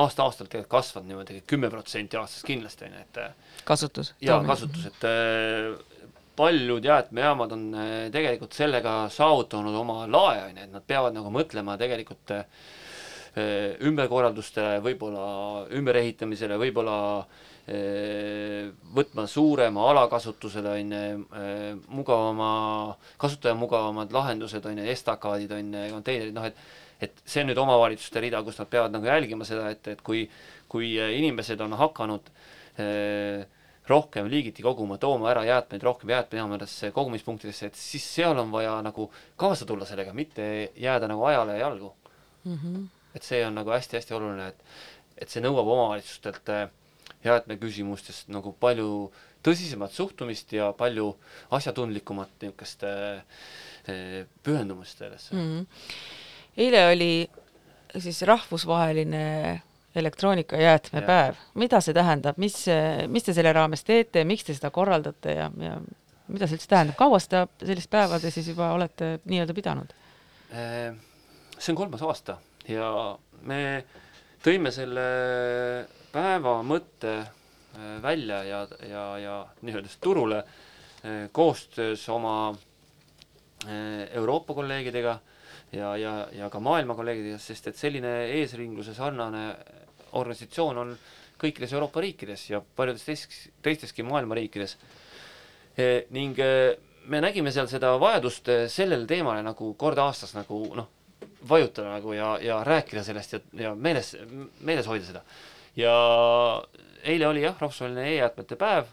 aasta-aastalt 0.00 0.50
tegelikult 0.50 0.72
kasvanud 0.78 1.10
niimoodi 1.10 1.42
kümme 1.46 1.70
protsenti 1.70 2.18
aastas 2.18 2.46
kindlasti, 2.48 2.88
on 2.88 2.98
ju, 2.98 3.06
et 3.06 3.22
äh, 3.22 3.54
kasutus? 3.68 4.14
jaa, 4.24 4.40
kasutus, 4.46 4.88
et 4.90 5.06
äh, 5.06 6.08
paljud 6.40 6.84
jäätmejaamad 6.84 7.52
on 7.52 7.64
äh, 7.76 7.94
tegelikult 8.14 8.56
sellega 8.56 9.02
saavutanud 9.12 9.76
oma 9.84 10.02
lae, 10.08 10.44
on 10.48 10.56
ju, 10.56 10.66
et 10.66 10.76
nad 10.78 10.86
peavad 10.86 11.14
nagu 11.14 11.30
mõtlema 11.34 11.76
tegelikult 11.78 12.34
äh, 12.34 12.46
Äh, 12.46 12.79
ümberkorraldustele, 13.38 14.80
võib-olla 14.82 15.26
ümberehitamisele, 15.78 16.58
võib-olla 16.58 16.96
äh, 17.20 18.70
võtma 18.96 19.26
suurema 19.30 19.86
alakasutusele, 19.92 20.74
on 20.80 20.94
ju, 20.96 21.24
äh, 21.38 21.64
mugavama, 21.94 22.50
kasutajamugavamad 23.22 24.12
lahendused, 24.12 24.66
on 24.66 24.82
ju, 24.82 24.88
estakaadid, 24.90 25.54
on 25.54 25.74
ju, 25.74 25.88
konteinerid, 25.94 26.34
noh 26.34 26.50
et 26.50 26.62
et 27.00 27.22
see 27.24 27.40
on 27.40 27.48
nüüd 27.48 27.56
omavalitsuste 27.56 28.20
rida, 28.20 28.42
kus 28.44 28.58
nad 28.60 28.68
peavad 28.68 28.92
nagu 28.92 29.06
jälgima 29.08 29.46
seda, 29.48 29.70
et, 29.72 29.86
et 29.88 30.02
kui, 30.04 30.26
kui 30.68 30.90
inimesed 31.00 31.62
on 31.64 31.72
hakanud 31.80 32.28
eh, 32.76 33.46
rohkem 33.88 34.28
liigiti 34.28 34.60
koguma, 34.60 34.98
tooma 35.00 35.30
ära 35.32 35.46
jäätmeid 35.48 35.86
rohkem 35.86 36.12
jäätmejaamadesse, 36.12 36.92
kogumispunktidesse, 36.92 37.70
et 37.72 37.80
siis 37.80 38.04
seal 38.04 38.36
on 38.38 38.52
vaja 38.52 38.76
nagu 38.84 39.08
kaasa 39.40 39.64
tulla 39.64 39.88
sellega, 39.88 40.12
mitte 40.12 40.44
jääda 40.76 41.08
nagu 41.08 41.24
ajale 41.32 41.58
jalgu 41.58 41.94
mm. 42.44 42.58
-hmm 42.58 42.88
et 43.14 43.26
see 43.26 43.42
on 43.46 43.54
nagu 43.58 43.72
hästi-hästi 43.74 44.14
oluline, 44.14 44.48
et 44.48 44.64
et 45.20 45.28
see 45.28 45.42
nõuab 45.44 45.68
omavalitsustelt 45.68 46.50
äh, 46.52 46.68
jäätmeküsimustest 47.24 48.30
nagu 48.32 48.54
palju 48.60 49.10
tõsisemat 49.44 49.92
suhtumist 49.96 50.52
ja 50.56 50.70
palju 50.76 51.12
asjatundlikumat 51.56 52.32
niisugust 52.40 52.84
äh, 52.88 53.20
äh, 53.88 54.14
pühendumust 54.44 55.00
sellesse 55.00 55.34
mm. 55.34 55.48
-hmm. 55.48 55.66
eile 56.56 56.86
oli 56.92 57.30
siis 57.98 58.22
rahvusvaheline 58.22 59.62
elektroonikajäätmepäev 59.94 61.34
mida 61.54 61.80
see 61.80 61.94
tähendab, 61.94 62.36
mis, 62.38 62.64
mis 63.08 63.24
te 63.26 63.34
selle 63.34 63.52
raames 63.52 63.84
teete, 63.84 64.24
miks 64.24 64.44
te 64.44 64.54
seda 64.54 64.70
korraldate 64.70 65.32
ja, 65.34 65.50
ja 65.58 65.80
mida 66.28 66.46
see 66.46 66.56
üldse 66.56 66.68
tähendab, 66.70 66.96
kaua 66.96 67.18
seda 67.18 67.46
sellist 67.58 67.90
päeva 67.90 68.20
te 68.20 68.30
siis 68.30 68.48
juba 68.48 68.72
olete 68.72 69.18
nii-öelda 69.24 69.54
pidanud? 69.54 69.96
see 71.58 71.72
on 71.72 71.76
kolmas 71.76 72.02
aasta 72.02 72.38
ja 72.70 72.90
me 73.46 73.60
tõime 74.44 74.72
selle 74.74 75.06
päeva 76.12 76.60
mõtte 76.66 77.12
äh, 77.20 77.96
välja 78.02 78.42
ja, 78.46 78.60
ja, 78.88 79.04
ja 79.20 79.36
nii-öelda 79.62 79.92
turule 80.02 80.40
äh, 80.40 81.28
koostöös 81.32 82.06
oma 82.12 82.50
äh, 82.50 84.08
Euroopa 84.16 84.54
kolleegidega 84.54 85.18
ja, 85.72 85.94
ja, 85.96 86.14
ja 86.32 86.50
ka 86.50 86.60
maailma 86.60 86.96
kolleegidega, 86.98 87.38
sest 87.38 87.70
et 87.70 87.78
selline 87.78 88.14
eesringluse 88.40 88.94
sarnane 88.96 89.44
organisatsioon 90.18 90.84
on 90.84 90.94
kõikides 91.40 91.72
Euroopa 91.76 92.02
riikides 92.04 92.48
ja 92.50 92.60
paljudes 92.76 93.06
teistes, 93.06 93.48
teisteski 93.62 94.04
maailma 94.04 94.36
riikides 94.36 94.76
e,. 95.78 96.06
ning 96.10 96.36
me 97.08 97.20
nägime 97.22 97.52
seal 97.54 97.68
seda 97.70 97.94
vajadust 98.02 98.50
sellele 98.68 99.06
teemale 99.08 99.44
nagu 99.46 99.70
kord 99.78 99.98
aastas 100.02 100.34
nagu 100.36 100.58
noh, 100.76 100.90
vajutada 101.48 101.94
nagu 101.96 102.12
ja, 102.12 102.34
ja 102.42 102.60
rääkida 102.64 103.02
sellest 103.04 103.32
ja, 103.36 103.40
ja 103.64 103.74
meeles, 103.74 104.14
meeles 104.66 104.88
hoida 104.90 105.06
seda. 105.06 105.22
ja 105.78 105.92
eile 107.02 107.28
oli 107.28 107.44
jah, 107.44 107.56
rahvusvaheline 107.60 108.08
e-jäätmete 108.12 108.58
päev, 108.60 108.90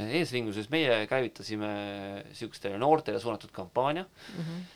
eesringluses 0.00 0.70
meie 0.70 1.02
käivitasime 1.10 1.70
niisugustele 2.28 2.78
noortele 2.78 3.20
suunatud 3.20 3.50
kampaania 3.52 4.04
mm. 4.04 4.44
-hmm. 4.44 4.68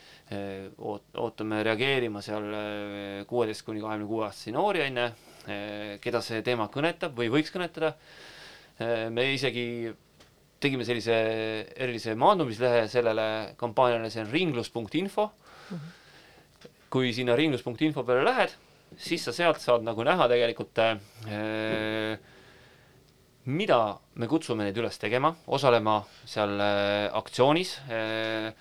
Oot-, 0.81 1.19
ootame 1.21 1.63
reageerima 1.63 2.23
seal 2.25 2.47
eh, 2.49 3.27
kuueteist 3.29 3.63
kuni 3.63 3.81
kahekümne 3.81 4.09
kuue 4.09 4.25
aastasi 4.25 4.55
noori, 4.57 4.81
on 4.81 4.97
ju, 4.97 5.05
eh, 5.53 5.99
keda 6.01 6.23
see 6.25 6.41
teema 6.43 6.65
kõnetab 6.73 7.13
või 7.19 7.29
võiks 7.29 7.53
kõnetada. 7.53 7.93
me 9.11 9.33
isegi 9.35 9.93
tegime 10.59 10.85
sellise 10.85 11.15
erilise 11.77 12.15
maandumislehe 12.15 12.89
sellele 12.89 13.55
kampaaniale, 13.57 14.11
see 14.11 14.25
on 14.25 14.33
ringlus.info 14.33 15.27
mm. 15.27 15.77
-hmm 15.77 16.04
kui 16.95 17.11
sinna 17.11 17.35
ringlus.info 17.35 18.05
peale 18.07 18.23
lähed, 18.23 18.55
siis 18.95 19.25
sa 19.27 19.35
sealt 19.35 19.59
saad 19.59 19.83
nagu 19.83 20.05
näha 20.07 20.29
tegelikult 20.31 20.79
äh, 20.79 22.15
mida 23.51 23.81
me 24.15 24.29
kutsume 24.31 24.65
neid 24.65 24.79
üles 24.79 24.97
tegema, 25.03 25.35
osalema 25.51 25.99
seal 26.23 26.55
äh, 26.63 27.11
aktsioonis 27.19 27.75
äh,, 27.91 28.55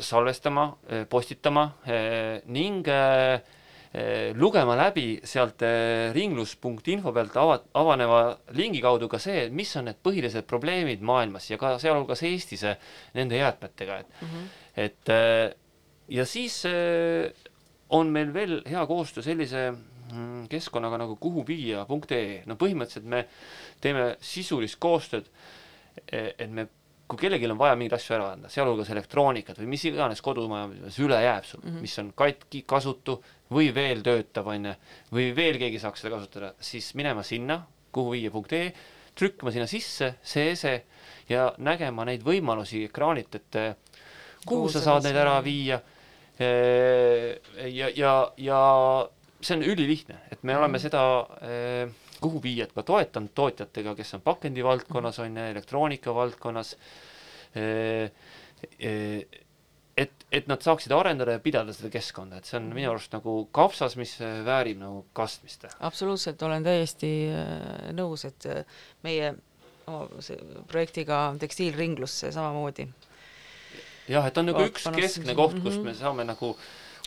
salvestama 0.00 0.70
äh,, 0.88 1.04
postitama 1.10 1.68
äh, 1.84 2.40
ning 2.48 2.88
äh, 2.88 3.38
eh, 3.92 4.32
lugema 4.36 4.74
läbi 4.76 5.20
sealt 5.24 5.62
eh, 5.62 6.10
ringlus.info 6.16 7.12
pealt 7.12 7.38
ava-, 7.40 7.62
avaneva 7.80 8.22
lingi 8.56 8.82
kaudu 8.84 9.08
ka 9.08 9.20
see, 9.22 9.46
mis 9.52 9.76
on 9.78 9.88
need 9.88 10.00
põhilised 10.04 10.48
probleemid 10.48 11.04
maailmas 11.04 11.48
ja 11.50 11.60
ka 11.60 11.76
sealhulgas 11.80 12.24
Eestis 12.28 12.66
eh, 12.68 12.76
nende 13.16 13.38
jäätmetega, 13.38 14.02
et 14.02 14.20
mm, 14.20 14.28
-hmm. 14.28 14.52
et 14.88 15.66
ja 16.08 16.24
siis 16.28 16.62
eh, 16.68 17.28
on 17.94 18.10
meil 18.12 18.32
veel 18.34 18.58
hea 18.68 18.84
koostöö 18.86 19.24
sellise 19.24 19.68
mm, 19.72 20.48
keskkonnaga 20.52 21.00
nagu 21.04 21.16
kuhuviia.ee, 21.20 22.42
no 22.48 22.56
põhimõtteliselt 22.60 23.08
me 23.08 23.24
teeme 23.80 24.10
sisulist 24.24 24.78
koostööd, 24.82 25.28
eh, 26.06 26.34
et 26.36 26.50
me 26.50 26.68
kui 27.08 27.22
kellelgi 27.22 27.48
on 27.48 27.56
vaja 27.56 27.76
mingeid 27.78 27.96
asju 27.96 28.14
ära 28.18 28.26
anda, 28.34 28.50
sealhulgas 28.52 28.90
elektroonikat 28.92 29.62
või 29.62 29.70
mis 29.72 29.86
iganes 29.88 30.20
kodumajapidamises 30.24 31.00
üle 31.06 31.20
jääb 31.24 31.46
sul 31.48 31.62
mm, 31.62 31.70
-hmm. 31.70 31.86
mis 31.86 31.98
on 32.02 32.12
katki, 32.16 32.62
kasutu 32.68 33.16
või 33.54 33.70
veel 33.74 34.02
töötav, 34.04 34.50
on 34.52 34.68
ju, 34.68 34.74
või 35.16 35.30
veel 35.36 35.56
keegi 35.60 35.80
saaks 35.80 36.04
seda 36.04 36.18
kasutada, 36.18 36.52
siis 36.60 36.92
minema 36.94 37.24
sinna, 37.24 37.62
kuhu 37.92 38.12
viia.ee, 38.12 38.72
trükkima 39.16 39.50
sinna 39.50 39.66
sisse 39.66 40.14
see, 40.22 40.52
see 40.56 40.82
ja 41.28 41.52
nägema 41.58 42.04
neid 42.04 42.22
võimalusi 42.24 42.84
ekraanilt, 42.90 43.40
et 43.40 43.56
kuhu, 44.44 44.66
kuhu 44.66 44.68
sa 44.68 44.84
saad 44.84 45.08
neid 45.08 45.16
ära 45.16 45.40
viia 45.44 45.80
ja, 46.38 47.88
ja, 47.94 48.12
ja 48.36 48.60
see 49.40 49.56
on 49.56 49.62
ülilihtne, 49.62 50.20
et 50.32 50.42
me 50.42 50.56
oleme 50.56 50.78
-hmm. 50.78 50.82
seda 50.82 51.02
kuhu 52.20 52.42
viiad 52.42 52.72
ka 52.74 52.82
toetanud 52.82 53.30
tootjatega, 53.34 53.94
kes 53.98 54.14
on 54.14 54.20
pakendi 54.24 54.64
valdkonnas, 54.64 55.18
on 55.18 55.36
ju, 55.36 55.44
elektroonika 55.50 56.14
valdkonnas, 56.14 56.76
et, 59.98 60.24
et 60.32 60.46
nad 60.50 60.62
saaksid 60.62 60.92
arendada 60.94 61.36
ja 61.36 61.42
pidada 61.42 61.72
seda 61.74 61.90
keskkonda, 61.94 62.38
et 62.38 62.48
see 62.48 62.58
on 62.60 62.70
minu 62.74 62.90
arust 62.92 63.14
nagu 63.14 63.48
kapsas, 63.54 63.96
mis 63.96 64.16
väärib 64.46 64.78
nagu 64.82 65.04
kastmist. 65.12 65.66
absoluutselt, 65.80 66.42
olen 66.42 66.66
täiesti 66.66 67.12
nõus, 67.98 68.26
et 68.28 68.48
meie 69.06 69.34
projektiga 70.68 71.34
Tekstiilringlusse 71.40 72.32
samamoodi 72.32 72.88
jah, 74.08 74.26
et 74.26 74.38
on 74.38 74.50
nagu 74.50 74.66
üks 74.68 74.88
keskne 74.94 75.34
koht, 75.34 75.56
kus 75.62 75.76
mm 75.76 75.80
-hmm. 75.80 75.84
me 75.84 75.94
saame 75.94 76.24
nagu 76.24 76.56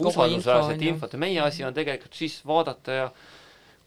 usaldusväärset 0.01 0.81
infot 0.81 1.13
ja 1.13 1.19
meie 1.19 1.41
asi 1.41 1.63
on 1.63 1.73
tegelikult 1.73 2.13
siis 2.13 2.41
vaadata 2.47 2.91
ja 2.91 3.11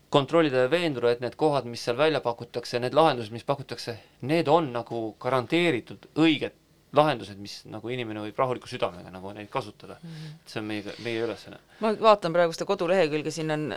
kontrollida 0.08 0.56
ja 0.56 0.70
veenduda, 0.70 1.10
et 1.10 1.20
need 1.20 1.34
kohad, 1.36 1.64
mis 1.64 1.84
seal 1.84 1.96
välja 1.98 2.20
pakutakse, 2.20 2.78
need 2.78 2.94
lahendused, 2.94 3.32
mis 3.32 3.44
pakutakse, 3.44 3.96
need 4.20 4.48
on 4.48 4.72
nagu 4.72 5.16
garanteeritud 5.18 6.06
õiged 6.14 6.54
lahendused, 6.94 7.38
mis 7.42 7.56
nagu 7.66 7.90
inimene 7.90 8.22
võib 8.28 8.38
rahuliku 8.38 8.70
südamega 8.70 9.10
nagu 9.10 9.32
neid 9.34 9.50
kasutada 9.50 9.96
mm. 10.02 10.10
-hmm. 10.10 10.36
see 10.46 10.60
on 10.60 10.68
meie, 10.68 10.94
meie 11.02 11.24
ülesanne. 11.26 11.58
ma 11.80 11.94
vaatan 12.00 12.32
praegu 12.32 12.54
seda 12.54 12.68
kodulehekülge, 12.70 13.30
siin 13.34 13.50
on 13.50 13.74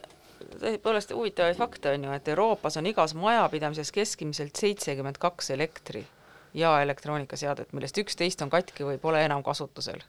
tõepoolest 0.61 1.15
huvitavaid 1.15 1.57
fakte 1.57 1.95
on 1.95 2.05
ju, 2.05 2.11
et 2.13 2.27
Euroopas 2.27 2.77
on 2.77 2.85
igas 2.85 3.15
majapidamises 3.17 3.91
keskmiselt 3.91 4.55
seitsekümmend 4.55 5.17
kaks 5.17 5.49
elektri 5.57 6.05
ja 6.53 6.77
elektroonikaseadet, 6.81 7.73
millest 7.73 7.97
üksteist 8.01 8.41
on 8.45 8.51
katki 8.53 8.85
või 8.87 8.99
pole 9.01 9.23
enam 9.25 9.43
kasutusel. 9.43 10.03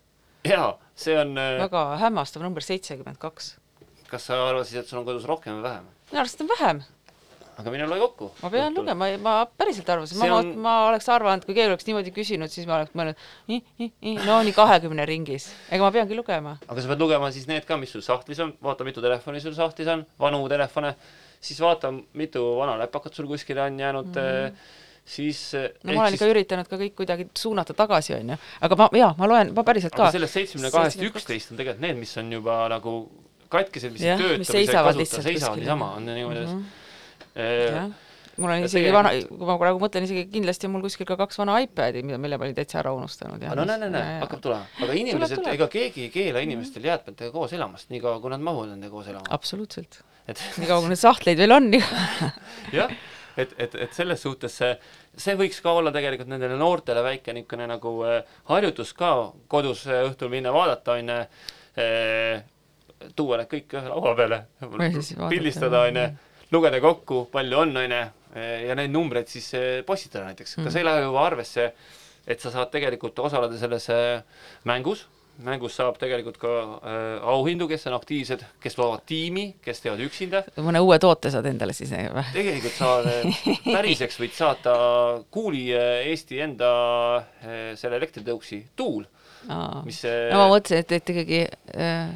jaa, 0.47 0.77
see 0.99 1.17
on 1.19 1.35
äh, 1.39 1.57
väga 1.63 1.85
hämmastav 2.05 2.45
number, 2.45 2.65
seitsekümmend 2.65 3.19
kaks. 3.23 3.57
kas 4.09 4.29
sa 4.31 4.39
arvasid, 4.49 4.83
et 4.83 4.89
sul 4.89 5.03
on 5.03 5.09
kodus 5.09 5.27
rohkem 5.29 5.59
või 5.59 5.67
vähem? 5.69 5.91
minu 6.11 6.23
arust 6.23 6.41
on 6.41 6.49
vähem. 6.49 6.83
aga 7.59 7.75
mine 7.75 7.89
loe 7.91 8.01
kokku. 8.05 8.31
ma 8.43 8.51
pean 8.51 8.73
Õhtul. 8.73 8.83
lugema, 8.83 9.11
ma 9.23 9.35
päriselt 9.61 9.91
arvasin, 9.91 10.19
ma 10.23 10.31
on..., 10.39 10.51
ma 10.65 10.75
oleks 10.89 11.09
arvanud, 11.13 11.45
kui 11.45 11.57
keegi 11.57 11.73
oleks 11.73 11.89
niimoodi 11.89 12.15
küsinud, 12.17 12.55
siis 12.55 12.69
ma 12.71 12.81
oleks 12.81 12.95
mõelnud, 12.99 13.23
no 14.27 14.41
nii 14.47 14.57
kahekümne 14.57 15.07
ringis, 15.09 15.51
ega 15.71 15.85
ma 15.85 15.93
peangi 15.95 16.19
lugema. 16.19 16.59
aga 16.67 16.85
sa 16.85 16.93
pead 16.93 17.07
lugema 17.07 17.33
siis 17.35 17.49
need 17.51 17.67
ka, 17.69 17.81
mis 17.81 17.93
sul 17.97 18.05
sahtlis 18.07 18.41
on, 18.45 18.55
vaata, 18.63 18.87
mitu 18.89 19.05
telefoni 19.05 19.43
sul 19.45 19.57
sahtlis 19.59 19.91
on, 19.91 20.07
vanu 20.21 20.45
telefone, 20.49 20.95
siis 21.41 21.61
vaata, 21.61 21.93
mitu 22.15 22.45
vana 22.61 22.79
läpakat 22.79 23.19
sul 23.19 23.27
kuskile 23.31 23.67
on 23.67 23.81
jäänud 23.81 24.15
mm. 24.15 24.23
-hmm 24.23 24.77
siis 25.09 25.41
no 25.57 25.95
ma 25.95 26.05
olen 26.05 26.17
ikka 26.17 26.25
siis... 26.27 26.35
üritanud 26.35 26.69
ka 26.69 26.79
kõik 26.81 26.97
kuidagi 26.99 27.29
suunata 27.39 27.77
tagasi, 27.77 28.15
on 28.19 28.35
ju, 28.35 28.41
aga 28.69 28.79
ma, 28.81 28.89
jaa, 29.01 29.15
ma 29.19 29.31
loen, 29.31 29.55
ma 29.57 29.65
päriselt 29.67 29.97
ka. 29.97 30.11
sellest 30.15 30.37
seitsmekümne 30.37 30.73
kahest 30.75 31.07
üksteist 31.09 31.55
on 31.55 31.61
tegelikult 31.61 31.85
need, 31.87 32.01
mis 32.03 32.13
on 32.21 32.33
juba 32.39 32.61
nagu 32.73 32.99
katkised, 33.53 33.95
mis 33.95 34.05
ei 34.05 34.19
tööta, 34.21 34.43
mis 34.43 34.53
ei 34.55 34.69
kasuta, 34.69 35.23
seisavad 35.25 35.63
niisama, 35.63 35.95
on 35.97 36.07
niimoodi 36.09 36.45
mm 36.45 36.61
-hmm. 37.39 37.93
mul 38.37 38.55
on 38.55 38.65
isegi 38.69 38.93
vana, 38.93 39.13
kui 39.29 39.49
ma 39.51 39.59
praegu 39.61 39.81
mõtlen, 39.83 40.09
isegi 40.09 40.27
kindlasti 40.33 40.69
on 40.69 40.75
mul 40.77 40.85
kuskil 40.87 41.09
ka 41.09 41.17
kaks 41.17 41.41
vana 41.41 41.59
iPadi, 41.65 42.03
mida, 42.03 42.19
mille 42.19 42.39
ma 42.39 42.49
olin 42.49 42.59
täitsa 42.59 42.81
ära 42.83 42.93
unustanud. 42.93 43.43
no 43.43 43.65
näe, 43.65 43.79
näe, 43.79 43.91
näe, 43.91 44.19
hakkab 44.25 44.41
tulema. 44.45 44.67
aga 44.83 44.99
inimesed, 45.03 45.47
ega 45.55 45.69
keegi 45.69 46.09
ei 46.09 46.11
keela 46.11 46.45
inimestel 46.45 46.85
jäätmetega 46.85 47.33
koos 47.33 47.53
elamast, 47.53 47.91
niikaua 47.91 48.21
kui 48.21 48.31
nad 48.31 48.41
mahuvad 48.41 48.75
nendega 48.75 48.93
koos 48.93 49.09
elama. 49.09 49.27
absoluutselt. 49.31 50.03
Et 50.29 50.43
niikaua, 50.59 50.81
kui 50.81 50.93
neid 50.93 51.01
sahtleid 51.01 51.39
veel 51.41 51.53
on 51.57 51.73
jah 52.79 52.93
et, 53.39 53.55
et, 53.59 53.75
et 53.75 53.95
selles 53.95 54.23
suhtes 54.23 54.55
see, 54.61 54.71
see 55.17 55.37
võiks 55.39 55.61
ka 55.65 55.75
olla 55.79 55.93
tegelikult 55.95 56.31
nendele 56.31 56.59
noortele 56.61 57.03
väike 57.07 57.35
niisugune 57.37 57.69
nagu 57.71 57.95
äh, 58.09 58.21
harjutus 58.51 58.95
ka 58.99 59.13
kodus 59.51 59.85
äh, 59.89 60.05
õhtul 60.09 60.33
minna 60.33 60.53
vaadata, 60.55 60.99
on 60.99 61.13
ju 61.13 61.19
äh,, 61.85 62.47
tuua 63.17 63.39
need 63.39 63.51
kõik 63.53 63.77
ühe 63.79 63.93
laua 63.93 64.15
peale, 64.19 64.41
pildistada, 65.31 65.85
on 65.87 66.01
ju, 66.01 66.09
lugeda 66.55 66.81
kokku, 66.83 67.27
palju 67.33 67.61
on, 67.63 67.77
on 67.85 67.95
ju, 67.95 68.01
ja 68.69 68.75
neid 68.79 68.91
numbreid 68.93 69.31
siis 69.31 69.53
postitada 69.87 70.27
näiteks 70.27 70.57
mm. 70.57 70.61
-hmm. 70.61 70.67
ka 70.67 70.75
see 70.75 70.85
läheb 70.85 71.07
juba 71.07 71.23
arvesse, 71.27 71.71
et 72.27 72.41
sa 72.41 72.51
saad 72.51 72.73
tegelikult 72.75 73.19
osaleda 73.25 73.59
selles 73.59 73.87
mängus 74.69 75.07
mängus 75.45 75.77
saab 75.79 75.99
tegelikult 76.01 76.39
ka 76.41 76.53
äh, 76.59 77.27
auhindu, 77.31 77.69
kes 77.71 77.87
on 77.91 77.97
aktiivsed, 77.99 78.43
kes 78.63 78.79
loovad 78.79 79.05
tiimi, 79.07 79.47
kes 79.63 79.83
teevad 79.85 80.03
üksinda. 80.03 80.43
mõne 80.65 80.83
uue 80.83 80.99
toote 81.03 81.31
saad 81.35 81.47
endale 81.51 81.75
siis 81.77 81.93
või? 81.95 82.25
tegelikult 82.35 82.77
sa 82.79 82.93
äh, 83.07 83.39
päriseks 83.77 84.19
võid 84.21 84.35
saata 84.37 84.75
kuuli 85.35 85.69
äh, 85.77 86.09
Eesti 86.11 86.43
enda 86.45 86.71
äh, 87.19 87.59
selle 87.79 88.01
elektritõuksi 88.01 88.65
Tuul, 88.79 89.07
mis 89.87 90.03
äh, 90.09 90.29
no 90.33 90.45
ma 90.45 90.49
mõtlesin, 90.57 90.83
et, 90.83 90.97
et 90.99 91.15
ikkagi 91.15 91.43
äh, 91.77 92.15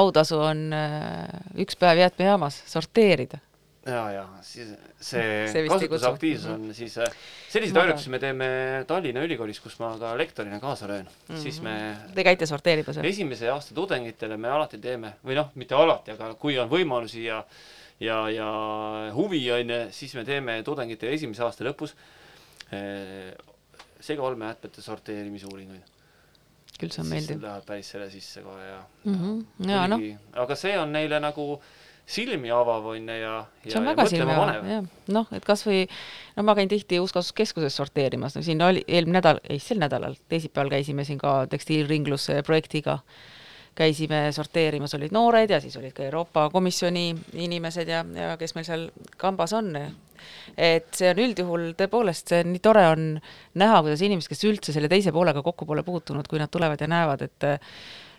autasu 0.00 0.40
on 0.42 0.68
äh, 0.74 1.28
üks 1.62 1.78
päev 1.78 2.02
jäätmejaamas 2.02 2.62
sorteerida 2.66 3.40
ja, 3.88 4.02
ja 4.12 4.24
siis 4.44 4.70
see, 5.00 5.24
see 5.52 5.64
kasutusaktiivsus 5.70 6.50
on 6.52 6.68
siis, 6.76 6.94
äh, 7.02 7.16
selliseid 7.50 7.80
harjutusi 7.80 8.12
me 8.12 8.20
teeme 8.22 8.48
Tallinna 8.88 9.24
Ülikoolis, 9.26 9.60
kus 9.64 9.78
ma 9.82 9.90
ka 10.00 10.12
lektorina 10.18 10.60
kaasa 10.62 10.88
löön 10.90 11.06
mm, 11.06 11.34
-hmm. 11.34 11.42
siis 11.42 11.60
me 11.64 11.74
Te 12.14 12.24
käite 12.24 12.46
sorteerimas 12.46 12.98
või? 12.98 13.10
esimese 13.12 13.50
aasta 13.50 13.74
tudengitele 13.74 14.36
me 14.36 14.50
alati 14.52 14.78
teeme, 14.78 15.14
või 15.24 15.38
noh, 15.38 15.50
mitte 15.54 15.74
alati, 15.74 16.14
aga 16.16 16.34
kui 16.34 16.58
on 16.58 16.70
võimalusi 16.70 17.24
ja 17.24 17.44
ja, 18.00 18.30
ja 18.30 18.48
huvi 19.14 19.42
on 19.52 19.70
ju, 19.70 19.80
siis 19.90 20.14
me 20.14 20.24
teeme 20.24 20.62
tudengitele 20.62 21.14
esimese 21.14 21.42
aasta 21.42 21.64
lõpus 21.64 21.96
eh, 22.72 23.34
segaolmejäätmete 24.00 24.82
sorteerimisuuringuid. 24.82 25.96
küll 26.78 26.92
see 26.94 27.02
on 27.02 27.08
meeldiv. 27.10 27.42
Lähevad 27.42 27.64
päris 27.66 27.90
selle 27.90 28.10
sisse 28.10 28.42
kohe 28.42 28.62
ja 28.62 28.82
mm, 29.04 29.14
-hmm. 29.14 29.70
ja, 29.70 29.76
ja 29.76 29.88
noh. 29.88 30.00
aga 30.32 30.54
see 30.54 30.78
on 30.78 30.92
neile 30.92 31.20
nagu 31.20 31.52
äh, 31.54 31.77
silmi 32.08 32.50
avav 32.54 32.86
on 32.88 33.08
ju 33.08 33.16
ja, 33.20 33.32
ja, 33.64 33.70
see 33.70 33.80
on 33.80 33.88
väga 33.90 34.06
silmi 34.08 34.32
avav, 34.32 34.68
jah. 34.68 34.86
noh, 35.12 35.32
et 35.36 35.44
kas 35.44 35.64
või 35.66 35.82
no 36.38 36.44
ma 36.48 36.54
käin 36.56 36.70
tihti 36.70 37.00
Uuskasutuskeskuses 37.02 37.76
sorteerimas, 37.76 38.36
no 38.36 38.44
siin 38.44 38.62
oli 38.64 38.84
eelmine 38.86 39.18
nädal, 39.18 39.42
ei 39.48 39.60
sel 39.62 39.80
nädalal, 39.82 40.16
teisipäeval 40.32 40.72
käisime 40.78 41.04
siin 41.04 41.20
ka 41.20 41.42
tekstiilringluse 41.52 42.40
projektiga, 42.48 42.98
käisime 43.78 44.24
sorteerimas, 44.34 44.96
olid 44.96 45.12
noored 45.14 45.52
ja 45.52 45.60
siis 45.62 45.76
olid 45.78 45.92
ka 45.94 46.06
Euroopa 46.08 46.48
Komisjoni 46.50 47.12
inimesed 47.44 47.92
ja, 47.92 48.02
ja 48.16 48.32
kes 48.40 48.56
meil 48.56 48.66
seal 48.66 48.88
kambas 49.20 49.52
on. 49.58 49.74
et 50.56 50.88
see 50.96 51.12
on 51.12 51.20
üldjuhul 51.22 51.70
tõepoolest, 51.78 52.32
see 52.32 52.42
on 52.42 52.52
nii 52.56 52.64
tore 52.64 52.88
on 52.90 53.06
näha, 53.60 53.84
kuidas 53.84 54.00
inimesed, 54.02 54.32
kes 54.32 54.48
üldse 54.48 54.74
selle 54.74 54.88
teise 54.90 55.12
poolega 55.14 55.44
kokku 55.44 55.68
pole 55.68 55.84
puutunud, 55.86 56.26
kui 56.26 56.40
nad 56.40 56.50
tulevad 56.50 56.80
ja 56.80 56.88
näevad, 56.90 57.28
et 57.28 57.52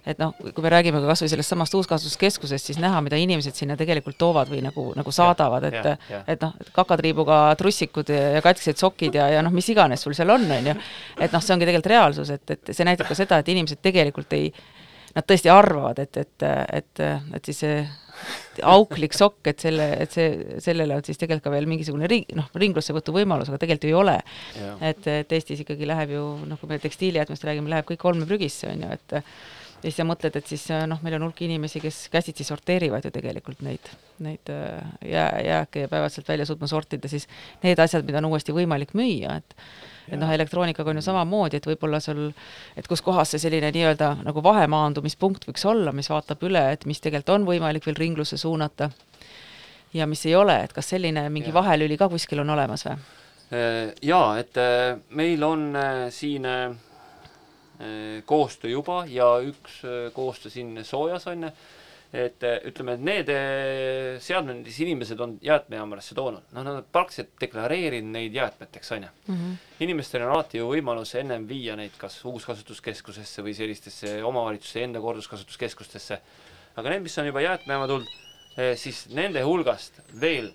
et 0.05 0.19
noh, 0.21 0.33
kui 0.39 0.63
me 0.63 0.71
räägime 0.71 1.01
ka 1.01 1.11
kas 1.11 1.23
või 1.23 1.31
sellest 1.33 1.53
samast 1.53 1.75
uuskasutuskeskusest, 1.79 2.71
siis 2.71 2.79
näha, 2.81 3.01
mida 3.05 3.19
inimesed 3.19 3.57
sinna 3.57 3.77
tegelikult 3.79 4.17
toovad 4.21 4.51
või 4.51 4.61
nagu, 4.65 4.89
nagu 4.97 5.13
saadavad, 5.13 5.67
et 5.69 5.79
et 5.89 6.41
noh, 6.41 6.55
et 6.61 6.73
kakatriibuga 6.75 7.39
trussikud 7.59 8.11
ja, 8.13 8.35
ja 8.37 8.43
katkised 8.45 8.79
sokid 8.79 9.15
ja, 9.19 9.29
ja 9.35 9.45
noh, 9.45 9.53
mis 9.55 9.69
iganes 9.69 10.03
sul 10.05 10.15
seal 10.17 10.29
on, 10.33 10.45
on 10.57 10.71
ju, 10.71 10.75
et 11.19 11.31
noh, 11.35 11.43
see 11.43 11.55
ongi 11.55 11.67
tegelikult 11.69 11.93
reaalsus, 11.93 12.33
et, 12.35 12.55
et 12.55 12.75
see 12.75 12.87
näitab 12.87 13.09
ka 13.09 13.17
seda, 13.17 13.41
et 13.41 13.55
inimesed 13.55 13.81
tegelikult 13.83 14.33
ei, 14.37 14.51
nad 15.15 15.25
tõesti 15.27 15.51
arvavad, 15.51 15.99
et, 16.03 16.21
et, 16.21 16.47
et, 16.79 17.03
et 17.35 17.49
siis 17.51 17.65
see 17.65 17.81
auklik 18.67 19.15
sokk, 19.15 19.47
et 19.47 19.61
selle, 19.63 19.85
et 20.03 20.11
see, 20.11 20.57
sellele 20.63 20.97
on 20.97 21.05
siis 21.05 21.19
tegelikult 21.19 21.45
ka 21.47 21.53
veel 21.53 21.69
mingisugune 21.69 22.09
ring, 22.11 22.27
noh, 22.37 22.49
ringlussevõtu 22.59 23.13
võimalus, 23.15 23.51
aga 23.51 23.61
tegelikult 23.61 23.87
ju 23.87 23.93
ei 23.93 23.99
ole. 24.01 24.17
et, 24.89 25.07
et 25.13 25.37
Eestis 25.37 25.63
ikkagi 25.63 25.87
läheb 25.87 26.13
ju, 26.17 26.25
noh, 26.49 26.59
kui 26.59 26.71
me 26.71 26.79
tekstiilijäätmest 26.83 27.47
räägime, 27.47 27.71
läheb 27.71 27.87
kõik 27.87 28.05
olmeprügisse, 28.11 28.73
on 28.73 28.85
ju, 28.85 28.91
et 28.99 29.17
ja 29.79 29.87
siis 29.87 29.99
sa 30.01 30.05
mõtled, 30.07 30.35
et 30.35 30.49
siis 30.49 30.65
äh, 30.75 30.83
noh, 30.89 30.99
meil 31.05 31.15
on 31.15 31.27
hulk 31.27 31.39
inimesi, 31.45 31.79
kes 31.83 32.07
käsitsi 32.11 32.43
sorteerivad 32.47 33.05
ju 33.05 33.11
tegelikult 33.15 33.61
neid, 33.63 33.91
neid 34.23 34.51
äh, 34.51 34.89
jää, 35.07 35.29
jääke 35.45 35.85
ja 35.85 35.91
peavad 35.91 36.11
sealt 36.11 36.27
välja 36.27 36.47
suutma 36.49 36.67
sortida 36.67 37.07
siis 37.11 37.27
need 37.63 37.79
asjad, 37.79 38.03
mida 38.07 38.19
on 38.19 38.27
uuesti 38.31 38.55
võimalik 38.55 38.95
müüa, 38.97 39.39
et 39.39 39.55
et 40.09 40.17
noh, 40.17 40.31
elektroonikaga 40.33 40.89
on 40.89 40.97
ju 40.97 41.03
samamoodi, 41.05 41.59
et 41.59 41.67
võib-olla 41.69 41.99
sul, 42.01 42.31
et 42.73 42.87
kus 42.89 43.03
kohas 43.05 43.29
see 43.29 43.43
selline 43.43 43.69
nii-öelda 43.75 44.15
nagu 44.25 44.41
vahemaandumispunkt 44.41 45.45
võiks 45.45 45.67
olla, 45.69 45.93
mis 45.93 46.09
vaatab 46.09 46.41
üle, 46.49 46.63
et 46.73 46.87
mis 46.89 46.97
tegelikult 46.97 47.35
on 47.35 47.45
võimalik 47.45 47.85
veel 47.85 47.99
ringlusse 47.99 48.39
suunata 48.41 48.89
ja 49.93 50.09
mis 50.09 50.25
ei 50.25 50.33
ole, 50.35 50.57
et 50.65 50.73
kas 50.73 50.89
selline 50.95 51.27
mingi 51.29 51.53
Jaa. 51.53 51.59
vahelüli 51.61 51.97
ka 51.97 52.09
kuskil 52.09 52.41
on 52.41 52.55
olemas 52.57 52.87
või? 52.89 52.97
Jaa, 54.01 54.33
et 54.41 54.57
äh, 54.61 54.97
meil 55.13 55.45
on 55.45 55.69
siin 56.13 56.49
koostöö 58.25 58.71
juba 58.71 59.03
ja 59.07 59.37
üks 59.39 59.83
äh, 59.87 60.09
koostöö 60.13 60.51
siin 60.51 60.73
soojas 60.83 61.27
on 61.31 61.43
ju, 61.47 61.51
et 62.13 62.43
äh, 62.43 62.57
ütleme, 62.67 62.97
et 62.97 63.05
need 63.05 63.31
äh, 63.31 64.17
seadmed, 64.23 64.63
mis 64.65 64.79
inimesed 64.83 65.19
on 65.23 65.37
jäätmejaamadesse 65.45 66.17
toonud, 66.17 66.49
noh, 66.51 66.65
nad 66.65 66.81
on 66.81 66.89
praktiliselt 66.91 67.31
deklareerinud 67.39 68.11
neid 68.17 68.35
jäätmeteks, 68.35 68.91
on 68.97 69.07
ju. 69.07 69.33
inimestel 69.85 70.25
on 70.27 70.33
alati 70.35 70.59
ju 70.59 70.67
võimalus 70.73 71.15
ennem 71.21 71.47
viia 71.47 71.77
neid 71.79 71.95
kas 72.01 72.19
uuskasutuskeskusesse 72.27 73.45
või 73.45 73.55
sellistesse 73.55 74.17
omavalitsuse 74.27 74.83
enda 74.83 75.03
korduskasutuskeskustesse. 75.03 76.19
aga 76.75 76.95
need, 76.95 77.05
mis 77.07 77.17
on 77.17 77.31
juba 77.31 77.45
jäätmejaama 77.47 77.87
tulnud, 77.87 78.17
siis 78.75 79.05
nende 79.15 79.41
hulgast 79.45 80.01
veel 80.19 80.51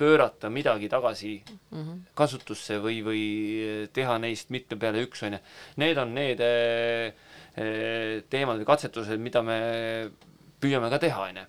pöörata 0.00 0.48
midagi 0.52 0.88
tagasi 0.90 1.34
kasutusse 2.16 2.78
või, 2.80 3.00
või 3.04 3.24
teha 3.92 4.16
neist 4.22 4.52
mitme 4.54 4.78
peale 4.80 5.04
üks, 5.04 5.24
on 5.26 5.36
ju. 5.36 5.40
Need 5.82 6.00
on 6.00 6.14
need 6.16 6.40
eh, 6.44 7.12
eh, 7.60 8.20
teemad 8.32 8.62
või 8.62 8.68
katsetused, 8.70 9.20
mida 9.20 9.44
me 9.44 9.58
püüame 10.60 10.90
ka 10.92 11.00
teha, 11.02 11.26
on 11.28 11.40
ju. 11.42 11.46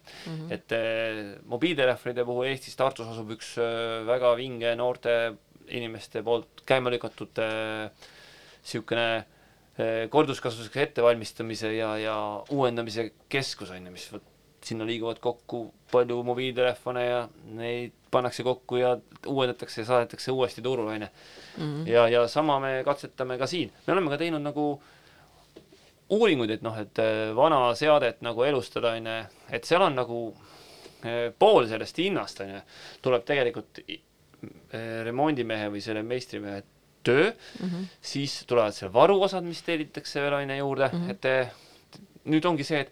et 0.56 0.76
eh, 0.76 1.22
mobiiltelefonide 1.52 2.26
puhul 2.28 2.50
Eestis 2.52 2.80
Tartus 2.80 3.12
asub 3.12 3.32
üks 3.38 3.56
väga 4.08 4.34
vinge 4.40 4.74
noorte 4.80 5.16
inimeste 5.72 6.24
poolt 6.26 6.66
käima 6.68 6.92
lükatud 6.92 7.40
niisugune 7.40 9.06
korduskasutuseks 10.12 10.82
ettevalmistamise 10.84 11.72
ja, 11.74 11.94
ja 11.98 12.16
uuendamise 12.52 13.08
keskus, 13.32 13.72
on 13.72 13.88
ju, 13.88 13.94
mis 13.96 14.10
vot 14.12 14.31
sinna 14.64 14.86
liiguvad 14.86 15.20
kokku 15.20 15.74
palju 15.92 16.24
mobiiltelefone 16.24 17.06
ja 17.06 17.22
neid 17.58 17.94
pannakse 18.12 18.44
kokku 18.44 18.78
ja 18.78 18.98
uuendatakse 19.28 19.82
ja 19.82 19.86
saadetakse 19.86 20.32
uuesti 20.32 20.62
turule, 20.62 20.96
on 20.96 21.02
ju. 21.02 21.94
ja, 21.94 22.08
ja 22.10 22.28
sama 22.28 22.60
me 22.60 22.82
katsetame 22.86 23.38
ka 23.38 23.48
siin. 23.48 23.72
me 23.88 23.94
oleme 23.94 24.10
ka 24.10 24.18
teinud 24.18 24.42
nagu 24.42 24.82
uuringuid, 26.12 26.58
et 26.58 26.66
noh, 26.66 26.76
et 26.78 27.00
eh, 27.02 27.32
vana 27.36 27.62
seadet 27.78 28.22
nagu 28.26 28.44
elustada, 28.44 28.96
on 29.00 29.08
ju, 29.08 29.18
et 29.56 29.68
seal 29.68 29.86
on 29.86 29.96
nagu 29.96 30.20
eh, 31.08 31.32
pool 31.40 31.68
sellest 31.72 32.02
hinnast, 32.04 32.44
on 32.44 32.56
ju, 32.58 32.62
tuleb 33.06 33.26
tegelikult 33.28 33.82
eh, 33.86 34.04
remondimehe 35.08 35.72
või 35.72 35.84
selle 35.84 36.04
meistrimehe 36.04 36.62
töö 37.02 37.32
mm, 37.32 37.70
-hmm. 37.70 37.88
siis 38.02 38.44
tulevad 38.50 38.76
seal 38.78 38.92
varuosad, 38.94 39.46
mis 39.48 39.64
tellitakse 39.66 40.22
veel, 40.22 40.38
ju, 40.44 40.60
juurde 40.60 40.92
mm, 40.92 41.08
-hmm. 41.08 41.12
et 41.16 42.30
nüüd 42.30 42.46
ongi 42.46 42.68
see, 42.68 42.84
et 42.86 42.92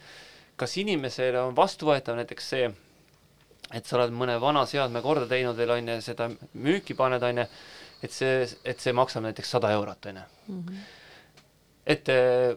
kas 0.59 0.75
inimesele 0.81 1.41
on 1.41 1.57
vastuvõetav 1.57 2.17
näiteks 2.19 2.49
see, 2.53 2.69
et 3.73 3.85
sa 3.85 3.99
oled 3.99 4.15
mõne 4.15 4.37
vana 4.41 4.65
seadme 4.69 5.01
korda 5.05 5.27
teinud 5.29 5.57
veel, 5.57 5.75
on 5.75 5.91
ju, 5.93 5.99
seda 6.05 6.29
müüki 6.53 6.97
paned, 6.97 7.23
on 7.23 7.43
ju, 7.43 7.45
et 8.05 8.15
see, 8.15 8.47
et 8.67 8.81
see 8.81 8.95
maksab 8.95 9.25
näiteks 9.27 9.55
sada 9.57 9.71
eurot, 9.75 10.09
on 10.11 10.21
ju. 10.21 10.79
et 11.95 12.11
eh, 12.13 12.55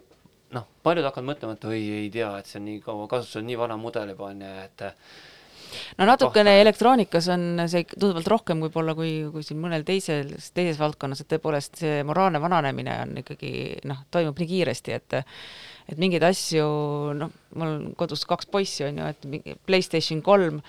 noh, 0.57 0.67
paljud 0.85 1.07
hakkavad 1.09 1.29
mõtlema, 1.31 1.59
et 1.59 1.69
oi, 1.69 1.83
ei 2.03 2.11
tea, 2.13 2.31
et 2.39 2.49
see 2.51 2.61
on 2.61 2.67
nii 2.69 2.81
kaua 2.85 3.07
kasutusel, 3.11 3.47
nii 3.49 3.61
vana 3.61 3.79
mudel 3.81 4.15
juba, 4.15 4.33
on 4.33 4.43
ju, 4.47 4.55
et 4.67 4.87
no 5.99 6.09
natukene 6.09 6.51
Kahtlane. 6.51 6.65
elektroonikas 6.65 7.29
on 7.35 7.65
see 7.71 7.87
tunduvalt 7.93 8.31
rohkem 8.33 8.63
võib-olla 8.67 8.97
kui, 8.99 9.13
kui 9.33 9.47
siin 9.47 9.61
mõnel 9.63 9.87
teisel, 9.89 10.35
teises 10.55 10.81
valdkonnas, 10.81 11.23
et 11.23 11.31
tõepoolest 11.33 11.83
see 11.85 12.03
moraalne 12.09 12.41
vananemine 12.43 12.99
on 13.07 13.17
ikkagi 13.23 13.53
noh, 13.91 14.05
toimub 14.11 14.39
nii 14.39 14.51
kiiresti, 14.55 14.99
et 14.99 15.21
et 15.93 15.99
mingeid 15.99 16.23
asju, 16.25 16.67
noh, 17.19 17.33
mul 17.59 17.73
on 17.73 17.97
kodus 17.99 18.23
kaks 18.29 18.47
poissi, 18.53 18.87
on 18.87 19.01
ju, 19.01 19.09
et 19.11 19.57
PlayStation 19.67 20.23
kolm, 20.25 20.61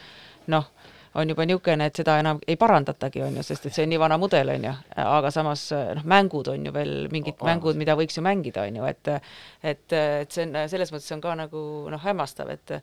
noh, 0.52 0.66
on 1.14 1.30
juba 1.30 1.46
niisugune, 1.46 1.86
et 1.86 2.00
seda 2.00 2.16
enam 2.22 2.40
ei 2.50 2.58
parandatagi, 2.60 3.22
on 3.26 3.38
ju, 3.38 3.46
sest 3.46 3.68
et 3.70 3.76
see 3.76 3.86
on 3.86 3.92
nii 3.94 4.02
vana 4.02 4.18
mudel, 4.22 4.50
on 4.56 4.68
ju, 4.68 4.74
aga 5.04 5.32
samas 5.34 5.68
noh, 5.72 6.06
mängud 6.10 6.50
on 6.54 6.66
ju 6.66 6.74
veel 6.74 6.96
mingid 7.14 7.36
Olemas. 7.36 7.50
mängud, 7.52 7.80
mida 7.80 7.98
võiks 8.00 8.18
ju 8.18 8.26
mängida, 8.26 8.66
on 8.68 8.80
ju, 8.82 8.88
et 8.90 9.12
et, 9.14 9.86
et 9.94 10.34
see 10.34 10.48
on, 10.48 10.58
selles 10.72 10.94
mõttes 10.94 11.14
on 11.16 11.22
ka 11.24 11.36
nagu 11.38 11.62
noh, 11.94 12.02
hämmastav, 12.02 12.50
et 12.56 12.80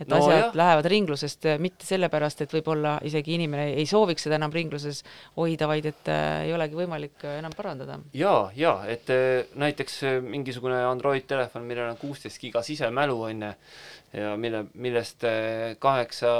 et 0.00 0.08
No 0.08 0.16
asjad 0.16 0.38
jah. 0.38 0.54
lähevad 0.56 0.86
ringlusest 0.88 1.44
äh, 1.46 1.58
mitte 1.60 1.84
sellepärast, 1.86 2.40
et 2.40 2.52
võib-olla 2.54 2.94
isegi 3.04 3.34
inimene 3.36 3.74
ei 3.76 3.86
sooviks 3.86 4.24
seda 4.26 4.38
enam 4.40 4.52
ringluses 4.54 5.02
hoida, 5.36 5.68
vaid 5.68 5.86
et 5.90 6.08
äh, 6.08 6.46
ei 6.46 6.54
olegi 6.56 6.78
võimalik 6.78 7.24
äh, 7.28 7.38
enam 7.42 7.52
parandada. 7.56 7.98
jaa, 8.16 8.50
jaa, 8.56 8.78
et 8.88 9.10
eh, 9.12 9.46
näiteks 9.60 10.02
eh, 10.08 10.18
mingisugune 10.24 10.78
Android 10.88 11.26
telefon, 11.28 11.66
millel 11.68 11.90
on 11.92 12.00
kuusteist 12.00 12.40
giga 12.40 12.62
sisemälu, 12.64 13.20
on 13.28 13.42
ju, 13.42 13.52
ja 14.12 14.32
mille, 14.36 14.64
millest 14.74 15.24
eh, 15.28 15.76
kaheksa 15.78 16.30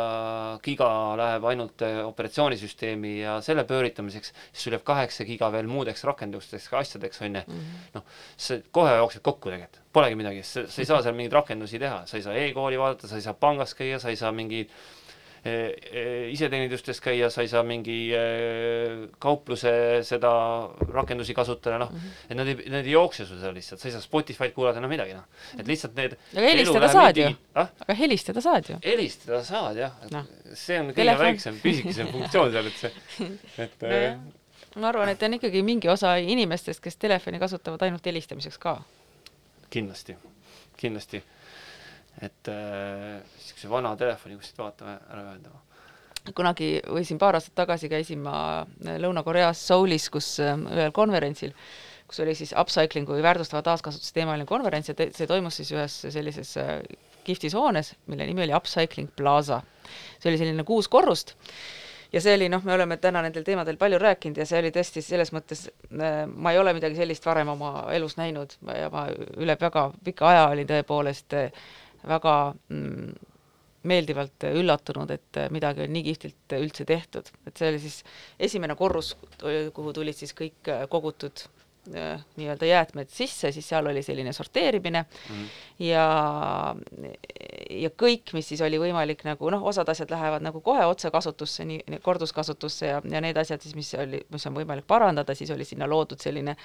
giga 0.65 0.89
läheb 1.19 1.45
ainult 1.53 1.83
eh, 1.87 2.01
operatsioonisüsteemi 2.03 3.13
ja 3.21 3.37
selle 3.45 3.65
pööritamiseks, 3.69 4.33
siis 4.51 4.65
sul 4.65 4.75
jääb 4.75 4.85
kaheksa 4.87 5.27
giga 5.29 5.51
veel 5.55 5.71
muudeks 5.71 6.03
rakendusteks, 6.09 6.71
asjadeks, 6.81 7.23
on 7.27 7.39
ju. 7.39 7.59
noh, 7.95 8.07
see 8.37 8.65
kohe 8.75 8.97
jookseb 8.99 9.23
kokku 9.27 9.53
tegelikult, 9.53 9.83
polegi 9.95 10.19
midagi, 10.19 10.43
sa, 10.47 10.67
sa 10.67 10.83
ei 10.83 10.89
saa 10.91 11.03
seal 11.05 11.15
mingeid 11.19 11.37
rakendusi 11.39 11.79
teha, 11.83 12.03
sa 12.11 12.19
ei 12.19 12.27
saa 12.27 12.39
e-kooli 12.43 12.81
vaadata, 12.81 13.11
sa 13.11 13.21
ei 13.21 13.27
saa 13.27 13.39
pangas 13.39 13.77
käia, 13.79 14.03
sa 14.03 14.11
ei 14.11 14.19
saa 14.19 14.33
mingi 14.35 14.65
e, 14.65 14.71
iseteenindustes 15.45 17.01
käia, 17.01 17.31
sa 17.33 17.41
ei 17.41 17.49
saa 17.49 17.63
mingi 17.65 18.11
e, 18.13 18.25
kaupluse 19.23 19.73
seda 20.05 20.33
rakendusi 20.93 21.33
kasutada, 21.37 21.79
noh, 21.81 21.95
et 22.29 22.37
nad 22.37 22.51
ei, 22.51 22.59
need 22.69 22.85
ei 22.85 22.93
jookse 22.93 23.25
sul 23.25 23.41
seal 23.41 23.55
lihtsalt, 23.57 23.81
sa 23.81 23.89
ei 23.89 23.95
saa 23.95 24.05
Spotify'd 24.05 24.53
kuulata, 24.57 24.83
no 24.85 24.91
midagi, 24.91 25.17
noh. 25.17 25.25
et 25.57 25.71
lihtsalt 25.71 25.97
need 25.97 26.19
aga 26.35 26.45
helistada 26.45 26.91
saad 26.93 27.23
ju. 27.23 27.31
aga 27.57 27.97
helistada 28.03 28.45
saad 28.45 28.69
ju. 28.69 28.77
helistada 28.85 29.41
saad 29.47 29.81
jah, 29.81 29.97
et 30.05 30.13
Noh. 30.13 30.29
see 30.53 30.77
on 30.83 30.93
kõige 30.93 31.01
Telefon. 31.01 31.27
väiksem, 31.31 31.59
pisikesem 31.65 32.11
funktsioon 32.15 32.53
seal, 32.53 32.69
et 32.69 32.85
see, 32.85 33.33
et 33.65 33.85
nojah, 33.89 34.21
ma 34.77 34.93
arvan, 34.93 35.15
et 35.15 35.25
on 35.27 35.41
ikkagi 35.41 35.65
mingi 35.67 35.89
osa 35.89 36.19
inimestest, 36.21 36.85
kes 36.85 37.01
telefoni 37.01 37.41
kasutavad 37.41 37.89
ainult 37.89 38.07
helistamiseks 38.07 38.61
ka. 38.61 38.77
kindlasti, 39.73 40.17
kindlasti. 40.77 41.25
Et 42.21 42.51
niisuguse 42.51 43.67
äh, 43.67 43.73
vana 43.73 43.95
telefoni 43.97 44.39
kuskilt 44.39 44.61
vaatame 44.61 44.97
ära 45.09 45.25
ühendama. 45.25 45.63
kunagi 46.37 46.73
või 46.85 47.05
siin 47.09 47.19
paar 47.19 47.39
aastat 47.39 47.57
tagasi 47.63 47.89
käisin 47.89 48.21
ma 48.21 48.67
Lõuna-Koreas 48.85 49.63
Soulis, 49.71 50.11
kus 50.13 50.35
äh, 50.45 50.57
ühel 50.77 50.93
konverentsil, 50.97 51.55
kus 52.11 52.21
oli 52.25 52.35
siis 52.37 52.53
upcycling'u 52.53 53.17
või 53.17 53.25
väärtustava 53.25 53.65
taaskasutuse 53.71 54.15
teemaline 54.17 54.49
konverents 54.49 54.93
ja 54.93 54.97
te, 54.99 55.11
see 55.17 55.31
toimus 55.31 55.61
siis 55.61 55.73
ühes 55.77 56.01
sellises 56.09 56.57
äh, 56.61 56.79
kihvtis 57.25 57.55
hoones, 57.57 57.95
mille 58.07 58.27
nimi 58.27 58.45
oli 58.45 58.57
Upcycling 58.57 59.13
Plaza. 59.17 59.63
see 60.21 60.31
oli 60.31 60.39
selline 60.39 60.65
kuus 60.65 60.89
korrust 60.89 61.35
ja 62.13 62.21
see 62.21 62.35
oli 62.35 62.49
noh, 62.53 62.63
me 62.65 62.75
oleme 62.75 62.97
täna 63.01 63.23
nendel 63.25 63.45
teemadel 63.47 63.79
palju 63.81 63.99
rääkinud 64.03 64.39
ja 64.41 64.47
see 64.47 64.61
oli 64.61 64.73
tõesti 64.75 65.03
selles 65.05 65.33
mõttes, 65.33 65.69
ma 65.91 66.53
ei 66.53 66.59
ole 66.59 66.75
midagi 66.77 66.99
sellist 66.99 67.27
varem 67.27 67.53
oma 67.55 67.87
elus 67.95 68.17
näinud 68.19 68.57
ja 68.77 68.91
ma 68.93 69.07
üle 69.39 69.57
väga 69.61 69.91
pika 70.05 70.29
aja 70.33 70.49
olin 70.51 70.69
tõepoolest 70.69 71.39
väga 72.09 72.35
mm, 72.69 73.13
meeldivalt 73.89 74.45
üllatunud, 74.51 75.11
et 75.15 75.41
midagi 75.55 75.87
on 75.87 75.95
nii 75.95 76.05
kihvtilt 76.11 76.59
üldse 76.59 76.85
tehtud, 76.89 77.31
et 77.49 77.57
see 77.57 77.71
oli 77.71 77.81
siis 77.81 78.03
esimene 78.49 78.77
korrus, 78.77 79.15
kuhu 79.75 79.95
tulid 79.97 80.19
siis 80.19 80.35
kõik 80.37 80.69
kogutud 80.93 81.45
eh, 81.95 82.21
nii-öelda 82.37 82.69
jäätmed 82.69 83.13
sisse, 83.13 83.53
siis 83.57 83.69
seal 83.73 83.89
oli 83.89 84.03
selline 84.05 84.35
sorteerimine 84.37 85.05
mm 85.07 85.47
ja, 85.81 86.05
ja 87.71 87.91
kõik, 87.97 88.35
mis 88.37 88.51
siis 88.53 88.61
oli 88.61 88.77
võimalik 88.83 89.25
nagu 89.25 89.49
noh, 89.53 89.65
osad 89.65 89.89
asjad 89.89 90.13
lähevad 90.13 90.45
nagu 90.45 90.61
kohe 90.61 90.85
otse 90.85 91.09
kasutusse, 91.11 91.65
nii, 91.65 92.01
korduskasutusse 92.05 92.91
ja, 92.93 92.99
ja 93.01 93.23
need 93.25 93.41
asjad 93.41 93.65
siis, 93.65 93.77
mis 93.79 93.95
oli, 93.97 94.21
mis 94.29 94.45
on 94.51 94.59
võimalik 94.61 94.85
parandada, 94.91 95.35
siis 95.35 95.51
oli 95.57 95.65
sinna 95.65 95.89
loodud 95.89 96.21
selline 96.21 96.57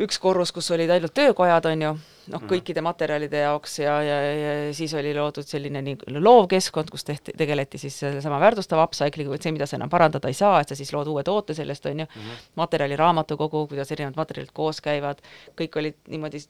üks 0.00 0.18
korrus, 0.18 0.52
kus 0.56 0.70
olid 0.72 0.90
ainult 0.90 1.12
töökojad, 1.12 1.66
on 1.68 1.82
ju, 1.84 1.90
noh, 2.32 2.44
kõikide 2.48 2.80
materjalide 2.84 3.42
jaoks 3.42 3.74
ja, 3.82 3.98
ja, 4.06 4.16
ja 4.32 4.52
siis 4.76 4.94
oli 4.96 5.12
loodud 5.12 5.44
selline 5.44 5.82
nii 5.84 6.14
loovkeskkond, 6.16 6.88
kus 6.92 7.04
tehti, 7.04 7.34
tegeleti 7.36 7.80
siis 7.82 7.98
sellesama 8.00 8.38
väärtustava 8.40 8.86
upcycling'u, 8.88 9.36
et 9.36 9.44
see, 9.44 9.52
mida 9.52 9.68
sa 9.68 9.76
enam 9.76 9.92
parandada 9.92 10.30
ei 10.32 10.38
saa, 10.38 10.62
et 10.62 10.72
sa 10.72 10.78
siis 10.78 10.92
lood 10.96 11.10
uue 11.12 11.24
toote 11.28 11.56
sellest, 11.58 11.86
on 11.90 12.04
ju. 12.04 12.06
Mm 12.08 12.20
-hmm., 12.22 12.52
materjaliraamatukogu, 12.62 13.66
kuidas 13.74 13.92
erinevad 13.92 14.16
materjalid 14.16 14.52
koos 14.52 14.80
käivad, 14.80 15.20
kõik 15.60 15.76
olid 15.76 15.98
niimoodi 16.08 16.40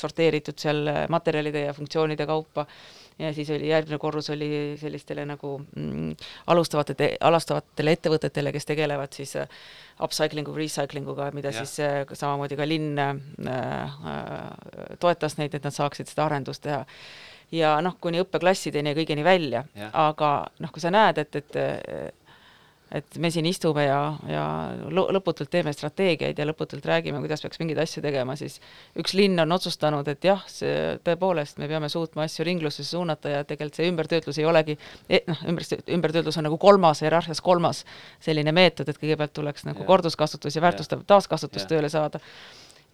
sorteeritud 0.00 0.58
seal 0.58 0.86
materjalide 1.08 1.66
ja 1.66 1.72
funktsioonide 1.72 2.26
kaupa. 2.26 2.66
Ja 3.18 3.32
siis 3.34 3.50
oli 3.50 3.68
järgmine 3.68 3.98
korrus 3.98 4.30
oli 4.30 4.76
sellistele 4.80 5.24
nagu 5.24 5.60
mm, 5.76 6.16
alustavate, 6.46 7.16
alustavatele 7.20 7.92
ettevõtetele, 7.92 8.52
kes 8.52 8.66
tegelevad 8.66 9.12
siis 9.12 9.36
äh, 9.98 10.02
upcycling'u, 10.02 10.54
recycling 10.56 11.08
uga, 11.08 11.30
mida 11.34 11.52
ja. 11.52 11.62
siis 11.62 11.78
äh, 11.80 12.02
samamoodi 12.12 12.58
ka 12.58 12.66
linn 12.66 12.98
äh, 12.98 13.12
äh, 13.46 14.96
toetas 15.00 15.38
neid, 15.38 15.54
et 15.54 15.64
nad 15.64 15.74
saaksid 15.74 16.10
seda 16.10 16.26
arendust 16.26 16.64
teha. 16.66 16.84
ja 17.54 17.76
noh, 17.84 17.94
kuni 18.02 18.18
õppeklassideni 18.22 18.90
ja 18.90 18.98
kõigeni 18.98 19.24
välja, 19.24 19.62
aga 19.92 20.30
noh, 20.58 20.72
kui 20.74 20.82
sa 20.82 20.90
näed, 20.90 21.20
et, 21.22 21.36
et 21.38 22.23
et 22.94 23.16
me 23.18 23.30
siin 23.34 23.46
istume 23.48 23.84
ja, 23.86 23.98
ja 24.30 24.44
lõputult 24.94 25.50
teeme 25.50 25.72
strateegiaid 25.74 26.38
ja 26.38 26.46
lõputult 26.46 26.84
räägime, 26.86 27.18
kuidas 27.24 27.42
peaks 27.42 27.58
mingeid 27.58 27.80
asju 27.82 28.02
tegema, 28.04 28.36
siis 28.38 28.60
üks 29.00 29.16
linn 29.18 29.40
on 29.42 29.54
otsustanud, 29.56 30.08
et 30.12 30.26
jah, 30.28 30.44
see 30.50 30.94
tõepoolest, 31.06 31.58
me 31.62 31.68
peame 31.70 31.90
suutma 31.92 32.28
asju 32.28 32.46
ringlusesse 32.46 32.94
suunata 32.94 33.32
ja 33.32 33.44
tegelikult 33.48 33.80
see 33.80 33.90
ümbertöötlus 33.90 34.38
ei 34.38 34.48
olegi 34.48 34.78
eh,, 35.08 35.24
noh, 35.26 35.42
ümber, 35.50 35.66
ümbertöötlus 35.98 36.38
on 36.38 36.48
nagu 36.48 36.58
kolmas, 36.62 37.02
hierarhias 37.02 37.42
kolmas 37.44 37.82
selline 38.22 38.54
meetod, 38.54 38.88
et 38.88 39.00
kõigepealt 39.00 39.34
tuleks 39.34 39.66
nagu 39.66 39.86
korduskasutus 39.88 40.54
ja 40.54 40.62
väärtustav 40.62 41.02
taaskasutus 41.10 41.66
tööle 41.70 41.90
saada 41.90 42.22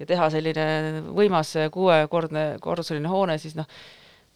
ja 0.00 0.08
teha 0.08 0.30
selline 0.32 0.66
võimas 1.12 1.52
kuuekordne 1.74 2.54
korruseline 2.64 3.12
hoone, 3.12 3.36
siis 3.42 3.58
noh, 3.58 3.68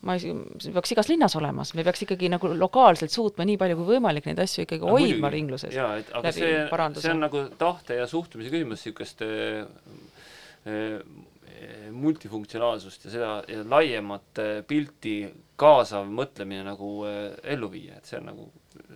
ma 0.07 0.17
ei, 0.17 0.33
see 0.63 0.73
peaks 0.75 0.95
igas 0.95 1.11
linnas 1.11 1.37
olemas, 1.39 1.75
me 1.77 1.85
peaks 1.87 2.05
ikkagi 2.07 2.31
nagu 2.33 2.51
lokaalselt 2.55 3.13
suutma 3.15 3.47
nii 3.49 3.59
palju 3.61 3.79
kui 3.81 3.91
võimalik 3.95 4.29
neid 4.29 4.43
asju 4.45 4.65
ikkagi 4.67 4.85
no, 4.85 4.95
hoidma 4.95 5.29
muidugi. 5.29 5.35
ringluses. 5.37 5.77
jaa, 5.77 5.93
et 6.01 6.11
aga 6.21 6.33
see, 6.35 6.57
see 7.01 7.13
on 7.13 7.23
nagu 7.25 7.45
tahte 7.61 8.01
ja 8.01 8.09
suhtumise 8.11 8.53
küsimus, 8.53 8.85
niisugust 8.85 9.25
äh, 9.27 9.63
äh, 10.71 10.99
multifunktsionaalsust 11.95 13.09
ja 13.09 13.15
seda 13.15 13.31
ja 13.49 13.63
laiemat 13.69 14.43
äh, 14.43 14.57
pilti 14.69 15.19
kaasav 15.61 16.09
mõtlemine 16.11 16.65
nagu 16.67 16.97
ellu 17.07 17.69
viia, 17.71 18.01
et 18.01 18.11
see 18.11 18.19
on 18.19 18.25
nagu, 18.33 18.49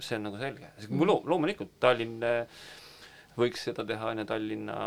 see 0.02 0.16
on 0.18 0.26
nagu 0.26 0.40
selge. 0.40 0.72
Lo-, 0.90 1.22
loomulikult 1.22 1.76
Tallinn 1.78 2.24
võiks 3.38 3.64
seda 3.68 3.84
teha, 3.86 4.12
on 4.12 4.22
ju, 4.22 4.26
Tallinna 4.28 4.78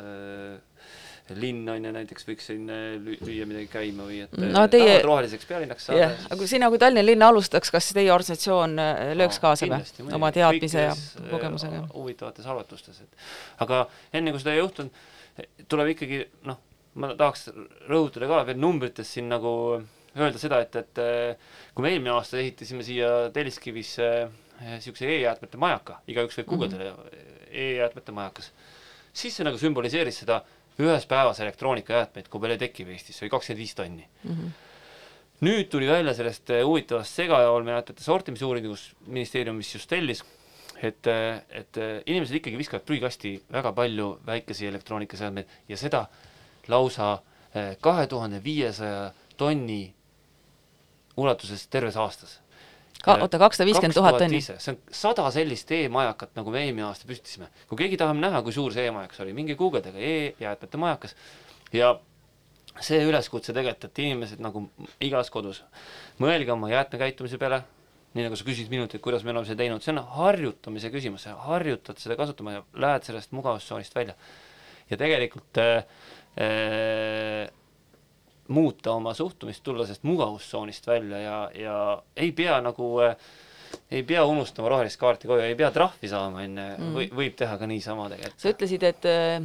äh, 0.00 0.69
linn 1.38 1.68
on 1.68 1.84
ju 1.84 1.92
näiteks 1.94 2.26
võiks 2.26 2.48
siin 2.50 2.70
lüüa 3.04 3.46
midagi 3.48 3.68
käima 3.70 4.06
või 4.08 4.22
et 4.24 4.32
no, 4.40 4.64
teie... 4.70 4.86
tahavad 4.86 5.06
roheliseks 5.06 5.46
pealinnaks 5.48 5.86
saada 5.88 6.00
yeah.. 6.00 6.24
aga 6.26 6.38
kui 6.40 6.48
sina 6.50 6.70
kui 6.72 6.80
Tallinna 6.82 7.04
linn 7.04 7.22
alustaks, 7.26 7.70
kas 7.74 7.90
teie 7.94 8.10
organisatsioon 8.12 8.74
äh, 8.82 9.02
lööks 9.18 9.38
no, 9.38 9.44
kaasa 9.46 9.68
või 9.70 10.16
oma 10.18 10.32
teadmise 10.34 10.86
ja 10.88 10.96
äh, 10.96 11.30
kogemusega? 11.30 11.84
huvitavates 11.94 12.50
arvutustes, 12.50 13.00
et 13.04 13.64
aga 13.66 13.84
enne 14.16 14.34
kui 14.34 14.42
seda 14.42 14.56
ei 14.56 14.62
juhtunud, 14.62 15.00
tuleb 15.70 15.94
ikkagi 15.94 16.20
noh, 16.48 16.60
ma 17.00 17.12
tahaks 17.14 17.48
rõhutada 17.90 18.30
ka 18.30 18.42
veel 18.50 18.60
numbrites 18.60 19.14
siin 19.14 19.30
nagu 19.30 19.54
öelda 20.18 20.42
seda, 20.42 20.60
et, 20.64 20.76
et 20.80 21.02
äh, 21.02 21.50
kui 21.74 21.86
me 21.86 21.94
eelmine 21.94 22.14
aasta 22.16 22.40
ehitasime 22.40 22.86
siia 22.86 23.10
Telliskivisse 23.34 24.10
niisuguse 24.60 25.08
e-jäätmete 25.08 25.60
majaka, 25.60 26.00
igaüks 26.10 26.36
võib 26.40 26.50
guugeldada 26.50 26.90
mm 26.90 26.96
-hmm. 26.96 27.52
e-jäätmete 27.62 28.12
majakas, 28.12 28.50
siis 29.12 29.36
see 29.36 29.46
nagu 29.46 29.58
sümboliseeris 29.58 30.20
seda 30.24 30.42
ühes 30.80 31.06
päevas 31.10 31.40
elektroonikajäätmeid, 31.44 32.28
kui 32.30 32.42
palju 32.42 32.58
tekib 32.60 32.90
Eestis, 32.94 33.18
see 33.18 33.26
oli 33.26 33.34
kakskümmend 33.34 33.62
viis 33.62 33.74
tonni 33.78 34.04
mm. 34.24 34.34
-hmm. 34.34 34.50
nüüd 35.46 35.70
tuli 35.72 35.88
välja 35.88 36.14
sellest 36.14 36.50
eh, 36.50 36.64
huvitavast 36.64 37.14
segaolmejäätmete 37.20 38.04
sortimisuuringust, 38.04 38.92
ministeerium 39.06 39.58
vist 39.58 39.74
just 39.74 39.88
tellis, 39.90 40.24
et, 40.82 41.06
eh, 41.06 41.42
et 41.50 41.76
eh, 41.76 42.02
inimesed 42.06 42.36
ikkagi 42.40 42.58
viskavad 42.58 42.84
prügikasti 42.84 43.34
väga 43.52 43.72
palju 43.72 44.10
väikesi 44.26 44.66
elektroonikaseadmeid 44.66 45.46
ja 45.68 45.76
seda 45.76 46.06
lausa 46.68 47.18
kahe 47.80 48.06
tuhande 48.06 48.38
viiesaja 48.44 49.12
tonni 49.36 49.94
ulatuses 51.16 51.66
terves 51.66 51.96
aastas 51.96 52.40
ka, 53.04 53.16
oota, 53.24 53.40
kakssada 53.40 53.66
viiskümmend 53.68 53.96
tuhat 53.96 54.18
tonni? 54.20 54.42
see 54.44 54.74
on 54.74 54.78
sada 54.94 55.26
sellist 55.34 55.72
e-majakat, 55.76 56.34
nagu 56.38 56.52
me 56.54 56.64
eelmine 56.66 56.86
aasta 56.88 57.08
püstitasime. 57.08 57.50
kui 57.70 57.80
keegi 57.84 57.98
tahab 58.00 58.20
näha, 58.20 58.42
kui 58.46 58.54
suur 58.56 58.74
see 58.74 58.86
e-majakas 58.90 59.24
oli, 59.24 59.34
minge 59.36 59.56
guugeldage 59.58 59.98
e-jäätmete 59.98 60.80
majakas 60.80 61.16
ja 61.76 61.94
see 62.80 63.02
üleskutse 63.06 63.54
tegelikult, 63.56 63.90
et 63.90 64.02
inimesed 64.04 64.40
nagu 64.42 64.64
igas 65.04 65.30
kodus, 65.32 65.62
mõelge 66.22 66.52
oma 66.54 66.70
jäätmekäitumise 66.72 67.40
peale, 67.40 67.62
nii 68.14 68.26
nagu 68.26 68.38
sa 68.38 68.46
küsisid 68.46 68.70
minult, 68.72 68.94
et 68.94 69.02
kuidas 69.04 69.24
me 69.26 69.34
oleme 69.34 69.46
seda 69.48 69.62
teinud, 69.62 69.84
see 69.84 69.94
on 69.94 70.02
harjutamise 70.16 70.90
küsimus, 70.92 71.26
sa 71.26 71.36
harjutad 71.46 72.00
seda 72.02 72.16
kasutama 72.18 72.56
ja 72.56 72.64
lähed 72.86 73.06
sellest 73.06 73.34
mugavustsoonist 73.36 73.94
välja. 73.94 74.16
ja 74.90 74.96
tegelikult 74.98 75.58
äh, 75.62 75.84
äh, 76.40 77.50
muuta 78.50 78.96
oma 78.98 79.14
suhtumist, 79.14 79.62
tulla 79.64 79.86
sellest 79.86 80.06
mugavustsoonist 80.08 80.86
välja 80.90 81.22
ja, 81.22 81.38
ja 81.54 81.78
ei 82.16 82.32
pea 82.36 82.58
nagu 82.64 82.92
äh, 83.04 83.16
ei 83.90 84.02
pea 84.06 84.24
unustama 84.26 84.70
rohelist 84.72 84.98
kaarti 85.00 85.30
koju, 85.30 85.42
ei 85.46 85.56
pea 85.58 85.70
trahvi 85.74 86.10
saama 86.10 86.44
enne 86.46 86.68
mm., 86.76 86.94
või 86.96 87.08
võib 87.22 87.36
teha 87.38 87.58
ka 87.58 87.68
niisama 87.70 88.08
tegelikult. 88.12 88.42
sa 88.42 88.54
ütlesid, 88.54 88.86
et 88.86 89.08
äh, 89.10 89.44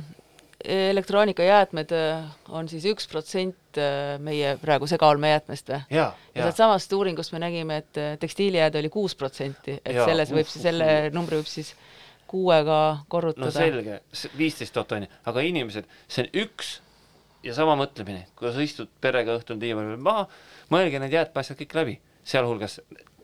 elektroonikajäätmed 0.75 1.93
äh, 1.97 2.29
on 2.49 2.69
siis 2.71 2.87
üks 2.89 3.09
protsent 3.11 3.79
meie 4.23 4.55
praegu 4.61 4.87
segaolmejäätmest 4.89 5.73
või? 5.73 5.81
ja, 5.93 6.07
ja 6.33 6.47
sealt 6.47 6.61
samast 6.61 6.93
uuringust 6.95 7.35
me 7.35 7.43
nägime, 7.43 7.81
et 7.83 8.01
tekstiilijääd 8.21 8.79
oli 8.79 8.89
kuus 8.93 9.17
protsenti, 9.19 9.79
et 9.83 9.99
ja, 9.99 10.07
selles 10.07 10.31
võib 10.33 10.49
siis, 10.49 10.63
selle 10.63 10.89
numbri 11.13 11.41
võib 11.41 11.51
siis 11.51 11.75
kuuega 12.29 12.79
korrutada. 13.11 13.51
no 13.51 13.53
selge, 13.53 13.99
viisteist 14.37 14.73
tuhat 14.73 14.89
tonni, 14.93 15.11
aga 15.29 15.43
inimesed, 15.45 15.89
see 16.07 16.25
on 16.25 16.31
üks 16.45 16.79
ja 17.45 17.53
sama 17.57 17.75
mõtlemine, 17.79 18.25
kui 18.37 18.51
sa 18.53 18.63
istud 18.63 18.91
perega 19.01 19.37
õhtul 19.37 19.59
diivani 19.61 19.93
peal 19.93 20.05
maha, 20.05 20.27
mõelge 20.73 21.01
need 21.01 21.13
jäätmeasjad 21.13 21.59
kõik 21.61 21.75
läbi, 21.77 21.97
sealhulgas 22.25 22.79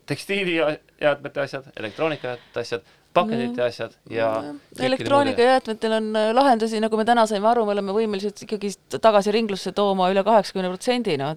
tekstiilijäätmete 0.06 1.40
asjad, 1.40 1.68
elektroonikajäätmete 1.76 2.60
asjad, 2.60 2.86
pakendite 3.12 3.60
mm. 3.60 3.66
asjad 3.66 3.92
ja 4.10 4.30
mm. 4.40 4.60
elektroonikajäätmetel 4.86 5.92
on 5.98 6.08
äh, 6.16 6.30
lahendusi, 6.34 6.80
nagu 6.80 6.96
me 6.96 7.04
täna 7.08 7.26
saime 7.28 7.48
aru, 7.50 7.66
me 7.68 7.74
oleme 7.76 7.94
võimelised 7.96 8.44
ikkagi 8.46 8.72
tagasi 9.02 9.34
ringlusse 9.34 9.74
tooma 9.76 10.08
üle 10.12 10.24
kaheksakümne 10.26 10.72
protsendi, 10.72 11.18
noh, 11.20 11.36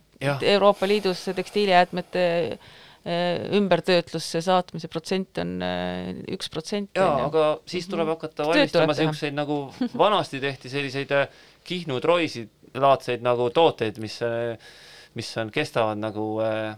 Euroopa 0.56 0.88
Liidus 0.88 1.26
tekstiilijäätmete 1.36 2.26
äh, 2.56 3.46
ümbertöötlusse 3.60 4.42
saatmise 4.46 4.90
protsent 4.92 5.42
on 5.44 5.58
äh, 5.66 6.14
üks 6.38 6.50
protsent. 6.54 6.94
jaa, 6.96 7.18
aga 7.28 7.48
siis 7.70 7.90
tuleb 7.92 8.08
mhm. 8.08 8.16
hakata 8.16 8.48
valmistama 8.50 8.94
niisuguseid, 8.94 9.36
nagu 9.38 9.60
vanasti 10.06 10.42
tehti 10.44 10.72
selliseid 10.72 11.14
Kihnu 11.66 11.98
troisid 11.98 12.52
laadseid 12.82 13.24
nagu 13.26 13.50
tooteid, 13.54 14.00
mis, 14.04 14.20
mis 15.16 15.32
on, 15.42 15.52
kestavad 15.54 16.00
nagu 16.02 16.28
äh, 16.44 16.76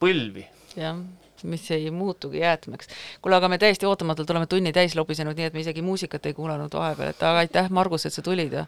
põlvi. 0.00 0.46
jah, 0.76 0.98
mis 1.42 1.70
ei 1.70 1.90
muutugi 1.90 2.42
jäätmeks. 2.42 2.88
kuule, 3.22 3.36
aga 3.36 3.48
me 3.48 3.58
täiesti 3.58 3.86
ootamatult 3.86 4.30
oleme 4.30 4.46
tunni 4.46 4.72
täis 4.72 4.96
lobisenud, 4.96 5.36
nii 5.36 5.50
et 5.50 5.54
me 5.54 5.64
isegi 5.64 5.82
muusikat 5.82 6.26
ei 6.26 6.34
kuulanud 6.34 6.74
vahepeal, 6.74 7.14
et 7.14 7.22
aga 7.22 7.44
aitäh, 7.44 7.70
Margus, 7.70 8.06
et 8.06 8.14
sa 8.14 8.22
tulid 8.22 8.52
ja 8.52 8.66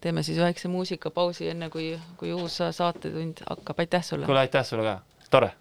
teeme 0.00 0.22
siis 0.22 0.38
väikse 0.40 0.68
muusikapausi, 0.68 1.48
enne 1.52 1.70
kui, 1.70 1.92
kui 2.16 2.32
uus 2.32 2.60
saatetund 2.70 3.44
hakkab, 3.48 3.84
aitäh 3.84 4.04
sulle! 4.04 4.26
kuule, 4.26 4.46
aitäh 4.46 4.66
sulle 4.66 4.86
ka, 4.86 5.26
tore! 5.30 5.52